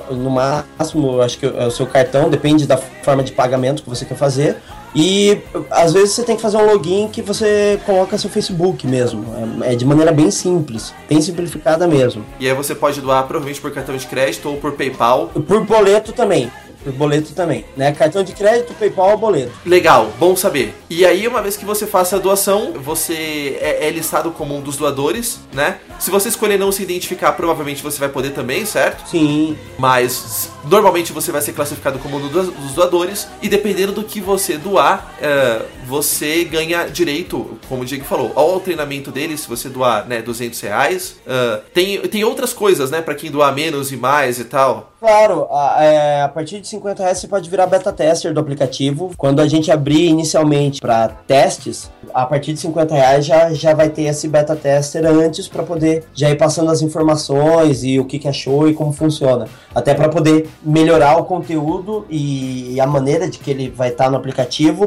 uh, 0.09 0.13
no 0.13 0.30
máximo, 0.30 1.22
acho 1.22 1.38
que 1.38 1.45
é 1.45 1.65
o 1.65 1.72
seu 1.72 1.86
cartão, 1.86 2.30
depende 2.30 2.67
da 2.67 2.78
forma 2.78 3.24
de 3.24 3.32
pagamento 3.32 3.84
que 3.84 3.89
você 3.89 4.05
quer 4.05 4.15
fazer. 4.15 4.57
E 4.96 5.40
às 5.70 5.94
vezes 5.94 6.12
você 6.12 6.24
tem 6.24 6.36
que 6.36 6.42
fazer 6.42 6.58
um 6.58 6.66
login 6.66 7.08
que 7.08 7.22
você 7.22 7.80
coloca 7.86 8.18
seu 8.18 8.30
Facebook 8.30 8.88
mesmo. 8.88 9.26
É, 9.64 9.74
é 9.74 9.76
de 9.76 9.86
maneira 9.86 10.12
bem 10.12 10.32
simples, 10.32 10.94
bem 11.08 11.22
simplificada 11.22 11.88
mesmo. 11.88 12.26
E 12.40 12.48
aí 12.48 12.54
você 12.54 12.74
pode 12.74 13.02
doar 13.02 13.24
provavelmente 13.28 13.62
por 13.62 13.72
cartão 13.72 13.96
de 13.96 14.08
crédito 14.08 14.50
ou 14.50 14.58
por 14.58 14.74
PayPal. 14.74 15.28
Por 15.28 15.64
boleto 15.66 16.12
também. 16.12 16.52
Por 16.84 16.93
boleto 16.93 17.34
também, 17.34 17.65
né? 17.75 17.91
Cartão 17.91 18.23
de 18.23 18.34
crédito, 18.34 18.73
PayPal 18.73 19.11
ou 19.11 19.17
boleto. 19.17 19.51
Legal, 19.65 20.11
bom 20.17 20.36
saber. 20.36 20.73
E 20.89 21.05
aí, 21.05 21.27
uma 21.27 21.41
vez 21.41 21.57
que 21.57 21.65
você 21.65 21.86
faça 21.86 22.15
a 22.15 22.19
doação, 22.19 22.73
você 22.73 23.57
é, 23.61 23.88
é 23.88 23.89
listado 23.89 24.32
como 24.32 24.55
um 24.55 24.61
dos 24.61 24.77
doadores, 24.77 25.39
né? 25.53 25.77
Se 25.99 26.09
você 26.09 26.30
escolher 26.30 26.57
não 26.57 26.71
se 26.71 26.82
identificar, 26.82 27.34
provavelmente 27.34 27.84
você 27.84 27.99
vai 27.99 28.09
poder 28.09 28.32
também, 28.32 28.65
certo? 28.65 29.09
Sim. 29.09 29.57
Mas 29.77 30.49
normalmente 30.63 31.11
você 31.11 31.32
vai 31.32 31.41
ser 31.41 31.53
classificado 31.53 31.99
como 31.99 32.17
um 32.17 32.27
dos 32.27 32.73
doadores. 32.73 33.27
E 33.41 33.49
dependendo 33.49 33.91
do 33.91 34.03
que 34.03 34.21
você 34.21 34.57
doar, 34.57 35.13
é, 35.21 35.61
você 35.86 36.43
ganha 36.45 36.88
direito, 36.88 37.57
como 37.67 37.82
o 37.82 37.86
Diego 37.86 38.05
falou, 38.05 38.32
ao 38.36 38.59
treinamento 38.59 39.11
dele, 39.11 39.38
se 39.38 39.47
você 39.47 39.67
doar 39.67 40.07
né, 40.07 40.21
200 40.21 40.59
reais. 40.61 41.15
É, 41.27 41.61
tem, 41.73 41.99
tem 42.01 42.23
outras 42.23 42.53
coisas, 42.53 42.89
né? 42.89 43.01
Pra 43.01 43.15
quem 43.15 43.30
doar 43.30 43.53
menos 43.53 43.91
e 43.91 43.97
mais 43.97 44.39
e 44.39 44.45
tal. 44.45 44.89
Claro, 45.00 45.47
a, 45.50 45.82
é, 45.82 46.22
a 46.24 46.28
partir 46.28 46.60
de 46.60 46.68
50 46.68 47.04
reais 47.04 47.20
você 47.20 47.28
pode 47.28 47.50
virar 47.50 47.68
beta 47.68 47.91
tester 47.93 48.34
do 48.34 48.39
aplicativo. 48.39 49.12
Quando 49.18 49.39
a 49.39 49.47
gente 49.47 49.72
abrir 49.72 50.08
inicialmente 50.08 50.82
para 50.82 51.08
testes, 51.08 51.89
a 52.14 52.26
partir 52.26 52.52
de 52.52 52.60
50 52.60 52.93
reais 52.93 53.26
já, 53.26 53.54
já 53.54 53.74
vai 53.74 53.89
ter 53.89 54.04
esse 54.04 54.28
beta 54.28 54.58
tester 54.58 55.06
antes 55.06 55.47
para 55.47 55.64
poder 55.64 56.04
já 56.14 56.30
ir 56.30 56.36
passando 56.36 56.70
as 56.70 56.82
informações 56.82 57.84
e 57.86 57.97
o 57.97 58.04
que, 58.04 58.20
que 58.20 58.28
achou 58.28 58.68
e 58.68 58.74
como 58.74 58.91
funciona. 58.91 59.47
Até 59.74 59.93
para 59.93 60.10
poder 60.10 60.50
melhorar 60.62 61.18
o 61.18 61.24
conteúdo 61.24 62.06
e 62.10 62.78
a 62.82 62.88
maneira 62.88 63.30
de 63.30 63.39
que 63.39 63.50
ele 63.50 63.70
vai 63.70 63.89
estar 63.89 64.10
no 64.10 64.18
aplicativo 64.18 64.86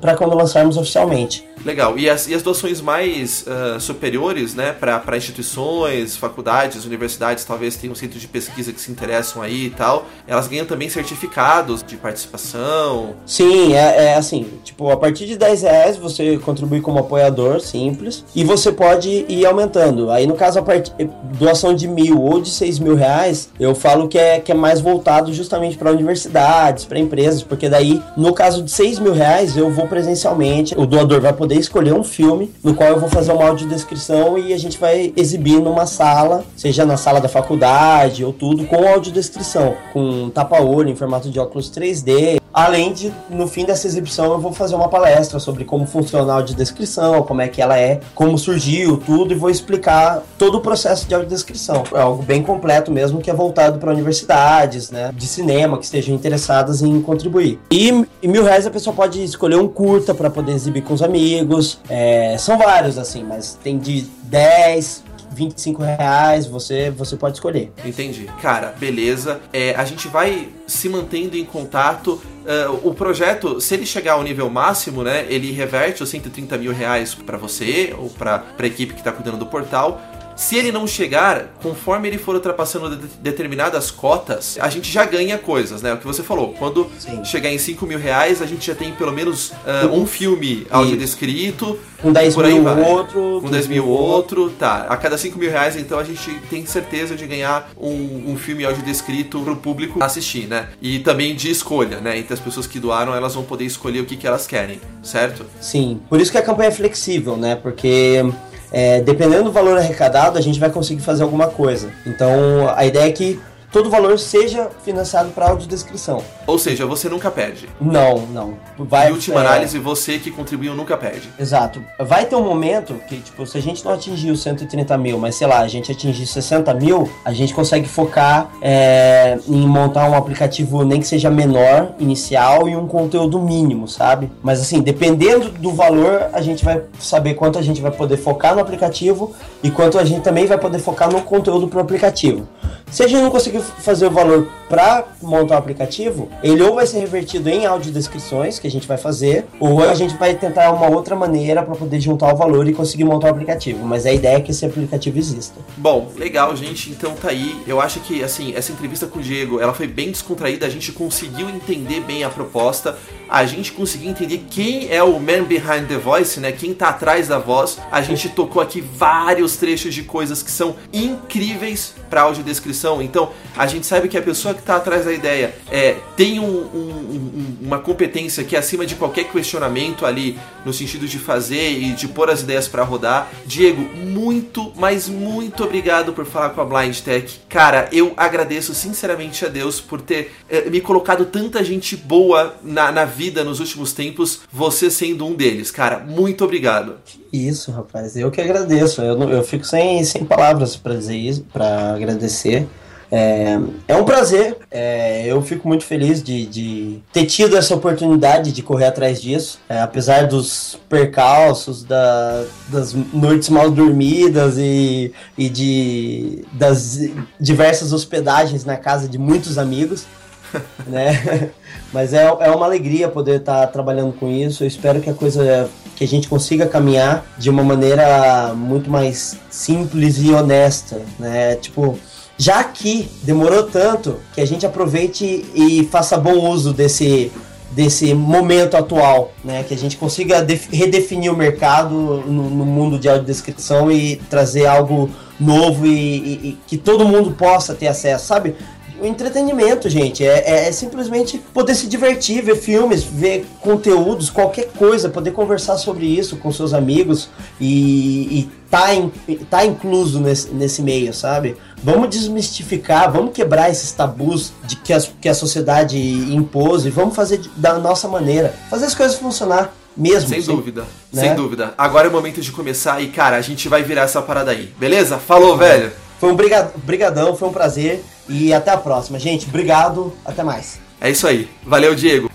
para 0.00 0.16
quando 0.16 0.34
lançarmos 0.34 0.78
oficialmente. 0.78 1.46
Legal. 1.64 1.98
E 1.98 2.08
as, 2.08 2.26
e 2.26 2.34
as 2.34 2.42
doações 2.42 2.80
mais 2.80 3.44
ah, 3.46 3.78
superiores, 3.78 4.54
né, 4.54 4.72
para 4.72 5.16
instituições, 5.16 6.16
faculdades, 6.16 6.84
universidades, 6.86 7.44
talvez 7.44 7.76
tenham 7.76 7.94
centros 7.94 8.20
de 8.20 8.28
pesquisa 8.28 8.72
que 8.72 8.80
se 8.80 8.90
interessam 9.10 9.42
aí 9.42 9.66
e 9.66 9.70
tal, 9.70 10.06
elas 10.26 10.46
ganham 10.46 10.64
também 10.64 10.88
certificados 10.88 11.82
de 11.82 11.96
participação. 11.96 13.14
Sim, 13.26 13.74
é, 13.74 14.04
é, 14.04 14.14
assim, 14.14 14.46
tipo, 14.62 14.88
a 14.90 14.96
partir 14.96 15.26
de 15.26 15.36
10 15.36 15.62
reais 15.62 15.96
você 15.96 16.38
contribui 16.38 16.80
como 16.80 17.00
apoiador, 17.00 17.60
simples, 17.60 18.24
e 18.34 18.44
você 18.44 18.70
pode 18.70 19.26
ir 19.28 19.44
aumentando. 19.44 20.10
Aí 20.10 20.26
no 20.26 20.34
caso, 20.34 20.60
a 20.60 20.62
part... 20.62 20.92
doação 21.38 21.74
de 21.74 21.88
mil 21.88 22.22
ou 22.22 22.40
de 22.40 22.50
seis 22.50 22.78
mil 22.78 22.94
reais, 22.94 23.50
eu 23.58 23.74
falo 23.74 24.06
que 24.06 24.18
é, 24.18 24.38
que 24.38 24.52
é 24.52 24.54
mais 24.54 24.80
voltado 24.80 25.32
justamente 25.34 25.76
para 25.76 25.90
universidades, 25.90 26.84
para 26.84 26.98
empresas, 26.98 27.42
porque 27.42 27.68
daí, 27.68 28.00
no 28.16 28.32
caso 28.32 28.62
de 28.62 28.70
seis 28.70 28.98
mil 28.98 29.12
reais, 29.12 29.56
eu 29.56 29.70
vou 29.72 29.88
presencialmente, 29.88 30.74
o 30.78 30.86
doador 30.86 31.20
vai 31.20 31.32
poder 31.32 31.56
escolher 31.56 31.92
um 31.92 32.04
filme 32.04 32.52
no 32.62 32.74
qual 32.74 32.90
eu 32.90 33.00
vou 33.00 33.08
fazer 33.08 33.32
uma 33.32 33.48
audiodescrição 33.48 34.38
e 34.38 34.52
a 34.52 34.58
gente 34.58 34.78
vai 34.78 35.12
exibir 35.16 35.60
numa 35.60 35.86
sala, 35.86 36.44
seja 36.56 36.84
na 36.84 36.96
sala 36.96 37.20
da 37.20 37.28
faculdade 37.28 38.24
ou 38.24 38.32
tudo, 38.32 38.64
com 38.64 38.86
audiodescrição, 39.00 39.76
com 39.92 40.30
tapa-olho 40.30 40.90
em 40.90 40.96
formato 40.96 41.30
de 41.30 41.38
óculos 41.38 41.70
3D, 41.70 42.40
Além 42.52 42.92
de, 42.92 43.12
no 43.28 43.46
fim 43.46 43.64
dessa 43.64 43.86
exibição, 43.86 44.32
eu 44.32 44.40
vou 44.40 44.52
fazer 44.52 44.74
uma 44.74 44.88
palestra 44.88 45.38
sobre 45.38 45.64
como 45.64 45.86
funciona 45.86 46.32
a 46.32 46.36
audiodescrição, 46.36 47.22
como 47.22 47.40
é 47.40 47.48
que 47.48 47.62
ela 47.62 47.78
é, 47.78 48.00
como 48.14 48.36
surgiu, 48.36 48.96
tudo, 48.96 49.32
e 49.32 49.36
vou 49.36 49.50
explicar 49.50 50.22
todo 50.36 50.58
o 50.58 50.60
processo 50.60 51.06
de 51.06 51.14
audiodescrição. 51.14 51.84
É 51.94 52.00
algo 52.00 52.22
bem 52.22 52.42
completo 52.42 52.90
mesmo, 52.90 53.20
que 53.20 53.30
é 53.30 53.34
voltado 53.34 53.78
para 53.78 53.92
universidades, 53.92 54.90
né, 54.90 55.12
de 55.14 55.26
cinema, 55.26 55.78
que 55.78 55.84
estejam 55.84 56.14
interessadas 56.14 56.82
em 56.82 57.00
contribuir. 57.00 57.60
E, 57.70 58.04
e 58.20 58.28
mil 58.28 58.42
reais 58.42 58.66
a 58.66 58.70
pessoa 58.70 58.94
pode 58.94 59.22
escolher 59.22 59.56
um 59.56 59.68
curta 59.68 60.12
para 60.12 60.28
poder 60.28 60.52
exibir 60.52 60.82
com 60.82 60.92
os 60.92 61.02
amigos. 61.02 61.78
É, 61.88 62.36
são 62.36 62.58
vários, 62.58 62.98
assim, 62.98 63.22
mas 63.22 63.56
tem 63.62 63.78
de 63.78 64.06
10, 64.24 65.04
25 65.30 65.82
reais, 65.82 66.46
você, 66.46 66.90
você 66.90 67.16
pode 67.16 67.36
escolher. 67.36 67.72
Entendi. 67.84 68.26
Cara, 68.40 68.74
beleza. 68.78 69.40
É, 69.52 69.74
a 69.74 69.84
gente 69.84 70.08
vai 70.08 70.48
se 70.66 70.88
mantendo 70.88 71.36
em 71.36 71.44
contato. 71.44 72.20
Uh, 72.40 72.88
o 72.88 72.94
projeto, 72.94 73.60
se 73.60 73.74
ele 73.74 73.86
chegar 73.86 74.14
ao 74.14 74.22
nível 74.22 74.48
máximo, 74.50 75.04
né, 75.04 75.26
ele 75.28 75.52
reverte 75.52 76.02
os 76.02 76.08
130 76.08 76.56
mil 76.58 76.72
reais 76.72 77.14
para 77.14 77.36
você 77.36 77.94
ou 77.96 78.08
para 78.10 78.44
a 78.58 78.66
equipe 78.66 78.94
que 78.94 79.00
está 79.00 79.12
cuidando 79.12 79.38
do 79.38 79.46
portal. 79.46 80.00
Se 80.40 80.56
ele 80.56 80.72
não 80.72 80.86
chegar, 80.86 81.48
conforme 81.62 82.08
ele 82.08 82.16
for 82.16 82.34
ultrapassando 82.34 82.96
de 82.96 83.06
determinadas 83.18 83.90
cotas, 83.90 84.56
a 84.58 84.70
gente 84.70 84.90
já 84.90 85.04
ganha 85.04 85.36
coisas, 85.36 85.82
né? 85.82 85.92
O 85.92 85.98
que 85.98 86.06
você 86.06 86.22
falou. 86.22 86.54
Quando 86.54 86.90
Sim. 86.98 87.22
chegar 87.26 87.50
em 87.50 87.58
5 87.58 87.84
mil 87.84 87.98
reais, 87.98 88.40
a 88.40 88.46
gente 88.46 88.66
já 88.66 88.74
tem 88.74 88.90
pelo 88.90 89.12
menos 89.12 89.50
uh, 89.50 89.92
um 89.92 90.06
filme 90.06 90.66
audiodescrito. 90.70 91.78
Com 92.00 92.10
10 92.10 92.34
por 92.34 92.46
mil 92.46 92.62
vai. 92.62 92.82
outro. 92.82 93.40
Com 93.42 93.50
10 93.50 93.66
mil 93.66 93.86
outro. 93.86 94.48
Tá. 94.48 94.86
A 94.88 94.96
cada 94.96 95.18
5 95.18 95.38
mil 95.38 95.50
reais, 95.50 95.76
então, 95.76 95.98
a 95.98 96.04
gente 96.04 96.32
tem 96.48 96.64
certeza 96.64 97.14
de 97.14 97.26
ganhar 97.26 97.70
um, 97.78 98.32
um 98.32 98.36
filme 98.38 98.64
audiodescrito 98.64 99.42
pro 99.42 99.56
público 99.56 100.02
assistir, 100.02 100.46
né? 100.46 100.70
E 100.80 101.00
também 101.00 101.36
de 101.36 101.50
escolha, 101.50 102.00
né? 102.00 102.18
Entre 102.18 102.32
as 102.32 102.40
pessoas 102.40 102.66
que 102.66 102.80
doaram, 102.80 103.14
elas 103.14 103.34
vão 103.34 103.44
poder 103.44 103.66
escolher 103.66 104.00
o 104.00 104.06
que, 104.06 104.16
que 104.16 104.26
elas 104.26 104.46
querem, 104.46 104.80
certo? 105.02 105.44
Sim. 105.60 106.00
Por 106.08 106.18
isso 106.18 106.32
que 106.32 106.38
a 106.38 106.42
campanha 106.42 106.70
é 106.70 106.72
flexível, 106.72 107.36
né? 107.36 107.56
Porque 107.56 108.24
é, 108.72 109.00
dependendo 109.00 109.44
do 109.44 109.52
valor 109.52 109.78
arrecadado, 109.78 110.38
a 110.38 110.40
gente 110.40 110.60
vai 110.60 110.70
conseguir 110.70 111.02
fazer 111.02 111.22
alguma 111.22 111.48
coisa. 111.48 111.90
Então, 112.06 112.72
a 112.74 112.84
ideia 112.84 113.08
é 113.08 113.12
que 113.12 113.40
todo 113.70 113.86
o 113.86 113.90
valor 113.90 114.18
seja 114.18 114.68
financiado 114.84 115.30
para 115.30 115.48
audiodescrição. 115.48 116.22
Ou 116.46 116.58
seja, 116.58 116.86
você 116.86 117.08
nunca 117.08 117.30
perde. 117.30 117.68
Não, 117.80 118.26
não. 118.26 118.54
Vai, 118.78 119.08
em 119.08 119.12
última 119.12 119.42
é... 119.42 119.46
análise, 119.46 119.78
você 119.78 120.18
que 120.18 120.30
contribuiu 120.30 120.74
nunca 120.74 120.96
perde. 120.96 121.28
Exato. 121.38 121.82
Vai 121.98 122.26
ter 122.26 122.36
um 122.36 122.42
momento 122.42 122.94
que, 123.08 123.20
tipo, 123.20 123.46
se 123.46 123.56
a 123.56 123.62
gente 123.62 123.84
não 123.84 123.92
atingir 123.92 124.30
os 124.30 124.42
130 124.42 124.96
mil, 124.98 125.18
mas 125.18 125.36
sei 125.36 125.46
lá, 125.46 125.60
a 125.60 125.68
gente 125.68 125.92
atingir 125.92 126.26
60 126.26 126.72
mil, 126.74 127.10
a 127.24 127.32
gente 127.32 127.54
consegue 127.54 127.88
focar 127.88 128.50
é, 128.60 129.38
em 129.46 129.66
montar 129.66 130.08
um 130.10 130.14
aplicativo 130.14 130.84
nem 130.84 131.00
que 131.00 131.06
seja 131.06 131.30
menor, 131.30 131.92
inicial, 131.98 132.68
e 132.68 132.76
um 132.76 132.86
conteúdo 132.86 133.38
mínimo, 133.38 133.86
sabe? 133.86 134.30
Mas 134.42 134.60
assim, 134.60 134.80
dependendo 134.80 135.50
do 135.50 135.72
valor, 135.72 136.30
a 136.32 136.40
gente 136.40 136.64
vai 136.64 136.82
saber 136.98 137.34
quanto 137.34 137.58
a 137.58 137.62
gente 137.62 137.80
vai 137.80 137.90
poder 137.90 138.16
focar 138.16 138.54
no 138.54 138.60
aplicativo 138.60 139.34
e 139.62 139.70
quanto 139.70 139.98
a 139.98 140.04
gente 140.04 140.22
também 140.22 140.46
vai 140.46 140.58
poder 140.58 140.78
focar 140.78 141.10
no 141.10 141.22
conteúdo 141.22 141.68
pro 141.68 141.80
aplicativo. 141.80 142.48
Se 142.90 143.04
a 143.04 143.06
gente 143.06 143.22
não 143.22 143.30
conseguir 143.30 143.60
fazer 143.60 144.06
o 144.06 144.10
valor 144.10 144.48
para 144.68 145.04
montar 145.22 145.54
o 145.54 145.58
aplicativo, 145.58 146.28
ele 146.42 146.60
ou 146.62 146.74
vai 146.74 146.86
ser 146.86 146.98
revertido 146.98 147.48
em 147.48 147.64
audiodescrições, 147.64 148.58
que 148.58 148.66
a 148.66 148.70
gente 148.70 148.86
vai 148.86 148.98
fazer, 148.98 149.46
ou 149.60 149.82
a 149.82 149.94
gente 149.94 150.16
vai 150.16 150.34
tentar 150.34 150.72
uma 150.72 150.88
outra 150.88 151.14
maneira 151.14 151.62
para 151.62 151.74
poder 151.74 152.00
juntar 152.00 152.32
o 152.32 152.36
valor 152.36 152.68
e 152.68 152.72
conseguir 152.72 153.04
montar 153.04 153.28
o 153.28 153.30
aplicativo. 153.30 153.84
Mas 153.84 154.06
a 154.06 154.12
ideia 154.12 154.36
é 154.36 154.40
que 154.40 154.50
esse 154.50 154.66
aplicativo 154.66 155.18
exista. 155.18 155.60
Bom, 155.76 156.08
legal, 156.16 156.56
gente. 156.56 156.90
Então 156.90 157.14
tá 157.14 157.28
aí. 157.28 157.56
Eu 157.66 157.80
acho 157.80 158.00
que, 158.00 158.24
assim, 158.24 158.54
essa 158.56 158.72
entrevista 158.72 159.06
com 159.06 159.20
o 159.20 159.22
Diego, 159.22 159.60
ela 159.60 159.72
foi 159.72 159.86
bem 159.86 160.10
descontraída. 160.10 160.66
A 160.66 160.70
gente 160.70 160.90
conseguiu 160.90 161.48
entender 161.48 162.00
bem 162.00 162.24
a 162.24 162.28
proposta. 162.28 162.96
A 163.30 163.46
gente 163.46 163.70
conseguiu 163.70 164.10
entender 164.10 164.42
quem 164.50 164.90
é 164.90 165.00
o 165.04 165.20
man 165.20 165.44
behind 165.44 165.86
the 165.86 165.96
voice, 165.96 166.40
né? 166.40 166.50
Quem 166.50 166.74
tá 166.74 166.88
atrás 166.88 167.28
da 167.28 167.38
voz. 167.38 167.78
A 167.92 168.02
gente 168.02 168.28
tocou 168.28 168.60
aqui 168.60 168.80
vários 168.80 169.56
trechos 169.56 169.94
de 169.94 170.02
coisas 170.02 170.42
que 170.42 170.50
são 170.50 170.74
incríveis 170.92 171.94
para 172.10 172.22
audiodescrição. 172.22 173.00
Então, 173.00 173.30
a 173.56 173.68
gente 173.68 173.86
sabe 173.86 174.08
que 174.08 174.18
a 174.18 174.22
pessoa 174.22 174.52
que 174.52 174.58
está 174.58 174.74
atrás 174.74 175.04
da 175.04 175.12
ideia 175.12 175.54
é, 175.70 175.96
tem 176.16 176.40
um, 176.40 176.44
um, 176.44 176.80
um, 176.80 177.56
uma 177.60 177.78
competência 177.78 178.42
que 178.42 178.56
é 178.56 178.58
acima 178.58 178.84
de 178.84 178.96
qualquer 178.96 179.24
questionamento 179.30 180.04
ali, 180.04 180.36
no 180.64 180.72
sentido 180.72 181.06
de 181.06 181.18
fazer 181.20 181.70
e 181.70 181.92
de 181.92 182.08
pôr 182.08 182.28
as 182.30 182.40
ideias 182.40 182.66
para 182.66 182.82
rodar. 182.82 183.30
Diego, 183.46 183.82
muito, 183.96 184.72
mas 184.74 185.08
muito 185.08 185.62
obrigado 185.62 186.12
por 186.12 186.26
falar 186.26 186.50
com 186.50 186.62
a 186.62 186.64
Blind 186.64 186.98
Tech. 186.98 187.38
Cara, 187.48 187.88
eu 187.92 188.12
agradeço 188.16 188.74
sinceramente 188.74 189.44
a 189.44 189.48
Deus 189.48 189.80
por 189.80 190.00
ter 190.00 190.34
é, 190.48 190.68
me 190.68 190.80
colocado 190.80 191.24
tanta 191.26 191.62
gente 191.62 191.96
boa 191.96 192.56
na, 192.64 192.90
na 192.90 193.04
vida 193.04 193.19
nos 193.44 193.60
últimos 193.60 193.92
tempos, 193.92 194.40
você 194.52 194.90
sendo 194.90 195.26
um 195.26 195.34
deles. 195.34 195.70
Cara, 195.70 195.98
muito 195.98 196.44
obrigado. 196.44 196.94
Isso, 197.32 197.72
rapaz, 197.72 198.16
eu 198.16 198.30
que 198.30 198.40
agradeço. 198.40 199.02
Eu, 199.02 199.20
eu 199.28 199.42
fico 199.42 199.64
sem, 199.64 200.02
sem 200.04 200.24
palavras 200.24 200.76
para 200.76 200.94
dizer 200.94 201.16
isso, 201.16 201.44
para 201.52 201.94
agradecer. 201.94 202.66
É, 203.12 203.58
é 203.88 203.96
um 203.96 204.04
prazer, 204.04 204.56
é, 204.70 205.26
eu 205.26 205.42
fico 205.42 205.66
muito 205.66 205.84
feliz 205.84 206.22
de, 206.22 206.46
de, 206.46 207.02
ter 207.12 207.26
tido 207.26 207.56
essa 207.56 207.74
oportunidade 207.74 208.52
de 208.52 208.62
correr 208.62 208.86
atrás 208.86 209.20
disso, 209.20 209.58
é, 209.68 209.80
apesar 209.80 210.28
dos 210.28 210.78
percalços, 210.88 211.82
da, 211.82 212.44
das 212.68 212.94
noites 212.94 213.48
mal 213.48 213.68
dormidas 213.68 214.56
e, 214.58 215.12
e 215.36 215.48
de, 215.48 216.44
das 216.52 217.00
diversas 217.40 217.92
hospedagens 217.92 218.64
na 218.64 218.76
casa 218.76 219.08
de 219.08 219.18
muitos 219.18 219.58
amigos. 219.58 220.06
né? 220.86 221.50
Mas 221.92 222.14
é, 222.14 222.24
é 222.24 222.50
uma 222.50 222.66
alegria 222.66 223.08
poder 223.08 223.40
estar 223.40 223.66
trabalhando 223.68 224.12
com 224.12 224.28
isso. 224.28 224.62
Eu 224.62 224.68
espero 224.68 225.00
que 225.00 225.10
a 225.10 225.14
coisa 225.14 225.68
que 225.96 226.04
a 226.04 226.08
gente 226.08 226.28
consiga 226.28 226.66
caminhar 226.66 227.26
de 227.36 227.50
uma 227.50 227.62
maneira 227.62 228.54
muito 228.54 228.90
mais 228.90 229.36
simples 229.50 230.18
e 230.18 230.32
honesta, 230.32 231.02
né? 231.18 231.56
Tipo, 231.56 231.98
já 232.38 232.64
que 232.64 233.10
demorou 233.22 233.64
tanto, 233.64 234.16
que 234.32 234.40
a 234.40 234.46
gente 234.46 234.64
aproveite 234.64 235.44
e 235.54 235.86
faça 235.90 236.16
bom 236.16 236.48
uso 236.48 236.72
desse 236.72 237.30
desse 237.70 238.12
momento 238.14 238.76
atual, 238.76 239.32
né? 239.44 239.62
Que 239.62 239.74
a 239.74 239.78
gente 239.78 239.96
consiga 239.96 240.44
redefinir 240.72 241.32
o 241.32 241.36
mercado 241.36 241.94
no, 242.26 242.50
no, 242.50 242.66
mundo 242.66 242.98
de 242.98 243.08
audiodescrição 243.08 243.92
e 243.92 244.16
trazer 244.28 244.66
algo 244.66 245.08
novo 245.38 245.86
e, 245.86 245.90
e, 245.90 246.48
e, 246.48 246.58
que 246.66 246.76
todo 246.76 247.06
mundo 247.06 247.30
possa 247.30 247.74
ter 247.74 247.86
acesso, 247.86 248.26
sabe? 248.26 248.56
O 249.00 249.06
entretenimento, 249.06 249.88
gente, 249.88 250.22
é, 250.24 250.44
é, 250.46 250.68
é, 250.68 250.72
simplesmente 250.72 251.38
poder 251.54 251.74
se 251.74 251.86
divertir, 251.86 252.42
ver 252.42 252.56
filmes, 252.56 253.02
ver 253.02 253.46
conteúdos, 253.60 254.28
qualquer 254.28 254.68
coisa, 254.76 255.08
poder 255.08 255.30
conversar 255.30 255.78
sobre 255.78 256.04
isso 256.04 256.36
com 256.36 256.52
seus 256.52 256.74
amigos 256.74 257.30
e, 257.58 258.40
e 258.40 258.50
tá, 258.70 258.94
in, 258.94 259.10
tá 259.48 259.64
incluso 259.64 260.20
nesse, 260.20 260.50
nesse 260.50 260.82
meio, 260.82 261.14
sabe? 261.14 261.56
Vamos 261.82 262.10
desmistificar, 262.10 263.10
vamos 263.10 263.32
quebrar 263.32 263.70
esses 263.70 263.90
tabus 263.90 264.52
de 264.64 264.76
que 264.76 264.92
a, 264.92 265.00
que 265.00 265.30
a 265.30 265.34
sociedade 265.34 265.98
impôs 265.98 266.84
e 266.84 266.90
vamos 266.90 267.16
fazer 267.16 267.40
da 267.56 267.78
nossa 267.78 268.06
maneira. 268.06 268.54
Fazer 268.68 268.84
as 268.84 268.94
coisas 268.94 269.16
funcionar 269.16 269.74
mesmo. 269.96 270.28
Sem, 270.28 270.42
sem 270.42 270.54
dúvida, 270.54 270.84
né? 271.10 271.22
sem 271.22 271.34
dúvida. 271.34 271.72
Agora 271.78 272.06
é 272.06 272.10
o 272.10 272.12
momento 272.12 272.42
de 272.42 272.52
começar 272.52 273.00
e, 273.00 273.08
cara, 273.08 273.36
a 273.36 273.40
gente 273.40 273.66
vai 273.66 273.82
virar 273.82 274.02
essa 274.02 274.20
parada 274.20 274.50
aí, 274.50 274.74
beleza? 274.78 275.16
Falou, 275.18 275.54
é. 275.54 275.58
velho! 275.58 276.09
Foi 276.20 276.30
um 276.30 276.36
brigadão, 276.36 277.34
foi 277.34 277.48
um 277.48 277.52
prazer 277.52 278.04
e 278.28 278.52
até 278.52 278.70
a 278.70 278.76
próxima. 278.76 279.18
Gente, 279.18 279.48
obrigado, 279.48 280.12
até 280.22 280.42
mais. 280.42 280.78
É 281.00 281.08
isso 281.10 281.26
aí. 281.26 281.48
Valeu, 281.64 281.94
Diego. 281.94 282.29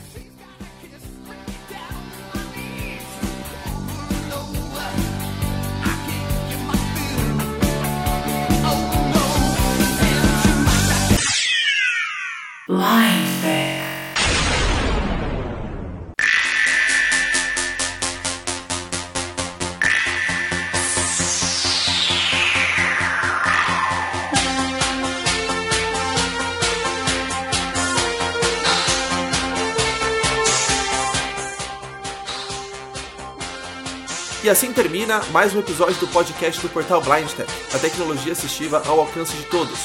E 34.45 34.49
assim 34.49 34.71
termina 34.71 35.19
mais 35.31 35.55
um 35.55 35.59
episódio 35.59 35.95
do 35.95 36.07
podcast 36.07 36.61
do 36.61 36.69
portal 36.69 37.01
Blind 37.01 37.31
Tech, 37.31 37.51
a 37.73 37.79
tecnologia 37.79 38.33
assistiva 38.33 38.83
ao 38.85 38.99
alcance 38.99 39.35
de 39.35 39.41
todos. 39.45 39.79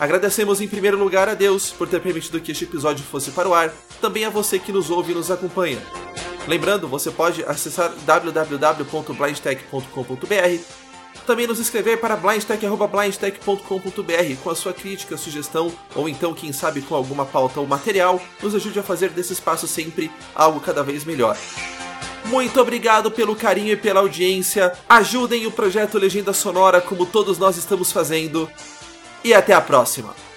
Agradecemos 0.00 0.62
em 0.62 0.66
primeiro 0.66 0.96
lugar 0.96 1.28
a 1.28 1.34
Deus 1.34 1.70
por 1.70 1.86
ter 1.86 2.00
permitido 2.00 2.40
que 2.40 2.50
este 2.50 2.64
episódio 2.64 3.04
fosse 3.04 3.30
para 3.32 3.46
o 3.46 3.52
ar, 3.52 3.70
também 4.00 4.24
a 4.24 4.30
você 4.30 4.58
que 4.58 4.72
nos 4.72 4.88
ouve 4.88 5.12
e 5.12 5.14
nos 5.14 5.30
acompanha. 5.30 5.82
Lembrando, 6.48 6.88
você 6.88 7.10
pode 7.10 7.44
acessar 7.44 7.92
www.blindtech.com.br, 8.06 10.64
também 11.26 11.46
nos 11.46 11.58
escrever 11.58 12.00
para 12.00 12.16
blindtech.blindtech.com.br 12.16 14.42
com 14.42 14.48
a 14.48 14.54
sua 14.54 14.72
crítica, 14.72 15.18
sugestão 15.18 15.70
ou 15.94 16.08
então, 16.08 16.32
quem 16.32 16.54
sabe, 16.54 16.80
com 16.80 16.94
alguma 16.94 17.26
pauta 17.26 17.60
ou 17.60 17.66
material, 17.66 18.18
nos 18.42 18.54
ajude 18.54 18.78
a 18.78 18.82
fazer 18.82 19.10
desse 19.10 19.34
espaço 19.34 19.68
sempre 19.68 20.10
algo 20.34 20.58
cada 20.58 20.82
vez 20.82 21.04
melhor. 21.04 21.36
Muito 22.26 22.60
obrigado 22.60 23.10
pelo 23.10 23.36
carinho 23.36 23.72
e 23.72 23.76
pela 23.76 24.00
audiência. 24.00 24.72
Ajudem 24.88 25.46
o 25.46 25.52
projeto 25.52 25.98
Legenda 25.98 26.32
Sonora 26.32 26.80
como 26.80 27.06
todos 27.06 27.38
nós 27.38 27.56
estamos 27.56 27.92
fazendo. 27.92 28.50
E 29.24 29.34
até 29.34 29.52
a 29.52 29.60
próxima! 29.60 30.31